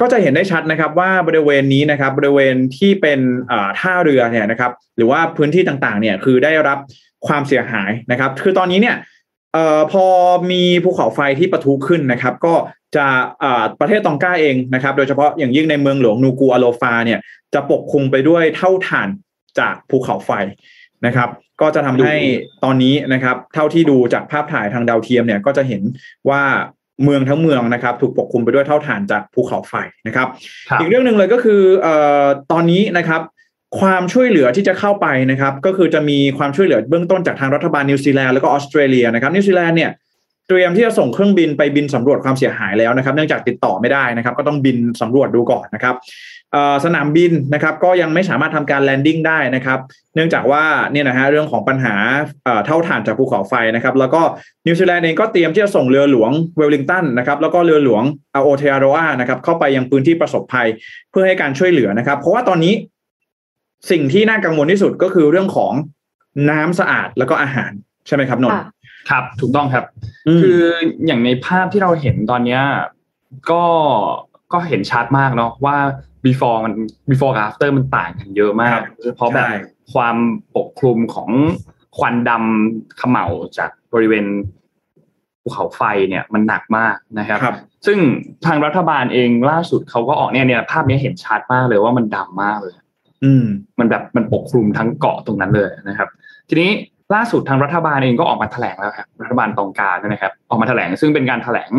[0.00, 3.20] ก็จะเห็นได้ชัดนะครับว่าบริเวณนี้นะครับบริเวณที่เป็น
[3.80, 6.78] ท่าเรือเนี่ยนะครับหรือว่าพื้นที่ต่างๆเนี่ยคือได้รับ
[7.26, 8.96] ความเสียหายนะครับ คือตอนนี้เนี่ย
[9.56, 10.04] ออพอ
[10.52, 12.54] มีภูเขาไฟที่ปะทุขึ้นนะครับ ก็
[12.96, 13.06] จะ
[13.80, 17.18] ประเทศตองกาเองนะครับ โดยเฉพาะอย่างยิ่งในเมืองหลวงนูกูอาโลฟาเนี่ย
[17.54, 19.08] จะปกคลุมไปด้วยเท่าฐาน
[19.58, 20.30] จากภูเขาไฟ
[21.06, 21.28] นะครับ
[21.60, 22.14] ก็จะทำให้
[22.64, 25.82] ตอนนี้นะครับ เท่าที่ดูจากภาพถ่ายทางดาวเทียมเนี่ยก็จะเห็น
[26.28, 26.42] ว่า
[27.04, 29.74] เมืองทั้งเมืองนะครับถูกปกคลุมไปด้วยเท่าฐานจากภูเขาไฟ
[30.06, 30.26] นะครับ
[30.70, 33.20] ครับอีกเรื่องหนึ่งเลยก็คือเอ่อตอนนี้นะครับ
[33.80, 39.90] ความช่วยเหลือที่จะเข้าไปนะครับก็คือจะมีความช่วยเหลือเบื้องต้นจากทางรัฐบาลนิวซีแลนด์แล้วก็ออสเตรเลียนะครับนิวซีแลนด์เนี่ย
[40.48, 46.31] เตรียมที่จะส่งเครื่องบินไปบินสำรวจความเสียหายแล้วนะครับ เนื่องจากติดต่อไม่ได้นะครับ ก็ต้องบินสำรวจดูก่อนนะครับเอ่อ
[46.84, 49.78] สนามบินนะครับก็ยังไม่สามารถทำการ landing ได้นะครับ
[50.14, 51.94] เนื่องจากว่าเนี่ยนะฮะเรื่องของปัญหา
[52.44, 54.20] เอ่อเถ้าถ่านจากภูเขาไฟนะครับ แล้วก็
[54.66, 58.02] นิวซีแลนด์เองก็เตรียมที่จะส่งเรือหลวงเวลลิงตันนะครับแล้วก็เรือหลวง
[58.34, 60.68] อาโอเทอาโรอานะครับเข้าไปยังพื้นที่ประสบภัย
[61.10, 62.74] เพื่อให้การช่วยเหลือนะครับ เพราะว่าตอนนี้
[63.90, 65.72] สิ่งที่น่ากังวลที่สุดก็คือเรื่องของ
[66.50, 67.72] น้ำสะอาดแล้วก็อาหาร
[68.06, 68.64] ใช่ไหมครับนนท์ค่ะ
[69.10, 69.84] ครับถูกต้องครับ
[70.36, 70.60] มคือ
[71.06, 72.62] อย่างในภาพที่เราเห็นตอนเนี้ย
[73.50, 73.64] ก็
[74.52, 75.76] ก็เห็นชัดมากเนาะว่า
[76.26, 76.72] before มัน
[77.10, 79.56] before กับ after มันต่างกันเยอะมากโดยเฉพาะแบบใช่
[79.92, 80.16] ความ
[80.56, 81.30] ปกคลุมของ
[81.96, 83.26] ควันดำเขม่า
[83.58, 84.26] จากบริเวณ
[85.42, 87.98] ภูเขาไฟเนี่ยมันหนักมากนะครับครับซึ่ง
[88.46, 92.74] ทางรัฐบาลเองล่าสุดเขาก็ออกเนี่ยเนี่ยภาพนี้เห็นชัดมากเลยว่ามันดำมากเลย
[93.24, 93.44] อืม
[93.78, 96.08] มันแบบมันปกคลุมทั้งเกาะตรงนั้นเลยนะครับ
[96.48, 96.70] ทีนี้
[97.14, 101.70] ล่าสุดทางรัฐบาลเองก็ออกมาแถลงแล้วครับรัฐบาลตองการนะครับ ออกมาแถลงซึ่งเป็นการแถลง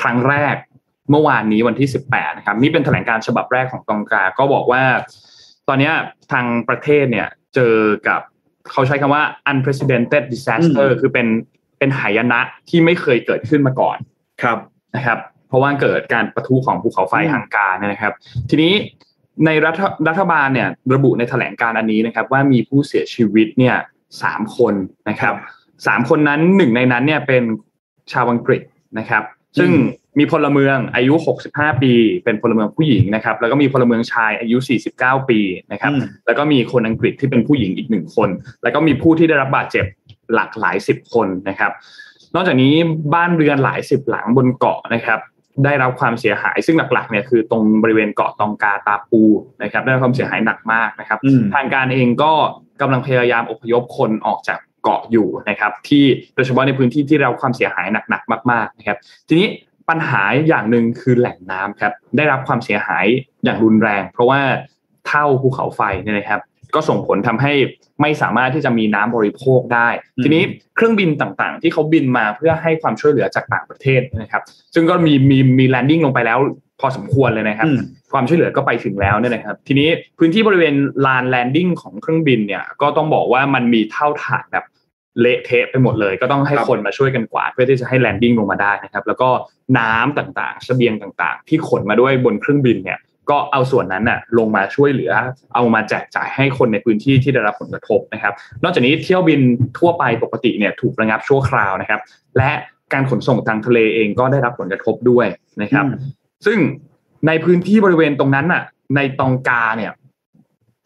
[0.00, 0.54] ครั้งแรก
[1.10, 4.82] เมื่อวานนี้วันที่ 18 นะครับ นี่เป็นแถลงการฉบับแรกของตองกาก็บอกว่า
[5.68, 5.94] ตอนเนี้ย
[6.32, 7.76] ทางประเทศเนี่ยเจอ
[8.08, 8.20] กับ
[8.70, 11.26] เขาใช้คำว่า unprecedented disaster อืมคือเป็น
[11.78, 13.96] เป็นหายนะที่ไม่เคยเกิดขึ้นมาก่อน
[14.42, 14.58] ครับ
[14.96, 18.12] นะครับ เพราะว่าเกิดการประทุของภูเขาไฟอืมฮังการเนี่ยนะครับ
[18.50, 18.72] ทีนี้
[19.46, 23.76] ในรัฐรัฐบาลเนี่ยระบุในแถลงการอันนี้นะครับ ว่ามีผู้เสียชีวิตเนี่ย
[24.22, 24.74] สามคน
[25.08, 25.34] นะครับ
[25.86, 27.42] สามคนนั้นหนึ่งในนั้นเนี่ยเป็น
[28.12, 28.62] ชาวอังกฤษ
[28.98, 29.22] นะครับ
[29.58, 29.70] ซึ่ง
[30.18, 31.14] มีพลเมืองอายุ
[31.48, 31.92] 65 ปี
[32.24, 34.56] เป็นพลเมืองผู้หญิงนะครับ แล้วก็มีพลเมืองชายอายุ
[34.94, 35.40] 49 ปี
[35.72, 38.28] นะครับอืมแล้วก็มีคนอังกฤษที่เป็นผู้หญิงอีกหนึ่งคน
[38.62, 39.84] แล้วก็มีผู้ที่ได้รับบาดเจ็บ
[40.34, 41.72] หลากหลายสิบคนนะครับ
[42.34, 42.74] นอกจากนี้
[43.14, 45.18] บ้านเรือนหลายสิบหลังบนเกาะนะครับ
[45.64, 49.22] ได้รับความเสียหายซึ่งหลักๆเนี่ยคือตรงบริเวณเกาะตองกาตาปู
[49.62, 52.32] นะครับ ได้รับความเสียหายหนักมากนะครับอืมทางการเองก็
[52.80, 58.98] กำลังพยายามอพยพคนออกจากเกาะอยู่นะครับ ที่โดยเฉพาะในพื้นที่ที่ได้รับความเสียหายหนักๆมาก ๆนะครับ
[59.28, 59.48] ทีนี้
[59.88, 63.06] ปัญหาอย่างหนึ่งคือแหล่งน้ำครับได้รับความเสียหาย
[63.44, 64.40] อย่างรุนแรง เพราะว่า
[65.08, 66.40] เถ้าภูเขาไฟเนี่ยนะครับ
[66.74, 67.52] ก็ส่งผลทำให้
[68.00, 70.42] ไม่สามารถที่จะมีน้ำบริโภคได้อืมทีนี้
[70.76, 74.42] เครื่องบินต่างๆ ที่เขาบินมาเพื่อให้ความช่วยเหลือจากต่างประเทศนะครับ
[74.74, 76.38] ซึ่งก็มีมีมี landing ลงไปแล้ว
[76.80, 77.80] พอสมควรเลยนะครับอืม
[78.12, 80.74] ความช่วยเหลือก็ไปถึงแล้วเนี่ยนะครับ ทีนี้พื้นที่บริเวณ
[81.06, 84.64] ลาน landing ของเครื่องบินเนี่ยก็ต้องบอกว่ามันมีเถ้าถ่านแบบ
[85.20, 89.28] เละเทะไปหมดเลย ก็ต้องให้ครับคนมาช่วยกันกวาดเพื่อที่จะให้แลนดิ้งลงมาได้นะครับแล้วก็
[89.78, 92.98] น้ำต่างๆ เสบียงต่างๆ ที่ขนมาด้วยบนเครื่องบินเนี่ย
[93.30, 95.12] ก็เอาส่วนนั้นน่ะลงมาช่วยเหลือ
[95.54, 99.40] เอามาแจกจ่ายให้คนในพื้นที่ที่ได้รับผลกระทบนะครับ นอกจากนี้เที่ยวบิน
[99.78, 102.00] ทั่วไปปกติเนี่ยถูกระงับชั่วคราวนะครับ
[102.36, 102.50] และ
[102.92, 105.26] การขนส่งทางทะเลเองก็ได้รับผลกระทบด้วย
[105.62, 105.98] นะครับอืม
[106.46, 106.58] ซึ่ง
[107.26, 108.62] ในพื้นที่บริเวณตรงนั้นน่ะ
[108.96, 109.92] ในตองกาเนี่ย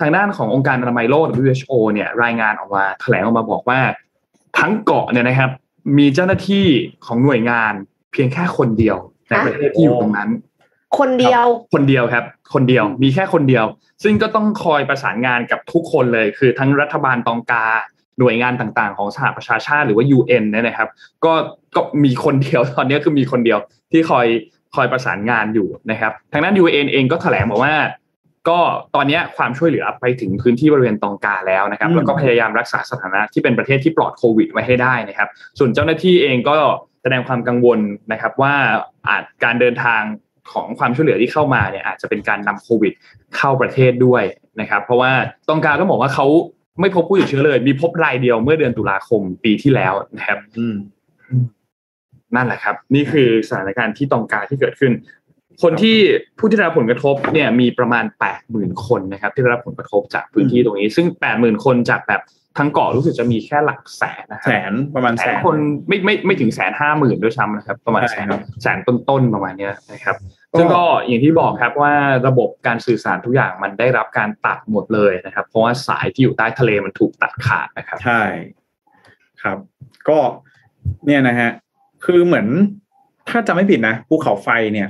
[0.01, 3.81] ทางด้านขององค์การอนามัยโลก WHO เนี่ยรายงานออกมาแถลงออกมาบอกว่า
[4.59, 5.51] ทั้งเกาะเนี่ยนะครับ
[5.99, 6.67] มีเจ้าหน้าที่
[7.07, 7.73] ของหน่วยงาน
[8.13, 8.97] เพียงแค่คนเดียว
[9.29, 10.31] ในประเทศที่อยู่ตรงนั้น
[10.99, 13.65] คนเดียว คนเดียวครับ คนเดียวมีแค่คนเดียว
[14.03, 17.67] ซึ่งก็ต้องคอยประสานงานกับทุกคนเลย คือทั้งรัฐบาลตองกา
[18.19, 20.89] หน่วยงานต่างๆ ของสหประชาชาติหรือว่า UN เนี่ยนะครับ
[21.25, 21.33] ก็
[21.77, 23.59] ก็มีคนเดียวตอนนี้คือมีคนเดียว
[23.93, 24.27] ที่คอย
[24.75, 27.75] คอยประสานงานอยู่นะครับทางด้าน UN เองก็แถลงบอกว่า
[28.49, 28.59] ก็
[28.95, 35.29] ตอนนี้ความช่วยเหลือไปถึงพื้นที่บริเวณตองกาแล้วนะครับอืมแล้วก็พยายามรักษาสถานะที่เป็นประเทศที่ปลอดโควิดไว้ให้ได้นะครับ
[35.59, 36.55] ส่วนเจ้าหน้าที่เองก็
[37.03, 37.79] แสดงความกังวล
[38.13, 38.55] นะครับว่า
[39.09, 40.03] อาจการเดินทาง
[40.53, 42.93] ของความช่วยเหลือที่เข้ามาเนี่ยอาจจะเป็นการนำโควิด
[43.37, 44.23] เข้าประเทศด้วย
[44.61, 45.13] นะครับ เพราะว่า
[45.49, 46.27] ตองกาต้องบอกว่าเขา
[46.81, 50.77] ไม่พบผู้ติดเชื้อเลย มีพบรายเดียวเมื่อเดือนตุลาคมปีที่แล้วนะครับอืม
[52.37, 54.93] นั่นแหละครับ นี่คือสถานการณ์ที่ตองกาที่เกิดขึ้น
[55.63, 55.97] คนที่
[56.39, 62.23] ผู้ที่ได้รับผลกระทบเนี่ยมีประมาณแปดหมื่นคนนะครับ ที่ได้รับผลกระทบจากพื้นที่ตรงนี้ ซึ่งแปดหมื่นคนจากแบบ
[62.59, 65.57] ทั้งเกาะรู้สึกจะมีแค่หลักแสนนะครัแสนประมาณแสแสนนคน
[65.89, 70.17] ไม่ไม่ไม่ถึงแสนห้าหมื่นด้วยซ้ำนะครับ ประมาณใช่แสนครับแสนต้นๆประมาณเนี้ยนะครับ
[70.53, 71.95] ก็ซึ่งก็อย่างที่บอกครับว่า
[72.27, 78.23] ระบบการสื่อสารทุกอย่างมันได้รับการตัดหมดเลยนะครับ เพราะว่าสายที่อยู่ใต้ทะเลมันถูกตัดขาดนะครับใช่
[79.43, 79.59] ครับ
[80.09, 80.19] ก็
[81.07, 81.51] เนี่ยนะฮะ
[82.05, 82.47] คือเหมือน
[83.29, 84.89] ถ้าจะไม่ผิดนะภูเขาไฟเนี่ย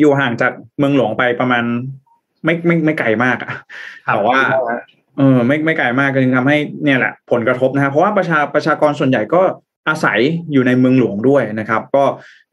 [0.00, 1.64] อยู่ห่างจากเมืองหลวงไปประมาณ
[2.44, 3.52] ไม่ไม่ไม่ไกลมากอะ
[4.14, 4.40] แต่ว่า
[5.18, 9.42] เออไม่ไม่ไกลมากก็จึงทำให้เนี่ยแหละ ผลกระทบนะฮะเพราะว่าประชาประชากรส่วนใหญ่ก็
[9.88, 10.18] อาศัย
[10.52, 12.04] อยู่ในเมืองหลวงด้วยนะครับ ก็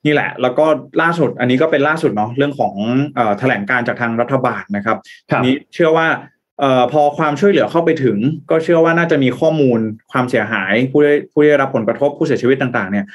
[0.06, 0.66] นี่แหละ แล้วก็
[1.02, 2.74] ล่าสุดอันนี้ก็เป็นล่าสุดเนาะเรื่องของ
[3.16, 4.98] เอ่อแถลงการจากทางรัฐบาลนะครับ
[5.32, 6.08] ครับนี้เชื่อว่า
[6.60, 8.18] เอ่อพอความช่วยเหลือเข้าไปถึง
[8.52, 9.80] ก็เชื่อว่าน่าจะมีข้อมูล
[10.12, 13.06] ความเสียหาย ผู้ได้ผู้ได้รับผลกระทบผู้เสียชีวิตต่าง ๆ เนี่ย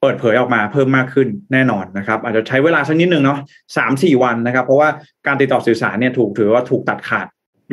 [0.00, 3.38] เปิดเผยออกมาเพิ่มมากขึ้นแน่นอนนะครับ อาจจะใช้เวลาสักนิดหนึ่งเนาะ
[3.76, 4.88] สามสี่วันนะครับ เพราะว่า
[5.26, 7.26] การติดต่อสื่อสารเนี่ยถูกถือว่าถูกตัดขาด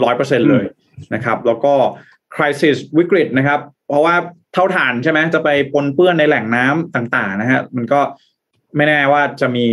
[0.03, 0.65] ร้อยเปอร์เซ็นเลย
[1.13, 1.73] นะครับ แล้วก็
[2.35, 3.59] crisis วิกฤตนะครับ
[3.89, 4.15] เพราะว่า
[4.53, 7.99] เท่าฐานใช่ไหมจะไปปนเปื้อนในแหล่งน้ำต่าง ๆ นะฮะมันก็
[8.75, 9.65] ไม่แน่ว่าจะมี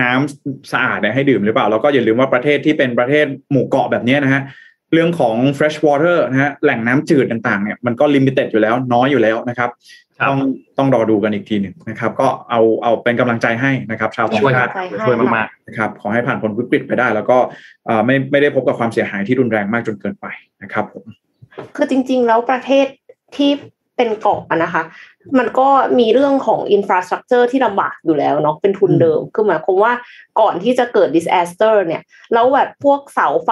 [0.00, 4.42] น้ำสะอาดเนี่ยให้ดื่มหรือเปล่า แล้วก็อย่าลืมว่าประเทศที่เป็นประเทศหมู่เกาะแบบเนี้ยนะฮะ
[4.92, 10.38] เรื่องของ fresh water นะฮะแหล่งน้ำจืดต่างๆเนี่ยมันก็ limited อยู่แล้วน้อยอยู่แล้วนะครับครับ ต้อง
[10.78, 17.38] ต้องรอดูกันอีกทีหนึ่งนะครับ ก็เอาเอาเป็นกำลังใจให้นะครับชาวต่างช่วยคชารับติใจให้ช่วยมากนะครับขอให้ผ่านพ้นวิกฤตไปได้ แล้วก็
[17.86, 20.26] เอ่อไม่ไม่ได้พบกับความเสียหายที่รุนแรงมากจนเกินไป
[20.62, 21.04] นะครับผม
[21.76, 22.86] คือจริง ๆ แล้วประเทศ
[23.36, 23.50] ที่
[23.96, 24.82] เป็นเกาะอะนะคะ
[25.38, 29.92] มันก็มีเรื่องของอินฟราสตรักเจอร์ที่ลำบากอยู่แล้วเนาะเป็นทุนเดิมคือหมายความว่า
[30.40, 32.02] ก่อนที่จะเกิด disaster เนี่ย
[32.32, 33.50] แล้วแบบพวกเสาไฟ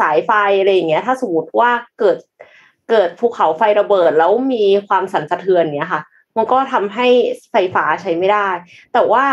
[0.00, 0.30] สายไฟ
[0.60, 2.16] อะไรอย่างเงี้ย ถ้าสมมติว่าเกิด
[2.90, 6.02] เกิดภูเขาไฟระเบิดแล้วมีความสั่นสะเทือนเนี้ยค่ะ
[6.36, 7.06] มันก็ทำให้
[7.50, 8.48] ไฟฟ้าใช้ไม่ได้
[8.92, 9.24] แต่ว่า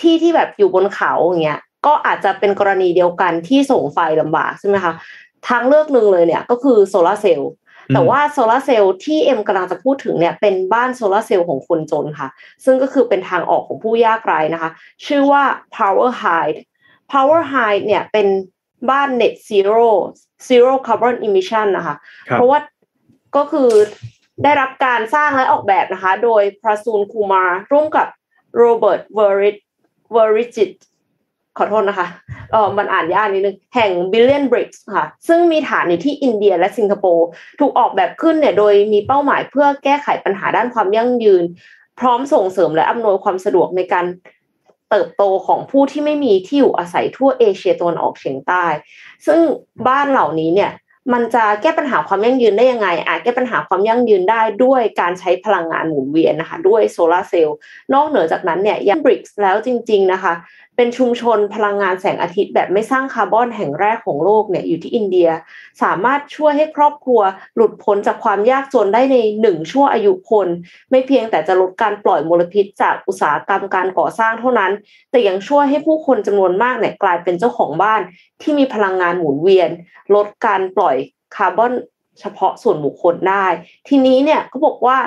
[0.00, 4.92] ที่ที่แบบอยู่บนเขาอย่างเงี้ยก็อาจจะเป็นกรณีเดียวกันที่ส่งไฟลำบากใช่ไหมคะ
[5.48, 7.52] ทางเลือกหนึ่งเลยเนี่ยก็คือโซลาร์เซลล์
[7.94, 12.28] แต่ว่าโซลาร์เซลล์ที่เอ็มกำลังจะพูดถึงเนี่ยเป็นบ้านโซลาร์เซลล์ของคนจนค่ะ
[12.64, 14.70] ซึ่งก็คือเป็นทางออกของผู้ยากไร้นะคะ
[15.06, 15.44] ชื่อว่า
[15.76, 16.58] PowerHYDE
[17.12, 18.26] PowerHYDE เนี่ยเป็น
[18.90, 19.88] บ้าน Net Zero
[20.46, 21.94] Zero Carbon Emission นะคะ
[22.28, 22.58] ครับเพราะว่า
[23.36, 23.70] ก็คือ
[24.44, 28.06] ได้รับการสร้างและออกแบบนะคะ โดย Prasoon Kumar ร่วมกับ
[28.56, 30.72] Robert Verri Verrijt
[31.58, 32.08] ขอโทษนะคะ
[32.52, 37.26] เออมันอ่านยากนิดนึง แห่ง Billion Bricks ค่ะ ซึ่งมีฐานอยู่ที่อินเดียและสิงคโปร์
[37.60, 41.44] ถูกออกแบบขึ้นเนี่ย โดยมีเป้าหมายเพื่อแก้ไขปัญหาด้านความยั่งยืน
[42.00, 44.04] พร้อมส่งเสริมและอำนวยความสะดวกในการ
[44.90, 48.64] เติบโตของผู้ที่ไม่มีที่อยู่อาศัยทั่วเอเชียตะวันออกเฉียงใต้
[49.26, 49.40] ซึ่ง
[49.88, 50.72] บ้านเหล่านี้เนี่ย
[51.12, 57.56] มันจะแก้ปัญหาความยั่งยืนได้ยังไง อาจแก้ปัญหาความยั่งยืนได้ด้วยการใช้พลังงานหมุนเวียนนะคะ ด้วยโซลาร์เซลล์
[57.94, 60.32] นอกเหนือจากนั้นเนี่ยยังบริกส์แล้วจริง ๆนะคะ
[60.80, 65.30] เป็นชุมชนพลังงานแสงอาทิตย์แบบไม่สร้างคาร์บอนแห่งแรกของโลกเนี่ยอยู่ที่อินเดีย
[65.82, 67.20] สามารถช่วยให้ครอบครัว
[67.54, 70.48] หลุดพ้นจากความยากจนได้ในหนึ่งชั่วอายุคน
[70.90, 74.72] ไม่เพียงแต่จะลดการปล่อยมลพิษจากอุตสาหกรรมการก่อสร้างเท่านั้น
[75.10, 78.00] แต่ยังช่วยให้ผู้คนจำนวนมากเนี่ยกลายเป็นเจ้าของบ้าน
[78.42, 79.70] ที่มีพลังงานหมุนเวียน
[80.14, 80.96] ลดการปล่อย
[81.36, 81.72] คาร์บอน
[82.20, 83.46] เฉพาะส่วนบุคคลได้
[83.88, 84.98] ทีนี้เนี่ยเขาบอกว่า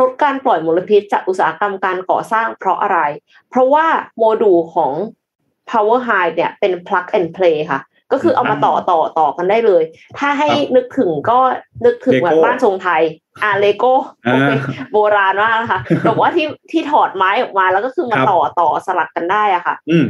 [0.00, 2.98] ลดการปล่อยมลพิษจากอุตสาหกรรมการก่อสร้างเพราะอะไร
[3.50, 3.86] เพราะว่า
[4.18, 4.92] โมดูลของ
[5.70, 7.80] Power High เนี่ยเป็น plug and play ค่ะ
[8.12, 9.82] ก็คือเอามาต่อต่อต่อกันได้เลย
[10.18, 11.38] ถ้าให้นึกถึงก็
[11.84, 13.02] นึกถึงเหมือน Lego บ้านทรงไทย
[13.42, 13.92] อ่าเลโก้
[14.26, 14.50] อ่า
[14.92, 20.06] โบราณมากนะคะแต่ว่าที่ที่ถอดไม้ออกมาแล้วก็คือมาครับต่อต่อสลักกันได้อะค่ะอืม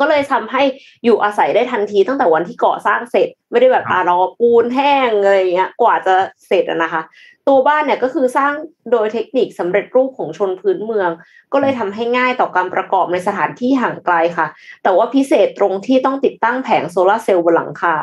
[0.00, 0.62] ก็เลยทำให้
[1.04, 6.14] อยู่อาศัยได้ทันทีตั้งแต่วันที่ก่อสร้างเสร็จ ไม่ได้แบบครับอ่ารอปูนแห้งอะไรอย่างเงี้ยกว่าจะ
[6.46, 7.02] เสร็จอะนะคะ
[7.48, 8.52] ตัวบ้านเนี่ยก็คือสร้าง
[8.92, 11.10] โดยเทคนิคสำเร็จรูปของชนพื้นเมือง
[11.52, 14.46] ก็เลยทำให้ง่ายต่อการประกอบในสถานที่ห่างไกลค่ะ
[14.82, 17.96] แต่ว่าพิเศษตรงที่ต้องติดตั้งแผงโซลาร์เซลล์บนหลังคา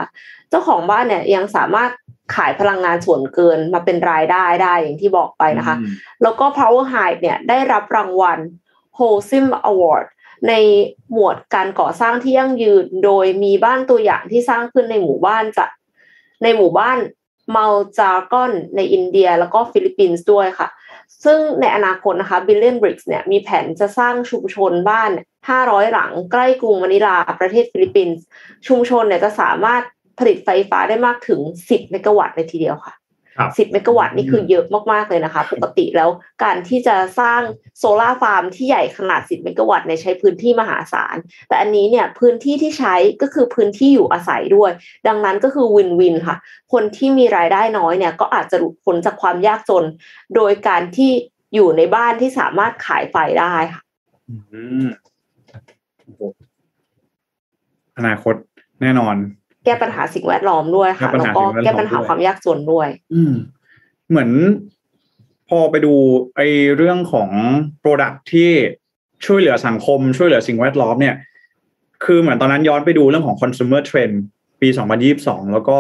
[0.50, 1.91] เจ้าของบ้านเนี่ยยังสามารถ
[2.36, 5.88] ขายพลังงานส่วนเกินมาเป็นรายได้ได้อย่างที่บอกไปนะคะอืม
[6.24, 8.39] แล้วก็ PowerHYDE เนี่ยได้รับรางวัล
[8.98, 10.06] Holcim Award
[10.48, 10.54] ใน
[11.12, 15.66] หมวดการก่อสร้างที่ยั่งยืน โดยมีบ้านตัวอย่างที่สร้างขึ้นในหมู่บ้านจะ
[16.43, 16.98] ในหมู่บ้าน
[17.56, 20.68] มัลจากอนในอินเดียแล้วก็ฟิลิปปินส์ด้วยค่ะ
[21.24, 25.12] ซึ่งในอนาคตนะคะ Billion Bricks เนี่ยมีแผนจะสร้างชุมชนบ้าน
[25.52, 28.24] 500 หลังใกล้กรุงมะนิลาประเทศฟิลิปปินส์
[28.68, 29.82] ชุมชนเนี่ยจะสามารถ
[30.20, 32.93] ผลิตไฟฟ้าได้มากถึง 10 เมกะวัตต์เลยทีเดียวค่ะ
[33.44, 36.10] 10 เมกะวัตต์นี่คือเยอะมากๆเลยนะคะ ปกติแล้ว
[36.44, 37.42] การที่จะสร้าง
[37.78, 41.18] โซลาร์ฟาร์มที่ใหญ่ขนาด 10 เมกะวัตต์เนี่ยใช้พื้นที่มหาศาล
[41.48, 44.72] แต่อันนี้เนี่ยพื้นที่ที่ใช้ก็คือพื้นที่อยู่อาศัยด้วย
[45.08, 46.38] ดังนั้นก็คือ win-win ค่ะ
[46.74, 49.86] คนที่มีรายได้น้อยเนี่ยก็อาจจะหลุดพ้นจากความยากจน
[50.36, 51.12] โดยการที่
[51.56, 53.82] อยู่ในบ้านที่สามารถขายไฟได้ค่ะ
[54.30, 54.36] อื
[54.86, 54.88] ม
[56.04, 56.22] โอ้โห
[57.98, 58.36] อนาคต
[58.82, 59.16] แน่นอน
[59.66, 63.34] แก้ปัญหาสิ่งแวดล้อมด้วยค่ะแก้ปัญแล้วหาก็สิ่งแวดล้อมแก้ปัญหาด้วยความยากจนด้วย อืม
[64.09, 64.30] เหมือน
[65.49, 65.93] พอไปดู
[66.36, 66.47] ไอ้
[66.78, 67.30] เรื่องของ
[67.80, 68.51] โปรดักที่
[69.26, 71.16] ช่วยเหลือสังคม ช่วยเหลือสิ่งแวดล้อมเนี่ย
[72.03, 74.16] คือเหมือนตอนนั้นย้อนไปดูเรื่องของ consumer trend
[74.61, 74.70] ปี
[75.11, 75.78] 2022 แล้วก็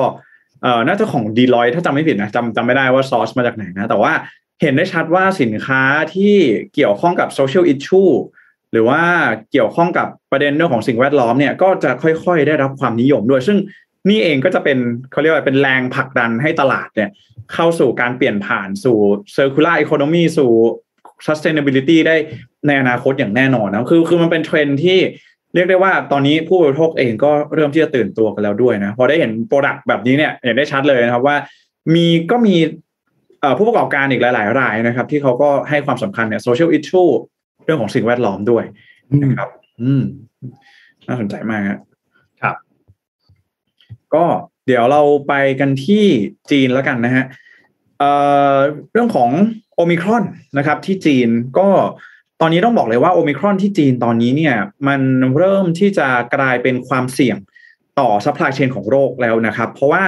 [0.61, 4.13] เอ่อน่าจะของ Deloitte ถ้าจำไม่ผิดนะจำจำไม่ได้ว่าซอสมาจากไหนนะ แต่ว่า
[4.61, 5.81] เห็นได้ชัดว่าสินค้า
[6.13, 6.35] ที่
[6.73, 8.11] เกี่ยวข้องกับ social issue
[8.75, 9.01] หรือว่า
[9.51, 13.57] เกี่ยวข้องกับประเด็นเรื่องของสิ่งแวดล้อมเนี่ยก็จะค่อยๆ ได้รับความนิยมด้วย ซึ่ง
[14.09, 14.77] นี่เองก็จะเป็น
[15.11, 17.09] เขาเรียกว่าเป็นแรงผลักดันให้ตลาดเนี่ย
[17.53, 18.97] เข้าสู่การเปลี่ยนผ่านสู่
[19.35, 20.51] circular economy สู่
[21.27, 22.15] sustainability ได้
[22.67, 24.99] ในอนาคตอย่างแน่นอนนะคือคือมันเป็นเทรนด์ที่
[25.55, 31.35] เรียกได้ว่าตอนนี้ผู้บริโภคเองก็เริ่มที่จะตื่นตัวกันแล้วด้วยนะพอได้เห็น product แบบนี้เนี่ยเห็นได้ชัดเลยนะครับว่า
[31.93, 32.55] มีก็มี
[33.57, 38.63] ผู้ประกอบการอีกหลาย ๆ รายนะครับ ที่เขาก็ให้ความสำคัญเนี่ย social issue เรื่องของสิ่งแวดล้อมด้วย
[39.21, 39.49] นะครับ
[39.81, 40.03] อืม
[41.07, 41.79] น่าสนใจมากครับ
[42.41, 42.55] ครับ
[44.13, 44.25] ก็
[44.65, 46.05] เดี๋ยวเราไปกันที่
[46.51, 47.25] จีนแล้วกันนะฮะ
[47.99, 48.11] เอ่
[48.55, 48.55] อ
[48.91, 49.29] เรื่องของ
[49.75, 50.23] โอมิครอน
[50.57, 51.67] นะครับ ที่จีนก็
[52.41, 54.55] ตอนนี้ต้องบอกเลยว่าโอมิครอนที่จีนตอนนี้เนี่ย
[54.87, 55.01] มัน
[55.37, 57.37] เริ่มที่จะกลายเป็นความเสี่ยง
[57.99, 60.03] ต่อ supply chain ของโลกแล้วนะครับ เพราะว่า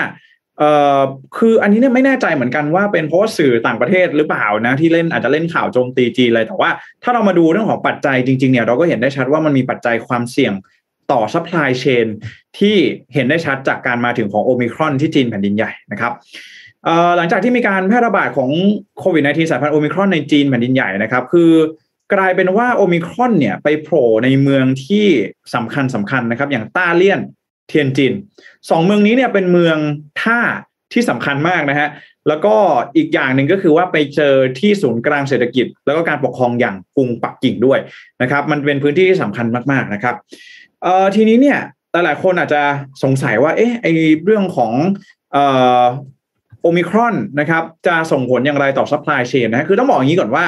[0.60, 1.02] เอ่อ
[1.38, 6.70] คืออันนี้เนี่ยไม่แน่ใจเหมือนกันว่าเป็นเพราะสื่อต่างประเทศหรือเปล่านะที่เล่นอาจจะเล่นข่าวโจมตีจีนเลยแต่ว่า
[7.04, 10.54] ถ้าเรามาดูเรื่องของปัจจัยจริงๆเนี่ยเราก็เห็นได้ชัดว่ามันมีปัจจัยความเสี่ยง
[11.12, 12.08] ต่อ supply chain
[12.58, 12.76] ที่
[13.14, 16.14] เห็นได้ชัดจากการมาถึงของโอมิครอนที่จีนแผ่นดินใหญ่นะครับ
[16.86, 18.50] เอ่อหลังจากที่มีการแพร่ระบาดของ
[19.00, 21.52] โควิด -19 สายพันธุ์โอมิครอนในจีนแผ่นดินใหญ่นะครับ คือ
[22.14, 25.08] กลายเป็นว่าโอมิครอนเนี่ยไปโผล่ในเมืองที่
[25.56, 27.20] สำคัญสำคัญนะครับ อย่างต้าเลี่ยน
[27.68, 28.14] เทียนจิน
[28.70, 29.78] สองเมืองนี้เนี่ยเป็นเมือง
[30.22, 30.40] ท่า
[30.94, 31.90] ที่สำคัญมากนะฮะ
[32.28, 32.56] แล้วก็
[32.98, 37.80] อีกอย่างหนึ่งก็คือว่าไปเจอที่ศูนย์กลางเศรษฐกิจ แล้วก็การปกครองอย่างกรุงปักกิ่งด้วย
[38.22, 40.16] นะครับ มันเป็นพื้นที่ที่สำคัญมากๆนะครับ
[40.84, 41.60] เอ่อทีนี้เนี่ย
[41.92, 42.62] หลายๆคนอาจจะ
[43.04, 43.88] สงสัยว่าเอ๊ะไอ
[44.26, 44.72] เรื่องของ
[45.32, 45.44] เอ่
[45.82, 45.84] อ
[46.62, 50.46] โอมิครอนนะครับจะส่งผลอย่างไรต่อ supply chain นะคือต้องบอกอย่างนี้ก่อนว่า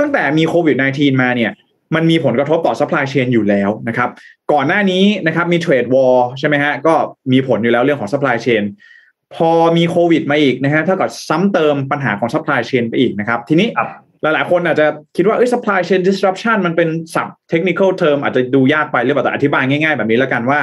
[0.00, 1.52] ตั้งแต่มีโควิด -19 มาเนี่ย
[1.94, 4.10] มันมีผลกระทบต่อ supply chain อยู่แล้วนะครับ
[4.52, 6.94] ก่อนหน้านี้นะครับมี trade war ใช่ไหมฮะก็
[7.32, 8.62] มีผลอยู่แล้วเรื่องของ supply chain
[9.34, 13.88] พอมีโควิดมาอีกนะฮะเท่ากับซ้ำเติมปัญหาของ supply chain ไปอีกนะครับ ทีนี้ครับ
[14.22, 20.60] หลายๆ คนอาจจะคิดว่าเอ้ย supply chain disruption มันเป็นศัพท์ technical term อาจจะดูยากไปหรือเปล่าแต่อธิบายง่ายๆ แบบนี้แล้วกันว่า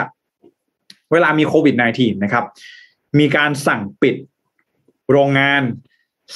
[1.11, 2.45] เวลามีโควิด -19 นะครับ
[3.19, 4.15] มีการสั่งปิด
[5.11, 5.61] โรงงาน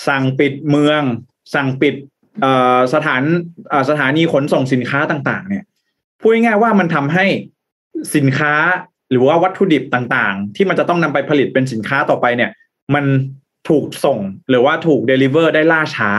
[0.08, 1.02] สั่งปิดเมือง
[1.54, 2.17] สั่งปิดเอ่อ
[2.94, 3.24] สถาน
[3.90, 5.64] สถานีขนส่งสินค้าต่าง ๆ เนี่ย
[6.22, 7.26] พูดง่ายๆว่ามันทำให้
[8.16, 8.54] สินค้า
[9.12, 12.52] หรือว่าวัตถุดิบต่างๆ ที่มันจะต้องนำไปผลิตเป็นสินค้าต่อไปเนี่ย
[12.96, 13.06] มัน
[13.70, 14.20] ถูกส่ง
[14.50, 16.10] หรือว่าถูกเดลิเวอร์ได้ล่าช้า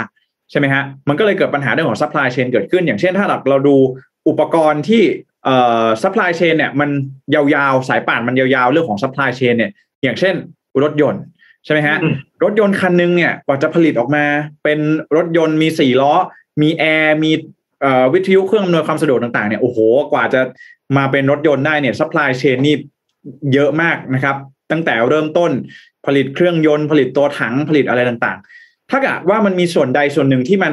[0.50, 3.76] ใช่ไหมฮะ มันก็เลยเกิดปัญหาเรื่องของ supply chain เกิดขึ้น อย่างเช่นถ้าเราดู
[4.28, 5.02] อุปกรณ์ที่
[5.44, 6.90] เอ่อ supply chain เนี่ยมัน
[7.34, 9.70] ยาวๆ สายป่านมันยาวๆ เรื่องของ supply chain เนี่ย
[10.02, 10.34] อย่างเช่น
[10.82, 11.22] รถยนต์
[11.64, 14.24] ใช่ไหมฮะอืมรถยนต์คันหนึงเนี่ยกว่าจะผลิตออกมา
[14.64, 14.78] เป็น
[15.16, 16.12] รถยนต์มีสี่ล้อ
[16.62, 17.30] มีแอร์มี
[17.82, 19.78] เอ่อวิทยุเครื่องอำนวยความสะดวกต่างๆเนี่ยโอ้โห
[20.12, 20.40] กว่าจะ
[20.96, 22.76] มาเป็นรถยนต์ได้เนี่ย supply chain นี่
[23.54, 24.36] เยอะมากนะครับ
[24.70, 25.50] ตั้งแต่เริ่มต้น
[26.06, 30.72] ผลิตเครื่องยนต์ผลิตตัวถังผลิตอะไรต่างๆ ถ้าเกิดว่ามันมีส่วนใดส่วนหนึ่งที่มัน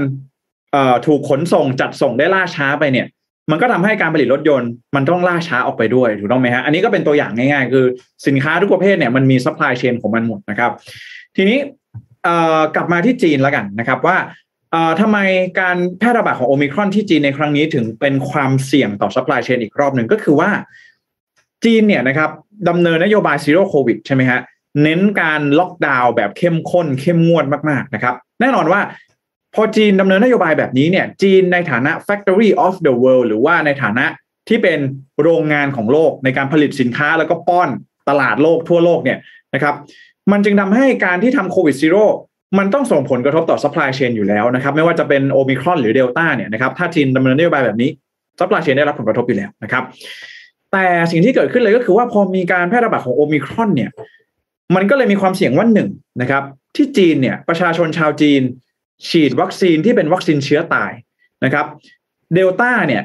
[0.72, 3.08] เอ่อถูกขนส่งจัดส่งได้ล่าช้าไปเนี่ย
[3.52, 7.86] มันก็ทำให้การผลิตรถยนต์มันต้องล่าช้าออกไปด้วยถูกต้องไหมฮะอันนี้ก็เป็นตัวอย่างง่ายๆ คือ
[8.28, 10.72] สินค้าทุกประเภทเนี่ยมันมี supply chain ของมันหมดนะครับ
[11.36, 11.58] ทีนี้
[12.76, 14.18] กลับมาที่จีนแล้วกันนะครับว่า
[15.02, 15.18] ทำไม
[15.60, 20.50] การแพร่ระบาดของโอมิครอนที่จีนในครั้งนี้ถึงเป็นความเสี่ยงต่อ supply chain อีกรอบหนึ่งก็คือว่า
[21.64, 22.30] จีนเนี่ยนะครับ
[22.70, 24.40] ดำเนินนโยบาย zero COVID ใช่ไหมฮะ
[24.84, 28.82] เน้นการล็อกดาวน์แบบเข้มข้นเข้มงวดมากๆนะครับ แน่นอนว่า
[29.56, 34.06] พอจีนดำเนินนโยบายแบบนี้เนี่ยจีนในฐานะ factory of the world หรือว่าในฐานะ
[34.50, 34.80] ที่เป็น
[35.22, 37.70] โรงงานของโลกในการผลิตสินค้าแล้วก็ป้อน
[38.10, 39.18] ตลาดโลกทั่วโลกเนี่ย
[39.54, 39.76] นะครับ
[40.32, 42.06] มันจึงทำให้การที่ทำ COVID zero
[42.58, 47.90] มันต้องส่งผลกระทบต่อ supply chain อยู่แล้วนะครับไม่ว่าจะเป็นโอมิครอนหรือเดลต้าเนี่ยนะครับถ้าจีนดำเนินนโยบายแบบนี้
[48.40, 49.84] supply chain ได้รับผลกระทบอยู่แล้วนะครับ
[50.72, 53.90] แต่สิ่งที่เกิดขึ้นเลยก็คือว่าพอมีการแพร่ระบาดของโอมิครอนเนี่ย
[54.76, 55.90] มันก็เลยมีความเสี่ยงว่าหนึ่ง
[56.22, 56.44] นะครับ
[56.76, 58.42] ที่จีนเนี่ยประชาชนชาวจีน
[59.10, 60.92] ฉีดวัคซีนที่เป็นวัคซีนเชื้อตาย
[61.44, 61.66] นะครับ
[62.34, 63.04] เดลต้าเนี่ย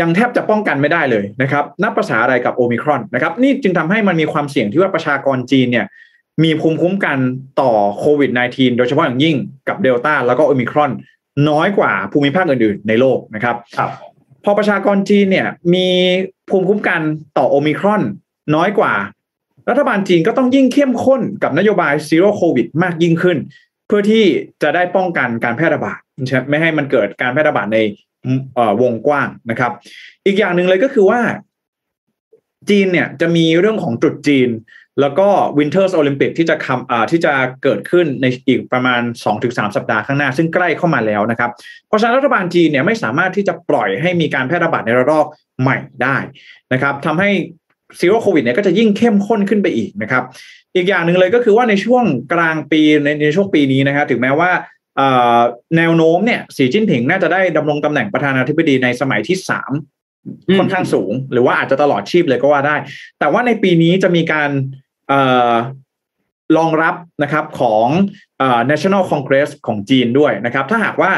[0.00, 5.86] ยังแทบจะป้องกันไม่ได้เลยนะครับนับประสาอะไรกับโอมิครอนนะครับนี่จึงทำให้มันมีความเสี่ยงที่ว่าประชากรจีนเนี่ย
[6.44, 7.18] มีภูมิคุ้มกัน
[7.60, 9.36] ต่อโควิด -19 โดยเฉพาะอย่างยิ่ง
[9.68, 10.90] กับเดลต้าแล้วก็โอมิครอน
[11.48, 13.90] น้อยกว่าภูมิภาคอื่นๆ ในโลกนะครับครับ
[14.44, 15.88] พอประชากรจีนเนี่ยมี
[16.50, 17.00] ภูมิคุ้มกัน
[17.38, 18.02] ต่อโอมิครอน
[18.54, 18.94] น้อยกว่า
[19.70, 23.38] รัฐบาลจีนก็ต้องยิ่งเข้มข้นกับนโยบาย zero COVID มากยิ่งขึ้น
[23.86, 24.24] เพื่อที่
[24.62, 27.78] จะได้ป้องกันการแพร่ระบาดใช่ไม่ให้มันเกิดการแพร่ระบาดใน
[28.82, 29.72] วงกว้างนะครับ
[30.26, 31.20] อีกอย่างหนึ่งเลยก็คือว่า
[32.70, 34.50] จีนเนี่ยจะมีเรื่องของตรุษจีน
[35.00, 35.28] แล้วก็
[35.58, 37.32] Winter Olympic ที่จะคำที่จะ
[37.62, 39.00] เกิดขึ้นในอีกประมาณ
[39.34, 41.50] 2-3 สัปดาห์ข้างหน้า ซึ่งใกล้เข้ามาแล้วนะครับ
[41.88, 45.26] เพราะฉะนั้นรัฐบาลจีนเนี่ยไม่สามารถที่จะปล่อยให้มีการแพร่ระบาดในระลอก
[45.62, 46.16] ใหม่ได้
[46.72, 47.30] นะครับทำให้
[47.98, 50.24] zero COVID เนี่ยก็จะยิ่งเข้มข้นขึ้นไปอีกนะครับ
[50.76, 54.50] อีกอย่างหนึ่งเลยก็คือว่าในช่วงกลางปีในในช่วงปีนี้นะครับถึงแม้ว่า
[54.96, 55.38] เอ่อ
[55.76, 59.72] แนวโน้มเนี่ยสีจิ้นผิงน่าจะได้ดำรงตำแหน่งประธานาธิบดีในสมัยที่สาม
[60.48, 62.76] อืมค่อนข้างสูง หรือว่าอาจจะตลอดชีพเลยก็ว่าได้
[63.18, 64.50] แต่ว่าในปีนี้จะมีการ
[65.08, 65.20] เอ่
[65.50, 65.52] อ
[66.56, 67.86] รองรับนะครับของ
[68.38, 71.12] เอ่อ National Congress ของจีนด้วยนะครับ ถ้าหากว่า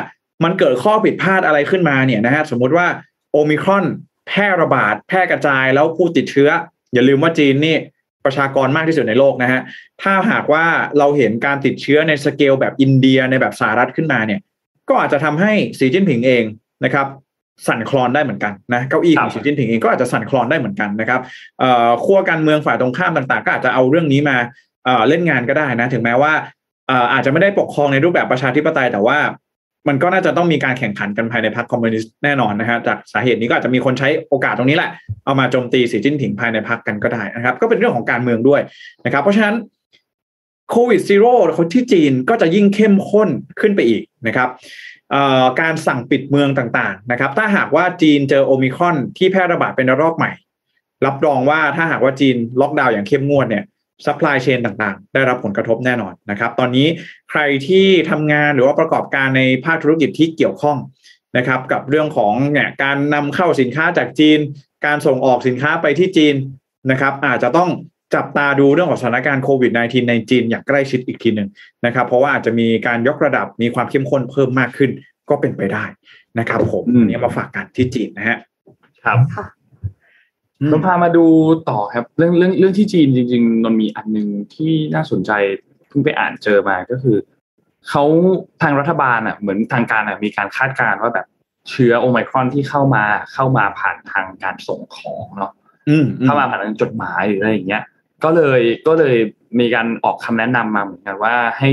[0.44, 2.86] มันเกิดข้อผิดพลาดอะไรขึ้นมาเนี่ยนะฮะสมมุติว่า
[3.32, 3.84] โอมิครอน
[4.28, 6.50] แพร่ระบาดแพร่กระจายแล้วผู้ติดเชื้อ
[6.92, 7.76] อย่าลืมว่าจีนนี่
[8.24, 9.60] ประชากรมากที่สุดในโลกนะฮะ
[10.02, 10.64] ถ้าหากว่า
[10.98, 14.40] เราเห็นการติดเชื้อในสเกลแบบอินเดียในแบบสหรัฐขึ้นมาเนี่ย
[14.88, 16.44] ก็อาจจะทำให้สีจิ้นผิงเอง
[16.84, 17.06] นะครับ
[17.66, 21.20] สั่นคลอนได้เหมือนกันนะเก้าอี้ของครับสีจิ้นผิงเองก็อาจจะสั่นคลอนได้เหมือนกันนะครับ
[21.58, 24.36] เอ่อขั้วการเมืองฝ่ายตรงข้ามต่างๆ ก็อาจจะเอาเรื่องนี้มา
[24.84, 26.32] เอ่อเล่นงานก็ได้นะ ถึงแม้ว่า
[26.88, 29.18] เอ่ออาจจะไม่ได้ปกครองในรูปแบบประชาธิปไตยแต่ว่า
[29.88, 34.90] มันก็น่าจะต้องมีการแข่งขันกันภายในพรรคคอมมิวนิสต์แน่นอนนะฮะจากสาเหตุนี้ก็อาจจะมีคนใช้โอกาสตรงนี้แหละ
[35.24, 38.60] เอามาโจมตีสีจิ้นผิงภายในพรรคกันก็ได้นะครับ ก็เป็นเรื่องของการเมืองด้วย
[39.04, 39.54] นะครับ เพราะฉะนั้น
[40.70, 41.34] COVID zero
[41.74, 43.28] ที่จีนก็จะยิ่งเข้มข้น
[43.60, 44.48] ขึ้นไปอีกนะครับ
[45.60, 50.32] การสั่งปิดเมืองต่างๆนะครับ ถ้าหากว่าจีนเจอโอมิครอนที่แพร่ระบาดเป็นระลอกใหม่
[51.06, 53.64] รับรองว่าถ้าหากว่าจีนล็อกดาวน์อย่างเข้มงวดเนี่ย
[54.06, 56.86] supply chain ต่างๆ ได้รับผลกระทบแน่นอนนะครับ ตอนนี้
[57.30, 60.78] ใครที่ทำงานหรือว่าประกอบการในภาคธุรกิจที่เกี่ยวข้อง
[61.36, 64.38] นะครับ กับเรื่องของเนี่ยการนำเข้าสินค้าจากจีน
[64.86, 66.34] การส่งออกสินค้าไปที่จีน
[66.90, 67.70] นะครับ อาจจะต้อง
[68.14, 71.48] จับตาดูเรื่องของสถานการณ์โควิด -19 ในจีนอย่างใกล้ชิดอีกทีหนึ่ง
[71.86, 74.90] นะครับ เพราะว่าอาจจะมีการยกระดับมีความเข้มข้นเพิ่มมากขึ้น
[75.30, 75.84] ก็เป็นไปได้
[76.38, 78.38] นะครับ ผมอืมอันนี้มาฝากกันที่จีนนะฮะ
[79.04, 79.18] ครับ
[80.60, 81.26] ค่ะอืมเราพามาดู
[81.70, 85.30] ต่อครับ เรื่องเรื่องเรื่องที่จีนจริง ๆนนมีอันหนึ่งที่น่าสนใจ
[85.88, 87.16] เพิ่งไปอ่านเจอมาก็คือ
[87.88, 88.04] เขา
[88.62, 91.26] ทางรัฐบาลอะเหมือนทางการอะมีการคาดการณ์ว่าแบบ
[91.70, 95.52] เชื้อโอไมครอนที่เข้ามาเข้ามาผ่านทางการส่งของเนาะ
[95.88, 97.82] อืมอืมเข้ามาผ่านทางจดหมายหรืออะไรอย่างเงี้ย
[98.24, 99.16] ก็เลยก็เลย
[99.60, 101.70] มีการออกคำแนะนำมาเหมือนกันว่าให้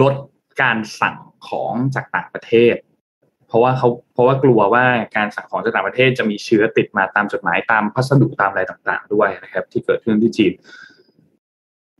[0.00, 0.14] ลด
[0.62, 1.16] การสั่ง
[1.48, 2.74] ของจากต่างประเทศ
[3.50, 4.84] เพราะว่าเขาเพราะว่ากลัวว่า
[5.16, 10.52] การสั่งของจากต่างประเทศจะมีเชื้อติดมาตามจดหมายตามพัสดุตามอะไรต่างๆ ด้วยนะครับ ที่เกิดขึ้นที่จีน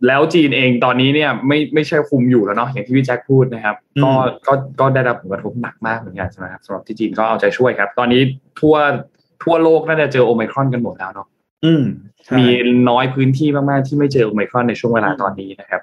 [0.07, 4.13] แล้วจีนเองตอนนี้เนี่ยไม่ไม่ใช่คุมอยู่แล้วเนาะอย่างที่พี่แจ็คพูดนะครับ ก็
[4.47, 8.23] ก็ก็ได้รับผลกระทบหนักมากเหมือนกันใช่ไหมครับสำหรับที่จีนก็เอาใจช่วยครับ ตอนนี้
[8.61, 8.77] ทั่ว
[9.43, 11.29] ทั่วโลกน่าจะเจอโอไมครอนกันหมดแล้วเนาะ
[11.65, 11.85] อืม
[12.25, 12.47] ใช่มี
[12.89, 15.83] น้อยพื้นที่มากๆที่ไม่เจอโอไมครอนในช่วงเวลาตอนนี้นะครับ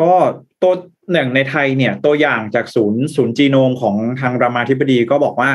[0.00, 0.12] ก็
[0.62, 0.72] ตัว
[1.12, 5.50] อย่างในไทยเนี่ยตัวอย่างจากศูนย์ศูนย์จีโนมของทางรามาธิบดีก็บอกว่า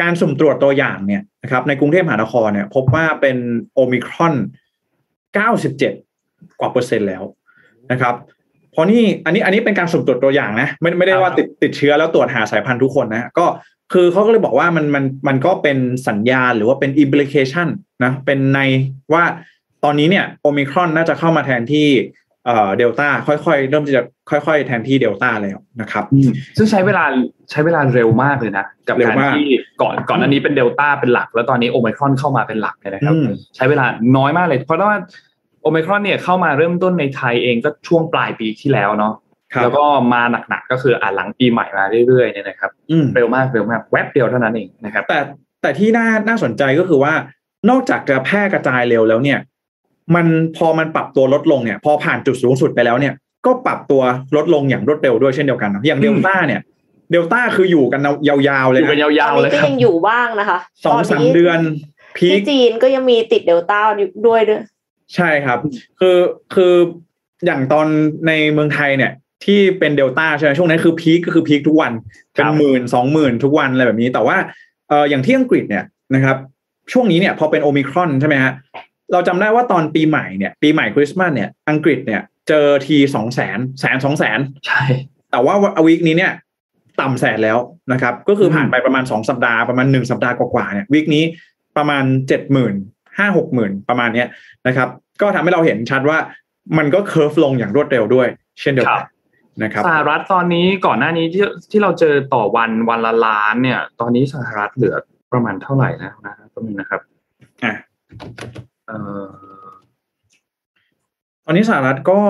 [0.00, 3.36] การสุ่มตรวจตัวอย่างเนี่ยนะครับในกรุงเทพมหานครเนี่ยพบว่าเป็น
[3.74, 4.34] โอมิครอน
[5.46, 7.22] 97 กว่าเปอร์เซ็นต์แล้ว
[7.92, 8.14] นะครับ
[8.72, 13.46] เพราะนี่อันนี้อันนี้เป็นการสุ่มตรวจตัวอย่างนะไม่ไม่ได้ว่าครับติดติดเชื้อแล้วตรวจหาสายพันธุ์ทุกคนนะก็
[13.92, 15.78] คือเขาก็เลยบอกว่ามันมันมันก็เป็น
[16.08, 17.68] สัญญาณหรือว่าเป็น implication
[18.04, 18.58] นะเป็นใน
[19.12, 19.24] ว่า
[19.84, 21.88] ตอนนี้เนี่ยโอมิครอนน่าจะเข้ามาแทนที่
[22.46, 26.04] เอ่อเดลต้าค่อยๆ เริ่มที่จะค่อยๆ แทนที่เดลต้าแล้วนะครับ
[26.56, 27.04] ซึ่งใช้เวลา
[27.50, 29.48] ใช้เวลาเร็วมากเลยนะ กับเร็วการมากที่
[29.82, 33.26] ก่อนก่อนอันนี้เป็นเดลต้าเป็นหลัก แล้วตอนนี้โอไมครอนเข้ามาเป็นหลักเนี่ยนะครับอืม
[33.56, 33.86] ใช้เวลา
[34.16, 34.98] น้อยมากเลย เพราะว่า
[35.62, 39.14] โอไมครอนเนี่ยเข้ามาเริ่มต้นในไทยเองก็ช่วงปลายปีที่แล้วเนาะ
[39.54, 45.18] ครับแล้วก็มาหนักๆก็คืออ่าหลังปีใหม่มาเรื่อยๆเนี่ยนะครับอืมเร็วมากเร็วมากแวบเดียวเท่านั้นเองนะครับ แต่
[45.62, 47.12] แต่ที่น่าน่าสนใจก็คือว่า
[47.70, 49.38] นอกจากจะแพร่กระจายเร็วแล้วเนี่ย
[50.14, 50.26] มัน
[50.56, 53.14] พอมันปรับตัวลดลงเนี่ย พอผ่านจุดสูงสุดไปแล้วเนี่ย
[53.46, 54.02] ก็ปรับตัว
[54.36, 56.60] ลดลงอย่างรวดเร็วด้วยเช่นเดียวกันเนอะอย่างเดลต้าเนี่ย
[57.10, 61.58] เดลต้าคืออยู่กันยาวๆอเลยยู่กันนะยาตวอนๆเลนี้ยก็ครับยังอยู่บ้างนะคะสองตสามเดือน
[62.16, 64.60] พีคที่จีนก็ยังมีติดเดลต้าอยู่ด้วยด้วย
[65.14, 65.58] ใช่ครับ
[66.00, 66.18] คือ
[66.54, 66.74] คือ
[67.46, 67.86] อย่างตอน
[68.26, 69.12] ในเมืองไทยเนี่ย
[69.44, 71.92] ที่เป็นเดลต้าใช่ไหมช่วงนั้นคือพีคก็คือพีคทุกวัน
[72.34, 74.36] เป็นหมื่นสองหมื่นทุกวันอะไรแบบนี้ แต่ว่า
[74.88, 75.84] เอออย่างที่อังกฤษเนี่ย
[76.14, 76.36] นะครับ
[76.92, 78.52] ช่วงนี้เนี่ยพอเป็นโอมิครอนใช่ไหมฮะ
[79.12, 84.82] เราจำได้ว่าตอนปีใหม่เนี่ยปีใหม่คริสต์มาสเนี่ยอังกฤษเนี่ยเจอทีสองแสนแสนสองแสนใช่
[85.30, 85.54] แต่ว่า
[85.86, 86.32] วีคนี้เนี่ย
[87.00, 87.58] ต่ำแสนแล้ว
[87.92, 91.24] นะครับ ก็คือผ่านไปประมาณสองสัปดาห์ประมาณหนึ่งสัปดาห์กว่าๆเนี่ยวีคนี้
[91.76, 92.74] ประมาณเจ็ดหมื่น
[93.18, 94.28] ห้าหกหมื่นประมาณเนี้ย
[94.66, 94.88] นะครับ
[95.20, 96.18] ก็ทำให้เราเห็นชัดว่า
[96.78, 98.28] มันก็เคอร์ฟลงอย่างรวดเร็วด้วย
[98.60, 99.06] เช่นเดียวกัน
[99.62, 104.96] นะครับสหรัฐตอนนี้ก่อนหน้านี้ที่ที่เราเจอต่อวันวันละล้านเนี่ย ตอนนี้สหรัฐเหลือ
[105.32, 107.12] ประมาณเท่าไหร่แล้วนะครับตรงนี้นะครับอะ
[107.60, 107.76] เอ่อ
[111.44, 112.20] ตอนนี้สหรัฐก็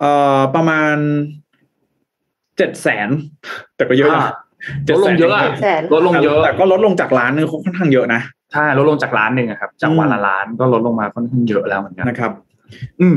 [0.00, 0.96] เอ่อประมาณ
[2.56, 3.08] เจ็ดแสน
[3.76, 4.32] แต่ก็เยอะนะ
[4.90, 8.20] ลดลงเยอะอะแสนลดลงเยอะแต่ก็ลดลงจากล้านนึงค่อนข้างเยอะนะ
[8.52, 12.32] ใช่ลดลงจากล้านหนึ่งอะครับ จากวันละล้านก็ลดลงมาค่อนข้างเยอะแล้วเหมือนกันนะครับ
[13.00, 13.16] อืม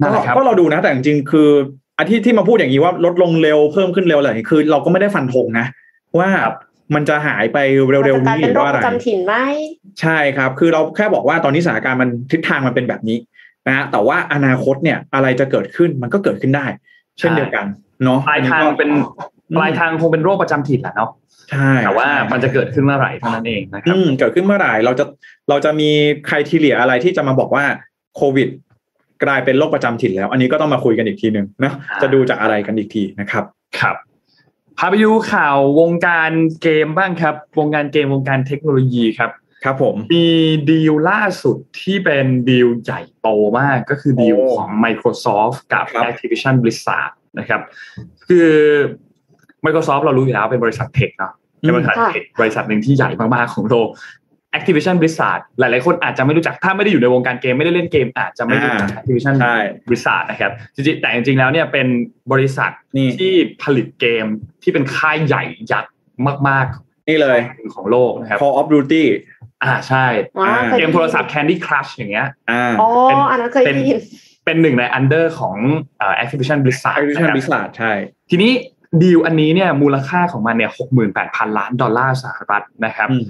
[0.00, 1.48] นั่นแหละครับก็เราดูนะ แต่จริงๆคือ
[1.96, 5.66] อาที่ที่มาพูดอย่างนี้ว่าลดลงเร็วเพิ่มขึ้นเร็วอะไรอย่างนี้คือเราก็ไม่ได้ฟันธงนะ
[6.18, 6.28] ว่า
[6.94, 7.58] มันจะหายไป
[8.04, 9.34] เร็วๆมันนี้จะกลายเป็นหรือโรคว่าปอะไรระจำถิ่นไหม
[10.00, 13.18] ใช่ครับ คือเราแค่บอกว่าตอนนี้สถานการณ์มันทิศทางมันเป็นแบบนี้
[13.66, 16.66] นะฮะแต่ว่าอนาคตเนี่ยอะไรจะเกิดขึ้นมันก็เกิดขึ้นได้
[17.18, 17.66] เช่นเดียวกัน
[18.04, 18.90] เนาะปลายทางเป็น
[19.58, 21.10] ปลายทางคงเป็นโรคประจำถิ่นแหละเนาะ
[21.50, 25.04] ใช่แต่ว่ามันจะเกิดขึ้นเมื่อไหร่เท่านั้นเองนะครับอืมเกิดขึ้นเมื่อไหร่เราจะ
[25.48, 25.90] เราจะมี
[26.26, 27.64] ใครทีเลียอะไรที่จะมาบอกว่า
[28.16, 28.48] โควิด
[29.24, 33.44] กลายเป็นโรคประจำถิ่นแล้ว อันนี้ก็ต้องมาคุยกันอีกทีหนึ่งนะอ่าจะดูจากอะไรกันอีกทีนะครับ
[33.80, 33.96] ครับ
[34.78, 36.30] พาไปดูข่าววงการ
[36.62, 39.30] เกมบ้างครับ วงการเกมวงการเทคโนโลยีครับ
[39.64, 40.28] ครับผม มี
[40.70, 47.60] ดีลล่าสุดที่เป็นดีลใหญ่โตมากก็คือดีลโอ้ของ Microsoft กับครับ Activision Blizzard นะครับ
[48.28, 48.50] คือ
[49.64, 53.88] Microsoft เรารู้อยู่แล้วเป็นบริษัทเทคเนาะเป็นบริษัทค่ะเทคบริษัทหนึ่งที่ใหญ่มากๆของโลก
[54.58, 59.56] Activision Blizzard หลายๆคนอาจจะไม่รู้จักถ้าไม่ได้อยู่ในวงการเกมไม่ได้เล่นเกมอาจจะไม่รู้จักอ่า Activision ใช่
[59.88, 61.86] Blizzard นะครับจริงๆแต่จริงๆแล้วเนี่ยเป็น
[62.32, 64.26] บริษัทนี่ที่ผลิตเกม
[64.62, 65.92] ที่เป็นค่ายใหญ่ยักษ์
[66.48, 66.66] มาก
[67.08, 69.04] นี่เลยๆของโลกนะครับ Call of Duty
[69.62, 73.98] อ่าใช่อ๋ออ่าคยเกได้มยินโทรศัพท์ Candy Crush อย่างเงี้ยอ่าอ๋อเป็นอันนั้นเคยเป็นได้ยิน
[74.44, 75.56] เป็นหนึ่งในอันเดอร์ของ
[75.98, 77.92] เอ่อ Activision Blizzard Activision นะครับ Blizzard ใช่
[78.30, 78.52] ทีนี้
[79.02, 83.26] ดีลอันนี้เนี่ยมูลค่าของมันเนี่ยหกหมื่นแปดพันล้านดอลลาร์สหรัฐนะครับอืม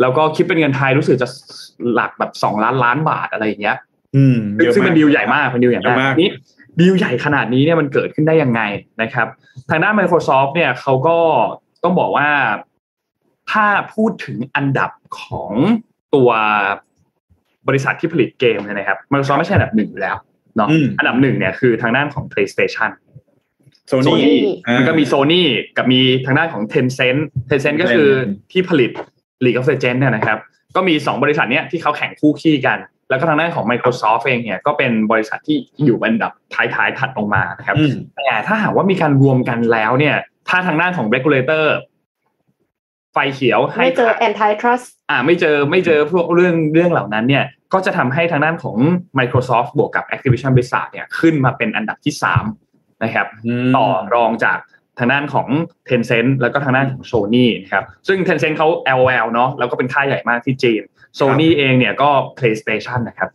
[0.00, 1.28] แล้วก็คิดเป็นเงินไทยรู้สึกจะ
[1.92, 3.76] หลักแบบสองล้านล้านบาทอะไรอย่างเงี้ย
[4.16, 6.30] อืมเยอะซึ่งมาเป็กนดีลใหญ่มากเป็นดีลใหญ่เยอะากกมามนี้
[6.80, 8.60] ดีลใหญ่ขนาดนี้เนี่ยมันเกิดขึ้นได้ยังไง
[9.02, 9.26] นะครับ
[9.70, 11.18] ทางด้าน Microsoft เนี่ยเขาก็
[11.82, 12.28] ต้องบอกว่า
[13.50, 14.90] ถ้าพูดถึงอันดับ
[15.20, 15.52] ของ
[16.14, 16.30] ตัว
[17.68, 20.16] บริษัทที่ผลิตเกมเนี่ยนะครับ Microsoft ไม่ใช่อันดับหนึ่งอยู่แล้ว
[20.56, 22.90] เนาะอืมอันดับหนึ่งเนี่ยคือทางด้านของ PlayStation
[23.88, 24.34] โซนี่ Sony
[24.76, 25.42] มันก็มี Sony
[25.76, 28.08] กับมีทางด้านของ Tencent Tencent ก็คือ
[28.52, 28.90] ที่ผลิต
[29.44, 30.38] League of Legends เนี่ยนะครับ
[30.76, 32.78] ก็มี 2 บริษัทเนี้ยที่เขาแข่งคู่ขี้กัน
[33.10, 40.16] แล้วก็ทางด้านของ Microsoft เองเนี่ยก็เป็นบริษัทที่อยู่อันดับท้ายๆถัดลงมานะครับอืมแต่ถ้าหากว่ามีการรวมกันแล้วเนี่ย
[40.48, 41.64] ถ้าทางด้านของ regulator
[43.12, 48.76] ไฟเขียวให้ไม่เจอขาย antitrust อ่าไม่เจอไม่เจอพวกเรื่องเรื่องเหล่านั้นเนี่ยก็จะทำให้ทางด้านของ
[49.18, 52.44] Microsoft บวกกับ Activision Blizzard เนี่ยขึ้นมาเป็นอันดับที่สาม
[53.04, 53.26] นะครับ
[53.64, 54.58] มต่อรองจาก
[54.98, 55.48] ทางด้านของ
[55.88, 58.68] Tencent แล้วก็ทางด้านของ Sony นะครับซึ่ง Tencent เขา
[58.98, 60.82] LOL เนาะแล้วก็เป็นค่ายใหญ่มากที่จีน
[61.18, 63.30] Sony เองเนี่ยก็ PlayStation นะครับ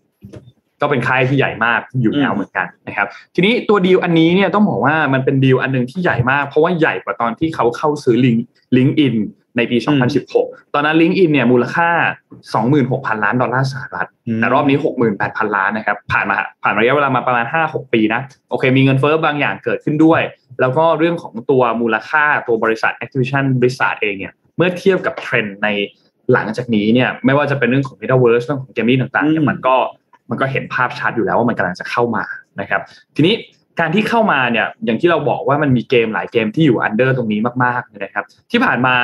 [0.81, 8.37] ก็เป็นค่ายที่ใหญ่มากอยู่แล้วเหมือนกันนะครับ ทีนี้ตัวดีลอันนี้เนี่ยต้องบอกว่ามันเป็นดีลอันหนึ่งที่ใหญ่มาก เพราะว่าใหญ่กว่าตอนที่เขาเข้าซื้อลิง
[8.77, 9.15] ลิงอิน
[9.57, 9.77] ในปี
[10.25, 11.89] 2016 ตอนนั้นลิงอินเนี่ยมูลค่า
[12.57, 14.77] 26,000 ล้านดอลลาร์สหรัฐ แต่รอบนี้
[15.15, 20.21] 68,000 ล้านนะครับ ผ่านมาผ่านระยะเวลามาประมาณ 5-6 ปีนะ โอเค มีเงินเฟ้อบางอย่างเกิดขึ้นด้วย
[20.59, 25.67] แล้วก็เรื่องของตัวมูลค่าตัวบริษัท Activision Blizzard เองเนี่ย เมื่อเทียบกับเทรนด์ใน
[26.33, 29.75] หลังจากนี้เนี่ย ไม่ว่าจะเป็นเรื่องของ Metaverse เรื่องของ gaming ต่างๆเนี่ยอืมมันก็
[30.29, 32.23] มันก็เห็นภาพชัดอยู่แล้วว่ามันกำลังจะเข้ามา
[32.59, 32.81] นะครับ
[33.15, 33.35] ทีนี้
[33.79, 38.95] การที่เข้ามาเนี่ย อย่างที่เราบอกว่ามันมีเกมหลายเกมที่อยู่ under ตรงนี้มากๆนะครับ ที่ผ่านมา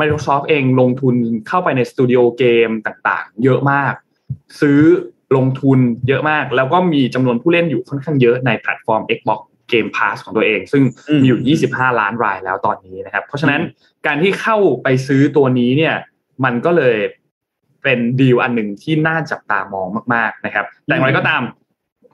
[0.00, 1.14] Microsoft เองลงทุน
[1.48, 3.94] เข้าไปในสตูดิโอเกมต่างๆ เยอะมาก
[4.60, 4.80] ซื้อ
[5.36, 5.78] ลงทุน
[6.08, 9.40] เยอะมาก แล้วก็มีจำนวนผู้เล่นอยู่ค่อนข้างเยอะในแพลตฟอร์ม Xbox
[9.72, 13.60] Game Pass ของตัวเอง ซึ่งอืมมีอยู่ 25 ล้านรายแล้วตอนนี้นะครับ เพราะฉะนั้น
[14.06, 15.94] การที่เข้าไปซื้อตัวนี้เนี่ย
[16.44, 16.96] มันก็เลย
[17.82, 21.42] เป็นดีลอันหนึ่งที่น่าจับตามองมาก ๆนะครับ แต่อย่างไรก็ตาม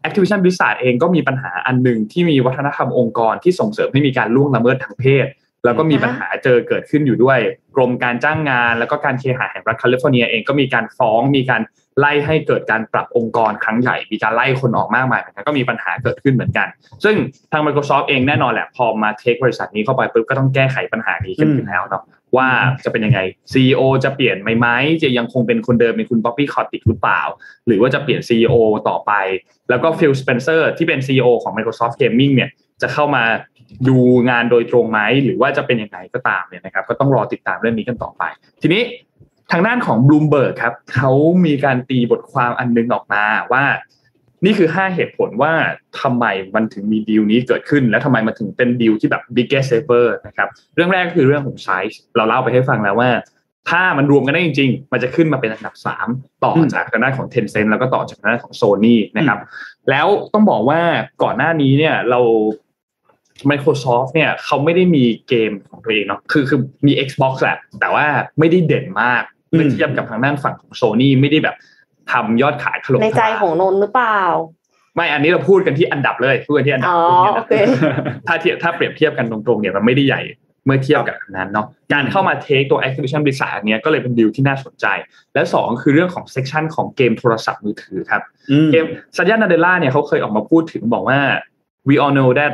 [0.06, 5.26] Activision Blizzard เองก็มีปัญหาอันหนึ่งที่มีวัฒนธรรมองค์กรที่ส่งเสริมให้มีการล่วงละเมิดทางเพศ
[5.64, 7.38] แล้วก็มีปัญหาเจอเกิดขึ้นอยู่ด้วย
[7.76, 11.62] กรมการจ้างงาน แล้วก็การเคหะแห่งรัฐแคลิฟอร์เนียเองก็มีการฟ้องมีการ
[11.98, 16.68] ไล่ให้เกิดการปรับองค์กรครั้งใหญ่ มีการไล่คนออกมากมายเหมือนกันก็มีปัญหาเกิดขึ้นเหมือนกัน
[17.04, 17.16] ซึ่ง
[17.52, 22.02] ทาง Microsoft เองแน่นอนแหละ พอมา take บริษัทนี้เข้าไปปุ๊บก็ต้องแก้ไขปัญหานี้ขึ้นอยู่แล้วเนาะ
[22.36, 22.48] ว่า
[22.84, 23.20] จะเป็นยังไง
[23.52, 24.66] CEO จะเปลี่ยนไหมไหม
[25.02, 27.20] จะยังคงเป็นคนเดิมเป็นคุณ Bobby Kotick หรือเปล่า
[27.66, 28.54] หรือว่าจะเปลี่ยน CEO
[28.88, 29.12] ต่อไป
[29.70, 32.50] แล้วก็ Phil Spencer ที่เป็น CEO ของ Microsoft Gaming เนี่ย
[32.82, 33.24] จะเข้ามา
[33.88, 33.98] ดู
[34.30, 38.22] งานโดยตรงไหมหรือว่าจะเป็นยังไงก็ตามเนี่ยนะครับ ก็ต้องรอติดตามเรื่องนี้กันต่อไป
[38.62, 38.82] ทีนี้
[39.52, 41.10] ทางด้านของ Bloomberg ครับเขา
[41.46, 43.64] มีการตีบทความอันนึงออกมาว่า
[44.44, 45.52] นี่คือ 5 เหตุผลว่า
[46.00, 53.10] ทำไมมันถึงมีดีลนี้เกิดขึ้น และทำไมมันถึงเป็นดีลที่แบบ biggest ever นะครับเรื่องแรกคือเรื่องของไซส์เราเล่าไปให้ฟังแล้วว่า
[53.70, 55.74] ถ้ามันรวมกันได้จริง ๆ มันจะขึ้นมาเป็นอันดับ
[56.08, 59.38] 3 ต่อจากทางด้านของ Tencent แล้วก็ต่อจากทางด้านของ Sony นะครับ
[59.90, 60.80] แล้วต้องบอกว่า
[61.22, 62.20] ก่อนหน้านี้เนี่ยเรา
[63.50, 68.06] Microsoft เนี่ยเขาไม่ได้มีเกมของตัวเองเนาะคือคือมี Xbox แหละแต่ว่า
[68.38, 69.22] ไม่ได้เด่นมาก
[69.52, 71.56] อืมเมื่อเทียบกับทางด้านฝั่งของ Sony ไม่ได้แบบ
[72.12, 74.20] ทำยอดขายถล่มในใจทลายของนนท์หรือเปล่า
[74.94, 77.54] ไม่อันนี้เราพูดกันที่อันดับเลยพูดกันที่อันดับอ๋อพูดกันที่อันดับโอเค
[78.26, 80.22] ถ้าเทียบถ้าเปรียบเทียบกันตรงๆเนี่ยมันไม่ได้ใหญ่
[80.64, 84.86] เมื่อเทียบกับอันนั้นเนาะการเข้ามาเทคตัว Activision Blizzard อันเนี้ยก็เลยเป็นดีลที่น่าสนใจ
[85.34, 88.84] และสองคือเรื่องของ section ของเกมโทรศัพท์มือถือครับอืมเกม
[89.16, 91.18] Satya Nadella เนี่ยเขาเคยออกมาพูดถึงบอกว่า
[91.88, 92.52] we all know that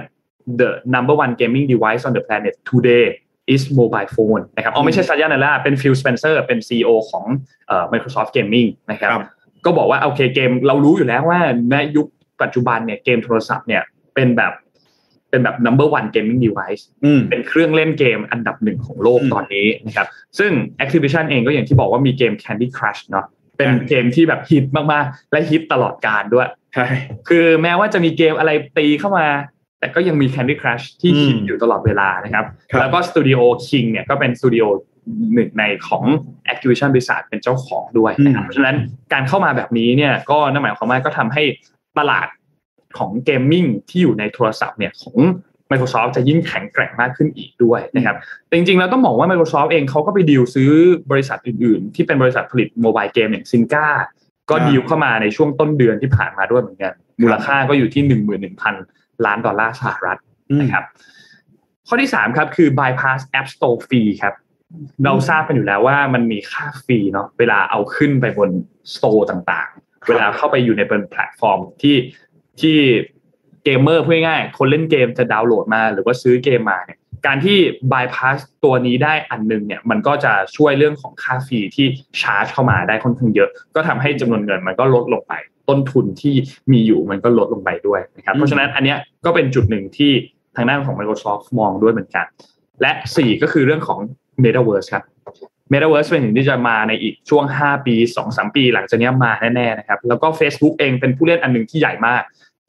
[0.60, 3.06] the number one gaming device on the planet today
[3.54, 7.24] is mobile phone นะครับอ๋อไม่ใช่ Satya Nadella เป็น Phil Spencer เป็น CEO ของ
[7.68, 9.24] เอ่อ Microsoft Gaming นะครับครับ
[9.64, 11.40] ก็บอกว่าโอเคเกมเรารู้อยู่แล้วว่า
[11.70, 12.06] ในยุค
[12.42, 13.82] ปัจจุบันเนี่ยเกมโทรศัพท์เนี่ย
[14.14, 14.52] เป็นแบบ
[15.30, 20.06] เป็นแบบ number one gaming device อืมเป็นเครื่องเล่นเกมอันดับหนึ่งของโลกอืมตอนนี้นะครับ
[20.38, 20.52] ซึ่ง
[20.84, 23.26] Activision เองก็อย่างที่บอกว่ามีเกม Candy Crush เนาะ
[23.56, 26.86] เป็นอ่าเกมที่แบบฮิตมากๆ และฮิตตลอดการด้วยใช่
[27.28, 29.26] คือแม้ว่าจะมีเกมอะไรตีเข้ามา
[29.78, 34.64] แต่ก็ยังมี Candy Crush ที่อืมฮิตอยู่ตลอดเวลานะครับครับ แล้วก็สตูดิโอ King เนี่ยก็เป็นสตูดิโอ
[35.34, 36.04] หนึ่งในของ
[36.52, 38.76] Activision Blizzard เป็นเจ้าของด้วยนะครับเพราะฉะนั้น
[39.12, 41.42] การเข้ามาแบบนี้เนี่ยก็นั่นหมายความว่าก็ทำให้
[41.98, 42.28] ตลาด
[42.98, 45.16] ของ gaming ที่อยู่ในโทรศัพท์เนี่ยของ
[45.70, 48.16] Microsoft จะยิ่งแข็งแกร่งมากขึ้นอีกด้วยนะครับ
[48.46, 50.70] แต่จริงๆแล้วต้องบอกว่า Microsoft เองเขาก็ไปดีลซื้อ
[51.10, 53.88] บริษัทอื่นๆ ที่เป็นบริษัทผลิต mobile game อย่าง Zynga
[54.50, 58.74] ก็อ่าดีลเข้ามาในช่วงต้นเดือนที่ผ่านมาด้วยเหมือนกัน มูลค่าก็อยู่ที่หนึ่งหมื่นหนึ่งพัน
[59.26, 60.18] ล้านดอลลาร์สหรัฐ
[60.50, 60.84] อืมนะครับ
[61.88, 64.34] ข้อที่สามครับคือ bypass app store fee ครับ
[65.04, 68.50] เราทราบกันอยู่แล้วว่ามันมีค่า fee เนาะเวลาเอาขึ้นไปบน
[68.94, 71.96] store ต่างๆ เวลาเข้าไปอยู่ในบนแพลตฟอร์มที่
[72.60, 72.76] ที่
[73.64, 77.58] เกมเมอร์พูดง่ายๆคนเล่นเกมจะดาวน์โหลดมา หรือว่าซื้อเกมมาเนี่ย การที่
[77.92, 81.86] bypass ตัวนี้ได้อันหนึงเนี่ยมันก็จะช่วยเรื่องของค่าฟรีที่
[82.20, 85.32] ชาร์จเข้ามาได้ค่อนข้างเยอะ ก็ทำให้จำนวนเงินมันก็ลดลงไป
[85.68, 86.34] ต้นทุนที่
[86.72, 90.12] มีอยู่มันก็ลดลงไปด้วยนะครับอืมเพราะฉะนั้นอันเนี้ยก็เป็นจุดหนึ่งที่
[90.56, 92.26] ทางด้านของ Microsoft มองด้วยเหมือนกัน
[92.82, 93.98] และ 4 ก็คือเรื่องของ
[94.44, 95.04] Metaverse ครับ
[95.72, 97.94] Metaverse เป็นสิ่งที่จะมาในอีกช่วง 5 ปี
[98.26, 102.22] 2-3 ปี หลังจากเนี้ยมาแน่ๆนะครับแล้วก็ Facebook เองเป็นผู้เล่นอันหนึ่งที่ใหญ่มาก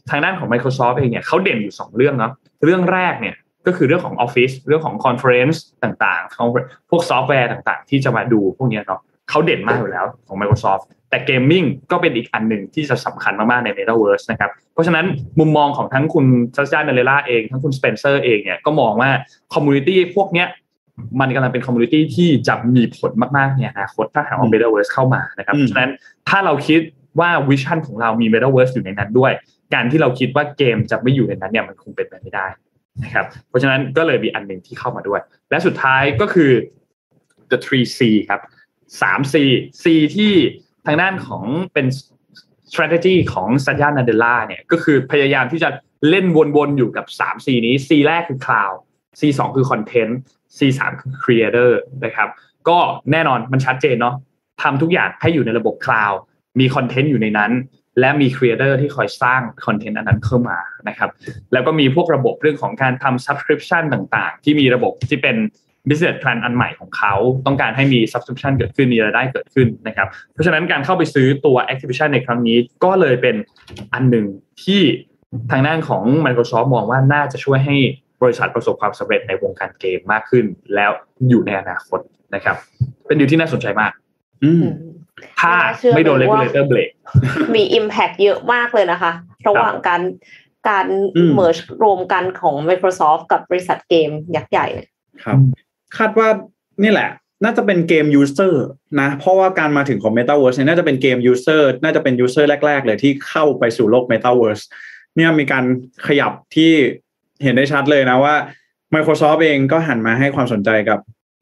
[0.10, 2.32] ทางด้านของ Microsoft เองเนี่ยเขาเด่นอยู่ 2 เรื่องเนาะ
[2.64, 3.36] เรื่องแรกเนี่ย
[3.68, 6.48] ก็คือเรื่องของ Office เรื่องของ Conference ต่างๆของ
[6.90, 15.06] พวกซอฟต์แวร์ต่างๆ ที่จะมาดูพวกเนี้ยเนาะเขาเด่นมากอยู่แล้วของ Microsoft แต่ gaming ก็เป็นอีกอันหนึ่งที่จะสำคัญมาก ๆ ใน Metaverse นะครับ เพราะฉะนั้น
[15.40, 16.26] มุมมองของทั้งคุณ
[16.56, 19.10] Satya Nadella เอง ทั้งคุณสเปนเซอร์เองเนี่ยก็มองว่า
[19.54, 20.48] community พวกเนี้ย
[21.20, 25.92] มันกำลังเป็น community ที่จะมีผลมากๆในอนาคตถ้าหากว่า Metaverse เข้ามานะครับอืมเพมราะฉะนั้น
[26.30, 26.82] ถ้าเราคิด
[27.20, 29.32] ว่า vision ของเรามี Metaverse อยู่ในนั้นด้วย
[29.74, 32.48] การที่เราคิดว่าเกมจะไม่อยู่ในนั้นเนี่ยมันคงเป็นไปไม่ได้
[33.04, 36.52] นะครับเพราะฉะนั้นก็เลยมีอันหนึ่งที่เข้ามาด้วย และสุดท้ายก็คือ
[37.52, 38.42] the three C ครับ
[39.02, 39.36] สาม C
[39.84, 39.86] C
[40.16, 40.34] ที่
[40.86, 41.44] ทางด้านของ
[41.74, 41.86] เป็น
[42.72, 45.70] strategy ของ Satya Nadella เนี่ยก็คือพยายามที่จะ
[46.10, 46.26] เล่น
[46.58, 48.78] วนๆอยู่กับ 3 C นี้ C แรกคือ cloud
[49.20, 50.14] C 2คือ content
[50.58, 51.72] C 3คือ creator
[52.06, 52.30] นะครับ
[52.70, 52.78] ก็
[53.12, 54.16] แน่นอนมันชัดเจนเนาะ
[54.62, 56.18] ทำทุกอย่างให้อยู่ในระบบ cloud
[56.60, 57.52] มี content อยู่ในนั้น
[58.00, 61.10] และมี creator ที่คอยสร้าง content อันนั้นเข้ามานะครับ
[61.54, 65.36] แล้วก็มีพวกระบบเรื่องของการทำ subscription ต่างๆ ที่มีระบบที่เป็น
[65.90, 67.14] business plan อันใหม่ของเขา
[67.46, 73.36] ต้องการให้มี subscription เกิดขึ้นมีรายได้เกิดขึ้นนะครับ เพราะฉะนั้นการเข้าไปซื้อตัว Activision ในครั้งนี้ก็เลยเป็น
[73.94, 74.26] อันหนึ่ง
[74.64, 74.82] ที่
[75.52, 77.78] ทางด้านของ Microsoft มองว่าน่าจะช่วยให้
[78.22, 80.46] บริษัทประสบความสำเร็จในวงการเกมมากขึ้น
[80.76, 80.92] แล้ว
[81.30, 82.00] อยู่ในอนาคต
[82.36, 82.56] นะครับ
[83.06, 83.92] เป็นดีลที่น่าสนใจมาก
[84.44, 84.66] อืม
[85.42, 86.90] ถ้าไม่น่าเชื่อไม่โดนเลยว่า regulator break
[87.56, 89.12] มี Impact เยอะมากเลยนะคะ
[89.48, 90.02] ระหว่างการ
[90.70, 90.88] การ
[91.18, 94.88] อืม merge รวมกันของ Microsoft กับบริษัทเกมยักษ์ใหญ่เนี่ย
[95.24, 95.38] ครับ
[95.98, 96.28] คาดว่า
[96.84, 97.10] นี่แหละ
[97.44, 98.66] น่าจะเป็นเกมยูเซอร์
[99.02, 104.64] นะ เพราะว่าการมาถึงของ Metaverse เนี่ยน่าจะเป็นเกม user น่าจะเป็น user แรก ๆ เลยที่เข้าไปสู่โลก Metaverse
[105.16, 105.64] เนี่ยมีการ
[106.08, 106.72] ขยับที่
[107.44, 108.36] เห็นได้ชัดเลยนะว่า
[108.96, 111.00] Microsoft เองก็หันมาให้ความสนใจกับ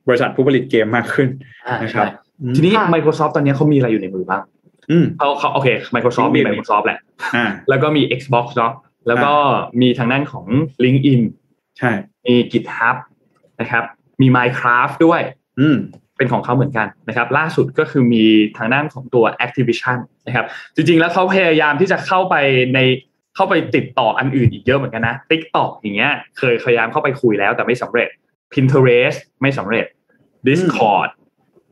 [0.07, 1.30] บริษัทผู้ผลิตเกมมากขึ้น
[1.67, 2.24] อ่านะครับใช่
[2.56, 4.44] ทีนี้ Microsoft ตอนนี้เขามีอะไรอยู่ในมือบ้าง
[4.92, 7.00] อืมเขาเขาโอเค Microsoft มีมี Microsoft แหละ
[7.36, 8.74] อ่าแล้วก็มี Xbox เนาะ
[9.08, 9.34] แล้วก็
[9.82, 10.46] มีทางด้านของ
[10.84, 11.22] LinkedIn
[11.78, 11.92] ใช่
[12.26, 12.96] มี GitHub
[13.62, 13.84] นะครับ
[14.22, 15.22] มี Minecraft ด้วย
[15.60, 15.78] อืม
[16.18, 18.24] เป็นของเขาเหมือนกันนะครับ ล่าสุดก็คือมี
[18.58, 22.36] ทางด้านของตัว Activision นะครับ จริงๆแล้วเขาพยายามที่จะเข้าไป
[22.76, 22.80] ใน
[23.36, 28.10] เข้าไปติดต่ออันอื่นอีกเยอะเหมือนกันนะ TikTok อย่างเงี้ย เคยพยายามเข้าไปคุยแล้วแต่ไม่สำเร็จ
[28.54, 29.86] Pinterest ไม่สำเร็จ
[30.48, 31.10] Discord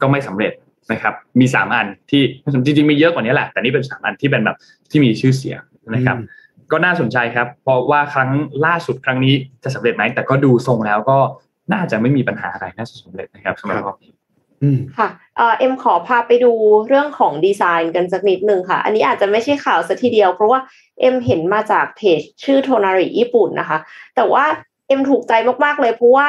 [0.03, 0.53] ก็ไม่สำเร็จ
[0.91, 2.23] นะครับมีสามอันที่
[2.65, 4.57] จริงๆมีเยอะกว่านี้แหละแต่นี่เป็นสามอันที่เป็นแบบ
[4.91, 5.61] ที่มีชื่อเสียง
[5.95, 6.27] นะครับอืม
[6.71, 8.29] ก็น่าสนใจครับ เพราะว่าครั้ง
[8.65, 9.33] ล่าสุดครั้งนี้
[9.63, 11.17] จะสำเร็จไหมแต่ก็ดูทรงแล้วก็
[11.73, 14.13] น่าจะไม่มีปัญหาอะไรน่าจะสำเร็จนะครับสำหรับรอบนี้
[14.63, 16.51] อืมค่ะเอ่อเอ็มขอพาไปดู
[16.87, 20.59] เรื่องของดีไซน์กันสักนิดหนึ่งค่ะ อันนี้อาจจะไม่ใช่ข่าวซะทีเดียว เพราะว่า
[20.99, 23.77] เอ็มเห็นมาจากเพจชื่อโทนาริญี่ปุ่นนะคะ
[24.15, 24.45] แต่ว่า
[24.87, 25.33] เอ็มถูกใจ
[25.63, 26.27] มากๆเลยเพราะว่า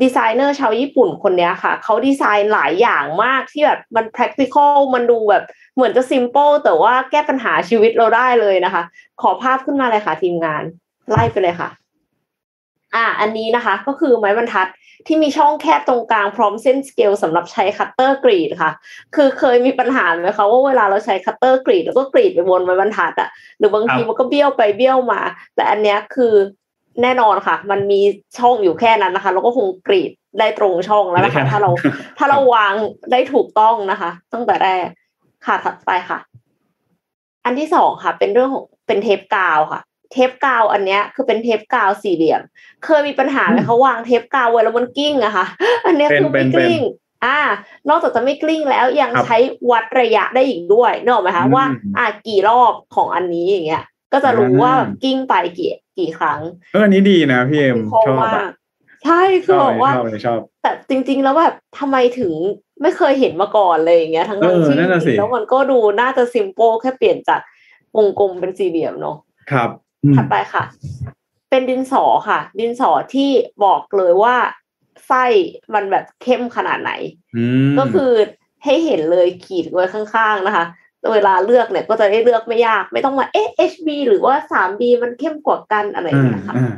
[0.00, 8.82] ดีไซเนอร์ชาวญี่ปุ่นคนเนี้ยค่ะ เขาดีไซน์หลายอย่างมากที่แบบมัน practical มันดูแบบเหมือนจะ simple แต่ว่าแก้ปัญหาชีวิตเราได้เลยนะคะ
[9.22, 10.62] ขอภาพขึ้นมาเลยค่ะทีมงาน
[11.10, 11.70] ไล่ไปเลยค่ะ
[12.94, 14.68] อ่า อันนี้นะคะ ก็คือไม้บรรทัด
[15.06, 18.72] ที่มีช่องแคบตรงกลางพร้อมเส้นสเกลสำหรับใช้คัตเตอร์กรีดค่ะ
[19.14, 23.28] คือเคยมีปัญหาไหมคะว่าเวลาเราใช้คัตเตอร์กรีดแล้วก็กรีดไปบนไม้บรรทัดอะ
[23.58, 25.20] หรือบางทีมันก็เบี้ยวไปเบี้ยวมา
[25.54, 26.34] แต่อันเนี้ยคือ
[27.02, 28.00] แน่นอนค่ะ มันมี
[28.38, 31.70] ช่องอยู่แค่นั้นนะคะแล้วก็คงกรีดได้ตรงช่องแล้วนะคะ ถ้าเรา
[32.18, 32.74] ถ้าเราวาง
[33.12, 34.86] ได้ถูกต้องนะคะ ตั้งแต่แรก
[35.46, 36.18] ค่ะถัดไปค่ะ
[37.44, 39.80] อันที่สองค่ะ เป็นเรื่องของเป็นเทปกาวค่ะ
[40.12, 42.40] เทปกาวอันเนี้ย คือเป็นเทปกาวสี่เหลี่ยม
[42.84, 45.46] เคยมีปัญหาไหมเขาวางเทปกาวไว้แล้วมันกิ้งอะค่ะ
[45.86, 46.82] อันเนี้ยคือเป็ไม่นกเป็นลิ้ง
[47.24, 47.38] อ่า
[47.88, 49.38] นอกจากจะไม่กลิ้งแล้วยังครับใช้
[49.70, 51.64] วัดระยะได้อีกด้วยเนกอะไหมคะอืมว่า
[51.98, 56.40] อ่ากี่รอบของอันนี้อย่างเงี้ย ก็จะรู้อ่าว่าแบบกิ้งไปกี่กี่ครั้ง
[56.72, 58.50] เอออันนี้ดีนะพี่เอ็มเพราะชอบว่าอะ
[59.04, 62.32] ใช่ชคืออบบอกว่าชอบเลยชอบแต่จริง ๆ แล้วแบบทำไมถึง
[62.82, 67.40] ไม่เคยเห็นมาก่อนเลยอย่างเงี้ยทั้งเออที่นั่นน่ะจสิริงๆแล้วมันก็ดูน่าจะซิมโ l แค่เปลี่ยนจาก
[67.96, 69.16] วงกลมเป็นสี่เหลี่ยมเนาะ
[69.50, 69.70] ครับ
[70.04, 70.64] อืมถัดไปค่ะ
[71.50, 73.30] เป็นดินสอค่ะ ดินสอที่
[73.64, 74.36] บอกเลยว่า
[75.06, 75.24] ไส้
[75.74, 76.92] มันแบบเข้มขนาดไหน
[77.36, 78.10] อืมก็คือ
[78.64, 80.64] ให้เห็นเลยขีดไว้ข้างๆนะคะ
[81.12, 86.74] เวลาเลือกเนี่ยก็จะได้เลือกไม่ยาก ไม่ต้องมาเอ๊ะ HB หรือว่า 3B มันเข้มกว่ากันอะไรอย่างอ่าเงี้ยค่ะอ่า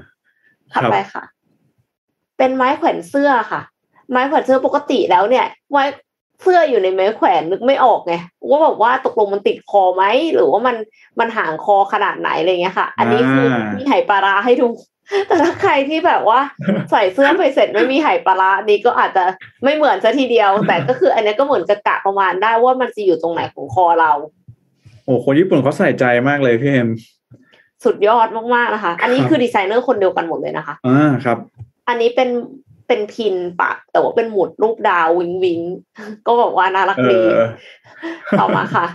[0.72, 1.22] ถัดไปค่ะ
[2.38, 3.60] เป็นไม้แขวนเสื้อค่ะ
[4.10, 5.84] ไม้แขวนเสื้อปกติแล้วเนี่ยไม้
[6.42, 8.14] เสื้ออยู่ในไม้แขวนนึกไม่ออกไง
[8.48, 10.04] ว่าแบบว่าตกลงมันติดคอไหม
[10.34, 10.76] หรือว่ามัน
[11.20, 14.66] มันห่างคอขนาดไหนอะไรเงี้ยค่ะ อันนี้คือมีไหปลาร้าให้ดู
[15.28, 16.40] แต่ถ้าใครที่แบบว่า
[16.90, 19.24] ใส่เสื้อไปเสร็จไม่มีไหปลาร้านี่ก็อาจจะ
[19.64, 24.12] ไม่เหมือนซะทีเดียว แต่ก็คืออันนี้ก็เหมือนจะกะประมาณได้ว่ามันจะอยู่ตรงไหนของคอเรา
[25.04, 26.88] โอ้คนญี่ปุ่นเขาใส่ใจมากเลยพี่เอ็ม
[27.84, 31.38] สุดยอดมากๆนะคะ อันนี้ครับคือดีไซเนอร์คนเดียวกันหมดเลยนะคะอ่าครับ
[31.88, 32.30] อันนี้เป็น
[32.88, 35.60] เป็นพินปักแต่ว่าเป็นหมุดรูปดาววิงวิง
[36.26, 37.38] ก็บอกว่าน่ารักเอดีอ
[38.38, 38.86] ต่อมาค่ะ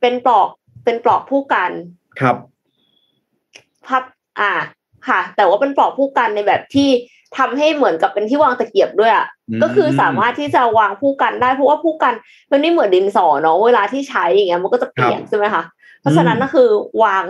[0.00, 0.48] เป็นปลอก
[0.84, 1.70] เป็นปลอกผู้กัน
[2.20, 2.36] ครับ
[3.86, 4.02] พับ
[4.40, 4.52] อ่า
[5.08, 6.88] ค่ะ แต่ว่าเป็นปลอกผู้กันในแบบที่
[7.38, 12.14] ทำให้เหมือนกับเป็นที่วางตะเกียบด้วยอะอืมก็คือสามารถที่จะวางผู้กันได้เพราะว่าผู้กัน
[12.50, 15.62] มันไม่เหมือนดินสอเนาะเวลาที่ใช้อย่างเงี้ยมันก็จะเปียกใช่ไหมคะ
[16.00, 16.68] เพราะฉะนั้นก็คือ
[17.02, 17.24] วาง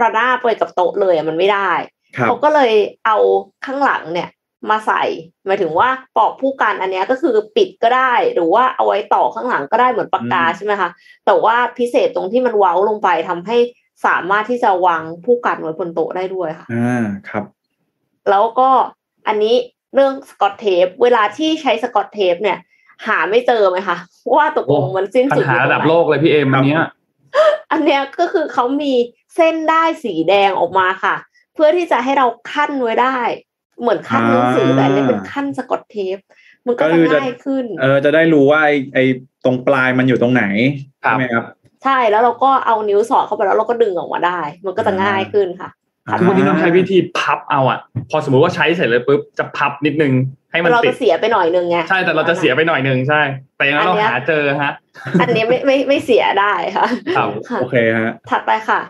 [0.00, 1.70] ระนาบไปกับโต๊ะเลยอะมันไม่ได้
[2.16, 2.72] ครับเขาก็เลย
[3.06, 3.16] เอา
[3.66, 4.28] ข้างหลังเนี่ย
[4.70, 5.02] มาใส่
[5.46, 10.88] หมายถึงว่าปอกผู้กันอันเนี้ยก็คือปิดก็ได้ หรือว่าเอาไว้ต่อข้างหลังก็ได้เหมือนปากกาอืมใช่ไหมคะ
[11.26, 13.56] แต่ว่าพิเศษตรงที่มันเว้าลงไปทำให้
[14.06, 17.44] สามารถที่จะวางผู้กันไว้บนโต๊ะได้ด้วยค่ะ อ่า ครับ
[18.30, 18.70] แล้วก็
[19.28, 19.54] อันนี้
[19.94, 22.58] เรื่องสกอตเทป เวลาที่ใช้สกอตเทปเนี่ย
[23.06, 23.96] หาไม่เจอไหมคะ
[24.36, 26.84] ว่าตกลงมันสิ้นปัญสุดอหายู่ตรระงดับไหนโลกเลยพี่เอ็มอันเนี้ย
[27.72, 28.92] อันเนี้ยก็คือเขามี
[29.34, 31.14] เส้นได้ายสีแดงออกมาค่ะ
[31.54, 33.18] เพื่อที่จะให้เราขั้นไว้ได้
[33.80, 36.18] เหมือนขั้นหนังสือแต่อันนี้เป็นขั้นสกอตเทป
[36.66, 39.04] มันก็ก็จะคือจะง่ายขึ้น เออจะได้รู้ว่าไอ้ไอ้
[39.44, 40.44] ตรงปลายมันอยู่ตรงไหน
[41.04, 41.44] ครับใช่ไหมครับ
[41.84, 45.70] ใช่แล้วเราก็เอานิ้วสอดเข้าไปแล้วเราก็ดึงออกมาได้ มันก็จะง่ายขึ้นค่ะ
[46.06, 47.78] อ่าทุกวันนี้ต้องใช้วิธีพับเอาอะ
[48.10, 50.12] พอสมมุติว่าใช้เสร็จเลยปุ๊บจะพับนิดนึง
[50.50, 53.22] ให้มันเราติจะดเสียไปหน่อยนึงไงใช่แต่เราจะเสียไปหน่อยนึงใช่
[53.56, 54.72] แต่อยังนั้นเราอันเนี้ยหาเจอฮะ
[55.20, 58.80] อันนี้ไม่ไม่ไม่เสียได้ค่ะครับค่ะโอเคฮะถัดไปค่ะ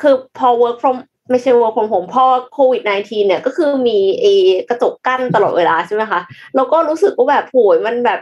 [0.00, 0.96] คือพอ work from
[1.30, 4.26] ไม่ใช่ work from home พอโควิด -19 เนี่ยก็คือมีเอ
[4.68, 6.20] กระจกกั้นตลอดเวลาใช่ไหมคะ
[6.56, 8.20] แล้วก็รู้สึกว่าแบบโหยมันแบบ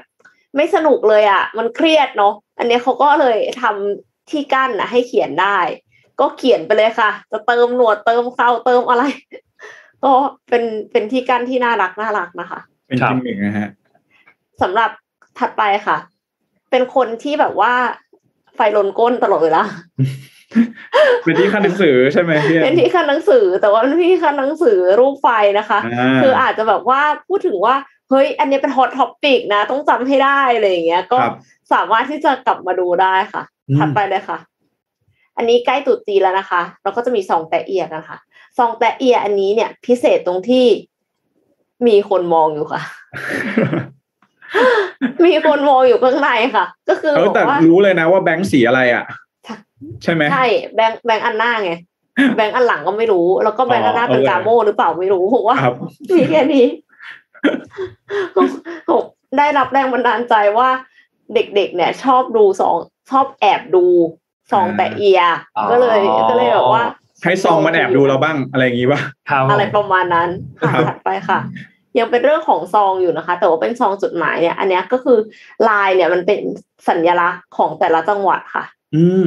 [0.57, 5.59] ไม่สนุกเลยอะ มันเครียดเนาะ อันเนี้ยเขาก็เลยทำที่กั้นนะให้เขียนได้
[6.21, 9.03] ก็เขียนไปเลยค่ะ จะเติมหนวดเติมเคราเติมอะไร
[10.05, 10.13] ก็
[10.49, 13.69] เป็นเป็นที่คั่นที่น่ารักน่ารักนะคะ เป็นครับกิมมิกนะฮะ
[14.63, 14.91] สำหรับ
[15.39, 15.97] ถัดไปค่ะ
[16.71, 17.73] เป็นคนที่แบบว่า
[18.57, 19.63] ไฟลนก้นตลอดเวลา
[21.25, 27.75] เป็นที่คั่นหนังสือใช่ไหมพี่เป็นที่ขั่นหนังสือแต่ว่าเป็นที่คั่นหนังสือรูปไฟนะคะ คืออาจจะแบบว่าพูดถึงว่า
[28.11, 31.35] เฮ้ย อันนี้เป็น hot topic นะ ต้องจำให้ได้อะไรอย่างเงี้ย ก็ครับ
[31.73, 34.39] สามารถที่จะกลับมาดูได้ค่ะอืมถัดไปเลยค่ะ
[35.37, 38.19] อันนี้ใกล้ตรุษจีนแล้วนะคะ เราก็จะมีซองแตะเอียกันค่ะ
[38.59, 40.67] ซองแตะเอียอันนี้เนี่ย พิเศษตรงที่
[41.87, 42.83] มีคนมองอยู่ค่ะ
[45.25, 49.05] มีคนมองอยู่ข้างในค่ะ ก็คือเออบอแต่กว่ารู้เลยนะว่าแบงค์สีอะไรอะ
[50.03, 51.73] ใช่ไหมใช่แบงค์แบงค์อันหน้าไง
[52.37, 55.75] แบงค์อันหลังก็ไม่รู้ แล้วก็แบงค์อันหน้าอ๋อเป็นเออกาโมหรือเปล่าไม่รู้ผมว่าครับ
[56.17, 56.90] มีแค่นี้ผม
[59.39, 60.69] ได้รับแรงบันดาลใจว่า
[61.35, 62.77] เด็กๆ เนี่ย ชอบดูสอง
[63.11, 63.85] ชอบแอบดู
[64.53, 65.23] สองอ่าแต่เอีย
[65.57, 65.99] อ๋อก็เลย
[66.31, 66.85] ก็เลยแบบว่า
[67.25, 70.29] ให้ซองมันแอบดูเราบ้างอะไรอย่างงี้ป่ะครับอะไรประมาณนั้น
[70.61, 71.39] ค่ะครับถัดไปค่ะ
[71.99, 75.19] ยังเป็นเรื่องของซองอยู่นะคะ แต่ว่าเป็นซองจดหมายเนี่ย อันเนี้ยก็คือ
[75.69, 76.41] ลายเนี่ยมันเป็น
[76.89, 78.65] สัญลักษณ์ของแต่ละจังหวัดค่ะ
[78.95, 79.27] อืม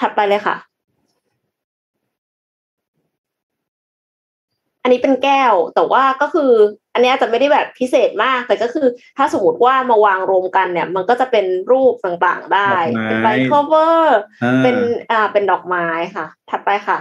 [0.00, 0.56] ถัดไปเลยค่ะ
[4.86, 6.52] อันนี้เป็นแก้วแต่ว่าก็คือ
[6.94, 14.02] อันเนี้ยจะไม่ได้แบบพิเศษมาก แต่ก็คือ ถ้าสมมติว่ามาวางรวมกันเนี่ย มันก็จะเป็นรูปต่างๆได้ดอกไม้เป็นใบ cover
[14.42, 14.76] อ่าเป็น
[15.10, 16.98] อ่าเป็นดอกไม้ค่ะ ถัดไปค่ะ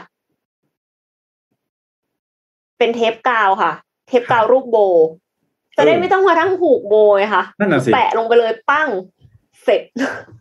[2.78, 3.72] เป็นเทปกาวค่ะ
[4.08, 4.78] เทปกาวรูปโบ
[5.78, 8.88] จะได้ไม่ต้องมาทั้งผูกโบไงค่ะนั่นน่ะสิแปะลงไปเลยปั้ง
[9.64, 9.82] เสร็จ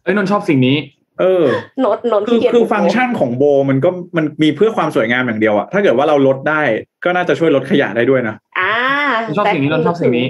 [0.02, 0.76] เอ้ยนนท์ชอบสิ่งนี้
[1.20, 1.46] เออ
[1.80, 6.60] โนดโนดคือเขียนคือผูกโบฟังก์ชันของโบมันก็มันมีเพื่อความสวยงามอย่างเดียวอะถ้าเกิดว่าเราลดได้
[7.04, 8.74] ก็น่าจะช่วยลดขยะได้ด้วยนะอ่า
[9.36, 10.26] ชอบสิ่งนี้นนท์ชอบสิ่งนี้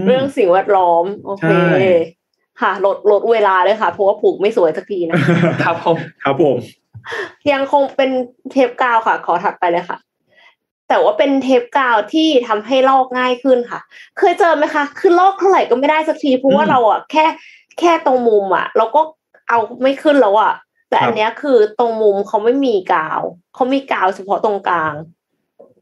[0.00, 1.60] มเรื่องสิ่งแวดล้อมโอเคใช่
[2.60, 5.14] ค่ะลดลดเวลาเลยค่ะ เพราะว่าผูกไม่สวยสักทีนะ
[5.64, 6.56] ครับผมครับผม
[7.52, 8.10] ยังคงเป็น
[8.52, 9.98] เทปกาวค่ะ ขอถัดไปเลยค่ะ
[10.88, 13.80] แต่ว่าเป็นเทปกาวที่ทำให้ลอกง่ายขึ้นค่ะ
[14.18, 17.24] เคยเจอไหมคะ คือลอกเท่าไหร่ก็ไม่ได้สักทีเพราะว่าอืมเราอะแค่
[17.80, 19.00] แค่ตรงมุมอะเราก็
[19.48, 20.52] เอาไม่ขึ้นแล้วอะ
[20.90, 23.20] แต่ครับอันเนี้ยคือตรงมุมเขาไม่มีกาว
[23.54, 24.94] เขามีกาวเฉพาะตรงกลาง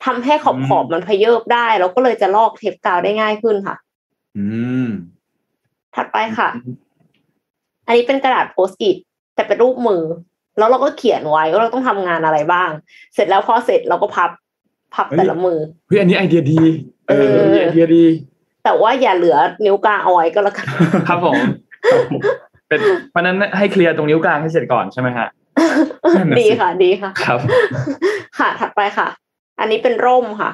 [0.05, 3.77] ทำให้ขอบขอบมันพเยิบได้แล้วก็เลยจะลอกเทปกาวได้ง่ายขึ้นค่ะ
[4.37, 4.45] อื
[4.87, 4.89] ม
[5.95, 6.49] ถัดไปค่ะ
[7.87, 8.97] อันนี้เป็นกระดาษโพสต์อิท
[9.35, 10.03] แต่เป็นรูปมือ
[10.59, 12.71] แล้วเราก็เขียนไว้ว่าเราต้องทำงานอะไรบ้าง
[13.14, 14.31] เสร็จแล้วพอเสร็จเราก็พับ
[14.95, 16.59] พับเฮ้ยแต่ละมือเฮ้ยอันนี้ไอเดียดี
[17.09, 18.05] เออไอเดียดี
[18.64, 20.67] แต่ว่าอย่าเหลือนิ้วกลางเอาไว้ก็แล้วกัน
[21.09, 21.39] ครับผม
[22.69, 25.29] เป็นเพราะฉะนั้นให้เคลียร์ตรงนิ้วกลางให้เสร็จก่อนใช่ไหมฮะ
[26.17, 27.39] นั่นน่ะสิดีค่ะ ดีค่ะ ครับ
[28.39, 29.09] ค่ะถัดไปค่ะ
[29.61, 30.51] อันนี้เป็นร่มค่ะ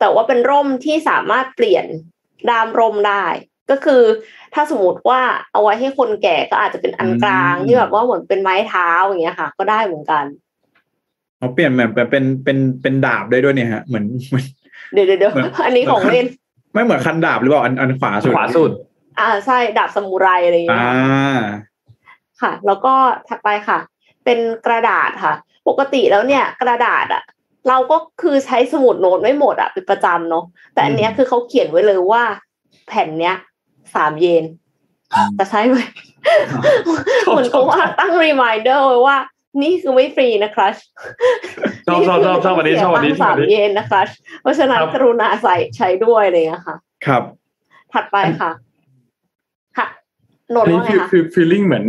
[0.00, 1.86] แต่ว่าเป็นร่มที่สามารถเปลี่ยน
[2.50, 3.24] ด้ามร่มได้
[3.70, 4.02] ก็คือ
[4.54, 5.20] ถ้าสมมติว่า
[5.52, 10.24] เอาไว้ให้คนแก่ก็อาจจะเป็นอันกลางที่แบบว่าเหมือนเป็นไม้เท้าอย่างเงี้ยค่ะ ก็ได้เหมือนกัน
[11.38, 14.44] เขาเปลี่ยนเหมือนเป็นเป็นเป็นเป็นดาบได้ด้วยเนี่ยฮะเหมือนเหมือน
[14.92, 16.26] เดี๋ยวเดี๋ยวเดี๋ยวเหมือนอันนี้ของเล่น
[16.72, 18.70] ไม่เหมือนคันดาบหรือเปล่าอันอันขวาสุดขวาสุด
[19.18, 21.40] อ่าใช่ดาบซามูไรอะไรอย่างเงี้อ่าย
[22.40, 22.94] ค่ะ แล้วก็
[23.28, 23.78] ถัดไปค่ะ
[24.24, 25.34] เป็นกระดาษค่ะ
[25.68, 27.22] ปกติแล้วเนี่ย กระดาษอะ
[27.68, 32.22] เราก็คือใช้สมุดโน้ตไม่หมดอะเป็นประจำเนาะแต่อันเนี้ยคือเขาเขียนไว้เลยว่า
[32.88, 33.36] แผ่นเนี้ย
[33.94, 34.44] สามเยน
[35.38, 35.76] จะใช้ไหม
[37.24, 39.16] ชอบเหมือนเขาว่าตั้งรีมายเดอร์ไว้ว่า
[39.62, 40.74] นี่คือไม่ฟรีนะครัช
[41.86, 44.08] ชอบชอบชอบชอบอันนี้ชอบอันนี้ชอบสาอัมนนี้เยนนะครัช
[44.42, 47.22] เพราะฉะนั้นครับกรุณาใส่ใช้ด้วยอะไรอย่างเลยค่ะครับ
[47.92, 51.86] ถัดไปค่ะค่ะโนอันนนี้ว่าไงคือคะคือฟีลลิ่งเหมือน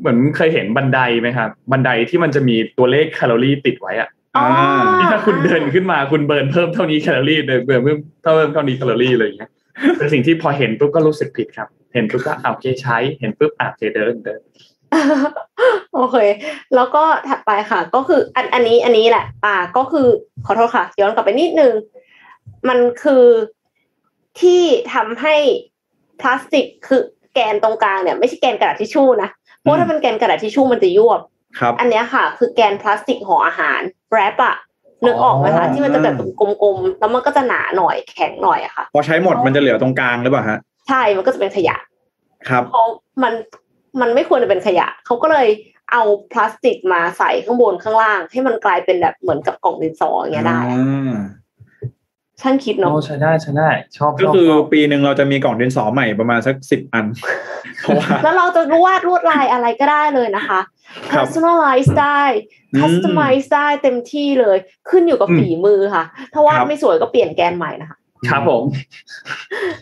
[0.00, 4.46] เหมือนเคยเห็นบันไดไหมครับบันไดที่มันจะมีตัวเลขแคลอรี่ติดไว้อะอ๋อ
[4.98, 9.50] ที่ถ้าคุณเดินขึ้นมาคุณเบิร์นเพิ่มเท่านี้แคลอรี่เดินเบิร์นเพิ่มเพิ่มเท่านี้แคลอรี่อะไรอย่างเงี้ย
[9.96, 14.40] เป็นสิ่งที่พอเห็นปุ๊บก็รู้สึกผิดครับ เห็นปุ๊บก็อะโอเคใช้เห็นปุ๊บอะโอเคเดินเดิน
[15.94, 16.16] โอเค
[16.74, 20.06] แล้วก็ถัดไปค่ะ ก็คืออันอันนี้อันนี้แหละอ่าก็คือ
[20.46, 21.72] ขอโทษค่ะ ย้อนกลับไปนิดนึง
[22.68, 23.24] มันคือ
[24.40, 24.62] ที่
[24.94, 25.36] ทำให้
[26.20, 27.02] พลาสติกคือ
[27.34, 29.28] แกนตรงกลางเนี่ยไม่ใช่แกนกระดาษทิชชู่นะ
[29.60, 31.20] เพราะว่าถ้าเป็นแกนกระดาษทิชชู่มันจะยวบ
[31.58, 33.80] ครับอันเนี้ยค่ะ คือแกนพลาสติกห่ออาหาร
[34.12, 34.56] แรปอะ
[35.06, 40.58] นึกออกไหมคะอ๋อที่มันจะแบบกลมๆแล้วมันก็จะหนาหน่อยแข็งหน่อยอะค่ะ พอใช้หมดมันจะเหลือตรงกลางหรือเปล่าฮะ
[40.88, 41.76] ใช่มันก็จะเป็นขยะ
[42.48, 42.86] ครับเพราะ
[43.22, 43.32] มัน
[44.00, 45.48] มันไม่ควรจะเป็นขยะเขาก็เลย
[45.92, 46.02] เอา
[46.32, 51.16] พลาสติกมาใส่ข้างบนข้างล่าง ให้มันกลายเป็นแบบเหมือนกับกล่องดินสออย่างเงี้ยได้อ่า
[52.42, 57.06] ช่างคิดเนาะโอ้ใช้ได้ใช้ได้ ชอบก็ชบคือชบปีหนึ่งเราจะมีกล่องดินสอใหม่ประมาณสักสิบอัน
[57.82, 60.60] เพราะว่าแล้วเราจะวาดลวดลายอะไรก็ได้เลยนะคะ
[61.12, 62.22] ครับ personalize ได้
[62.74, 64.58] อืม customize ได้เต็มที่เลย
[64.90, 67.98] ขึ้นอยู่กับอืมฝีมือค่ะ ถ้าวาดครับไม่สวยก็เปลี่ยนแกนใหม่นะคะ
[68.30, 68.62] ครับผม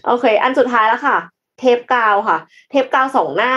[0.06, 1.18] โอเค อันสุดท้ายแล้วค่ะ
[1.58, 2.38] เทปกาวค่ะ
[2.70, 3.52] เทปกาวสองหน้า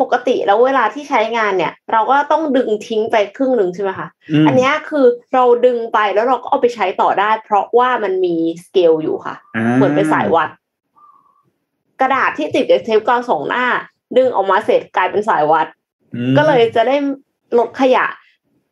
[0.00, 4.08] ปกติแล้วเวลาที่ใช้งานเนี่ย เราก็ต้องดึงทิ้งไปครึ่งหนึ่งใช่ไหมคะ
[4.42, 8.34] มอันเนี้ยคือเราดึงไปแล้วเราก็เอาไปใช้ต่อได้ เพราะว่ามันมี
[8.64, 9.34] สเกลอยู่ค่ะ
[9.76, 10.48] เหมือนเป็นสายวัด
[12.00, 13.66] กระดาษที่ติดกับเทปกาวสองหน้า
[14.16, 15.66] ดึงออกมาเสร็จกลายเป็นสายวัด
[16.14, 16.96] อืมก็เลยจะได้
[17.58, 18.06] ลดขยะ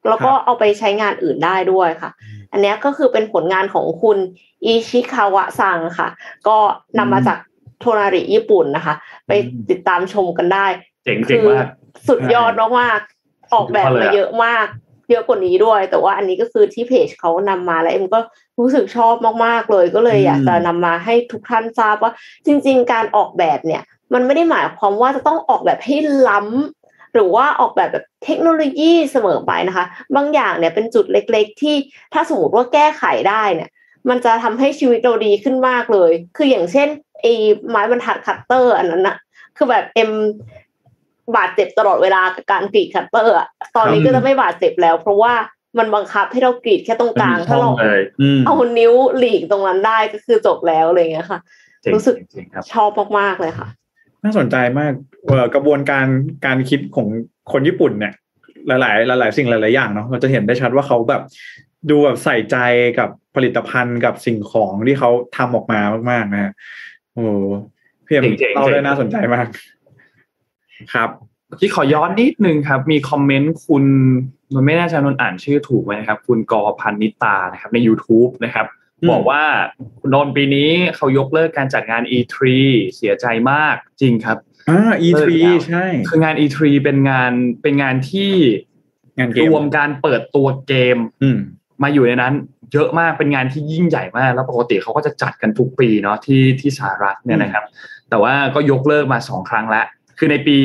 [0.08, 2.10] แล้วก็ครับเอาไปใช้งานอื่นได้ด้วยค่ะ
[2.52, 4.18] อันเนี้ยก็คือเป็นผลงานของคุณ
[4.64, 6.08] อิชิคาวะซังค่ะ
[6.48, 6.56] ก็
[6.98, 7.38] นำมาจาก
[7.80, 8.94] โทนาริญี่ปุ่นนะคะ
[9.26, 9.32] ไป
[9.70, 10.66] ติดตามชมกันได้
[11.08, 11.66] เจ๋งเจ๋งมาก
[12.08, 14.66] สุดยอดมากๆออกแบบมาเยอะมาก
[15.10, 18.20] เยอะกว่านี้ด้วย แต่ว่าอันนี้ก็คือที่เพจเขานำมาแล้วเอ็มก็
[18.60, 19.14] รู้สึกชอบ
[19.44, 22.12] มากๆเลย ก็เลยอืมอยากจะนำมาให้ทุกท่านทราบว่า
[22.46, 23.82] จริง ๆ การออกแบบเนี่ย
[24.14, 25.96] มันไม่ได้หมายความว่าจะต้องออกแบบให้
[26.28, 29.84] ล้ำหรือว่าออกแบบแบบเทคโนโลยีเสมอไปนะคะ
[30.16, 31.76] บางอย่างเนี่ยเป็นจุดเล็กๆ ที่
[32.12, 33.70] ถ้าสมมติว่าแก้ไขได้เนี่ย
[34.08, 36.88] มันจะทำให้ชีวิตเราดีขึ้นมากเลย คืออย่างเช่น
[37.20, 37.32] ไอ้
[37.68, 39.16] ไม้บรรทัดคัตเตอร์อันนั้นอะ
[39.56, 40.10] คือแบบเอ็ม
[41.36, 45.32] บาดเจ็บตลอดเวลากับการกรีดคัตเตอร์อะตอนนี้ก็จะไม่บาดเจ็บแล้ว เพราะว่า
[45.78, 51.40] มันบังคับให้เรากรีดแค่ตรงกลางไม่มีช่ถ้าองเราเลยอืมเอานิ้วหลีกตรงนั้นได้ก็คือจบแล้วอะไรอย่างเงี้ยค่ะ
[51.82, 53.68] เจ๋งรู้สึกเจ๋งครับชอบมากๆเลยค่ะ
[54.24, 54.92] น่าสนใจมาก
[55.26, 56.06] เอ่อกระบวนการ
[56.46, 57.06] การคิดของ
[57.52, 58.14] คนญี่ปุ่นเนี่ย
[58.68, 61.22] หลายๆหลาย ๆ สิ่งหลาย ๆ อย่างเนาะเราจะเห็นได้ชัดว่าเขาแบบ
[61.90, 62.56] ดูแบบใส่ใจ
[62.98, 65.80] กับผลิตภัณฑ์กับสิ่งของที่เขาทำออกมา
[66.10, 66.52] มากๆนะฮะ
[67.14, 67.24] โอ้
[68.06, 69.46] พี่เอ็มเจ๋งๆเราได้เจ๋งน่าสนใจมาก
[70.94, 71.10] ครับ
[71.60, 73.84] ที่ขอย้อนนิดนึงครับ มีคอมเมนต์คุณ
[74.54, 78.66] นนท์ไม่แน่ใจนนท์อ่านชื่อถูกไหมนะครับ คุณกอพันนิตานะครับ ใน YouTube นะครับ
[79.00, 79.42] อืมบอกว่า
[80.00, 82.36] คุณโดนปีนี้เขายกเลิกการจัดงาน E3
[82.96, 84.38] เสียใจมากจริงครับ
[84.68, 87.32] อ่า E3 เลิกแล้วใช่ คืองาน E3 เป็นงาน
[87.62, 88.32] เป็นงานที่
[89.18, 91.38] งานเกรมวมการเปิดตัวเกม อืม
[91.82, 92.34] มาอยู่ในนั้น
[92.72, 97.64] เยอะมากเป็นงานที่ยิ่งใหญ่มาก แล้วปกติเขาก็จะจัดกันทุกปีเนาะที่ที่สหรัฐเนี่ยนะครับ
[98.10, 99.86] แต่ว่าก็ยกเลิกมาสองครั้งแล้ว
[100.18, 100.56] คือในปี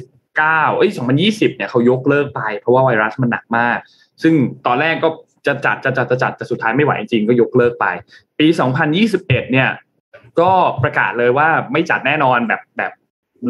[0.00, 0.90] 2019เอ้ย
[1.22, 3.78] 2020เนี่ยเขายกเลิกไป เพราะว่าไวรัสมันหนักมาก
[4.22, 4.34] ซึ่ง
[4.66, 5.08] ตอนแรกก็
[5.46, 7.86] จะจัดจะจัดจะจัดแต่สุดท้ายไม่ไหวจริงก็ยกเลิกไป
[8.38, 8.46] ปี
[8.98, 9.68] 2021 เนี่ย
[10.40, 10.52] ก็
[10.82, 12.92] ประกาศเลยว่าไม่จัดแน่นอนแบบแบบ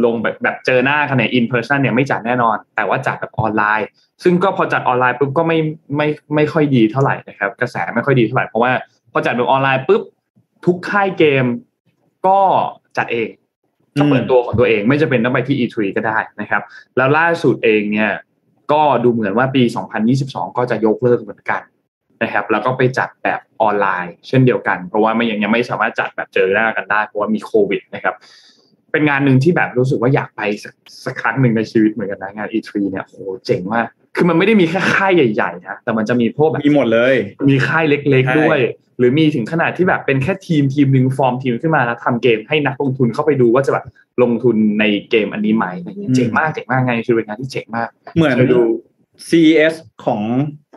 [0.04, 3.86] ลงแบบแบบเจอหน้ากันใน in person เนี่ยไม่จัดแน่นอน แต่ว่าจัดแบบออนไลน์
[4.22, 5.58] ซึ่งก็พอจัดออนไลน์ปุ๊บก็ไม่
[5.96, 8.72] ไม่ไม่ค่อยดีเท่าไหร่นะครับ กระแสไม่ค่อยดีเท่าไหร่เพราะว่า
[9.12, 10.02] พอจัดแบบออนไลน์ปุ๊บ
[10.66, 11.44] ทุกค่ายเกม
[12.26, 12.40] ก็
[12.96, 13.28] จัดเอง
[13.98, 16.62] ก็เปิดตัวของตัวเองไม่จะเป็นต้องไปที่ E3 ก็ได้นะครับ
[16.96, 18.10] แล้วล่าสุดเองเนี่ย
[18.72, 19.62] ก็ดูเหมือนว่าปี
[20.10, 21.62] 2022 ก็จะยกเลิกเหมือนกัน
[22.22, 28.14] นะครับ แล้วก็ไปจัดแบบออนไลน์ เช่นเดียวกัน เพราะว่าไม่ยังยังไม่สามารถจัดแบบเจอหน้ากันได้ เพราะว่ามีโควิดนะครับ
[28.92, 30.74] เป็นงานหนึ่งที่แบบรู้สึกว่าอยากไปสัก
[31.04, 33.14] สักครั้งหนึ่งในชีวิตเหมือนกันนะงาน E3 เนี่ยโห
[33.46, 37.14] เจ๋งมาก คือมันไม่ได้มีแค่ค่ายใหญ่ๆนะแต่มันจะมีพวกแบบมีหมดเลย
[37.50, 38.58] มีค่ายเล็กใช่ๆด้วย
[38.98, 43.84] หรือมีถึงขนาดที่แบบเป็นแค่ทีมทีมหนึ่งฟอร์มทีมขึ้นมาแล้วทำเกมให้นักลงทุนเข้าไปดูว่าจะแบบ
[44.22, 48.60] ลงทุนในเกมอันนี้ไหมอะไรเงี้ยเจ๋งมากเจ๋งมากไงคือเป็นงานที่เจ๋งมาก เหมือนเคยดู
[49.28, 49.74] CES
[50.04, 50.20] ของ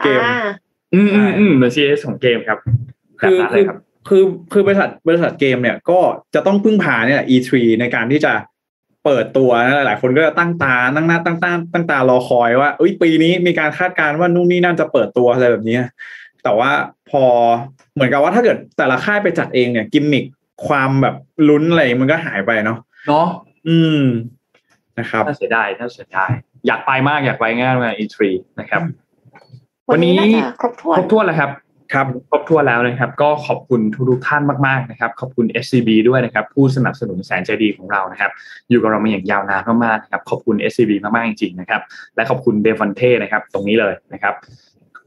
[0.04, 0.48] เกมอ่า
[0.94, 2.60] อืมอืมอืมเหมือน CS ของเกมครับ
[3.20, 6.00] แบบคือนั้นเลคืยอครับคือคือบริษัทบริษัทเกมเนี่ยก็
[6.36, 7.52] จะต้องพึ่งพาเนี่ย E3
[7.82, 8.34] ในการที่จะ
[9.06, 15.80] เปิดตัวนะหลายคนก็จะตั้งตาตั้งหน้าตั้งตาตั้งตารอคอยว่าเอ้ยปีนี้มีการคาดการณ์ว่านู่นนี่นั่นจะเปิดตัวอะไรแบบนี้
[16.44, 16.72] แต่ว่า
[17.10, 17.24] พอ
[17.94, 20.26] เหมือนกับว่าถ้าเกิดแต่ละค่ายไปจัดเองเนี่ยกิมมิค
[20.68, 21.16] ความแบบ
[21.50, 22.78] ลุ้นอะไรมันก็หายไปเนาะ
[23.08, 23.28] เนาะ
[23.68, 24.04] อืม
[25.00, 26.32] นะครับน่าเสียดายน่าเสียดาย
[26.68, 28.18] อยากไปมากอยากไปงานงาน E3
[28.60, 28.82] นะครับ
[29.92, 31.50] วันนี้วันนี้น่าจะครบถ้วคนรบถ้วนแล้วครับ
[31.94, 38.32] ครับครบถ้วแล้วนะครับ ก็ขอบคุณทุกท่านมากๆนะครับ ขอบคุณ SCB ด้วยนะครับ ผู้สนับสนุนแสนใจดีของเรานะครับ
[38.70, 41.82] อยู่กับเรามาอย่างยาวนานมากๆนะครับ ขอบคุณ SCB มากๆจริงๆนะครับ
[42.16, 44.34] และขอบคุณเดฟ o นเท่นะครับ ตรงนี้เลยนะครับ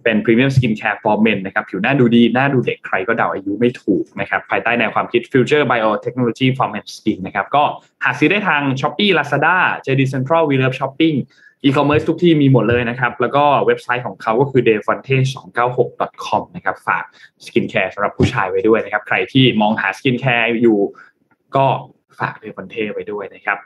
[0.04, 7.62] เป็น Premium Skin Care for Men นะครับผิวหน้าดูดี หน้าดูเด็กใครก็เดาอายุไม่ถูกนะครับภายใต้แนวความคิด Future Biotechnology for Men Skin นะครับก็
[8.04, 9.56] หาซื้อได้ทาง Shopee Lazada
[9.86, 11.16] JD Central We Love Shopping
[11.64, 17.04] อีคอมเมิร์ซทุกที่มีหมดเลยนะครับ แล้วก็เว็บไซต์ของเขาก็คือ d e f o n t e 2 9 6 com นะครับ ฝาก
[17.46, 20.78] skincare สำหรับผู้ชายไว้ด้วยนะครับ ใครที่มองหา skincare อยู่
[21.56, 21.66] ก็
[22.20, 23.58] ฝาก d e f o n t e ไว้ด้วยนะครับ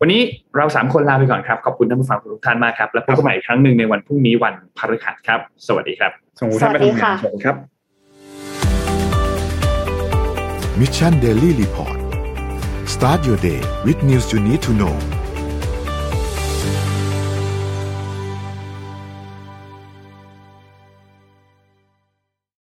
[0.00, 0.20] วันนี้
[0.56, 7.56] เราสามคนลาไปก่อนครับ ขอบคุณท่านผู้ฟังทุกท่านมากครับ แล้วพบกันใหม่อีกครั้งหนึ่งในวันพรุ่งนี้วันพฤหัสครับ สวัสดีครับส่งทุกท่านไปทำงานสวัสดีครับ
[10.80, 11.98] Mission Daily Report
[12.94, 15.15] start your day with news you need to know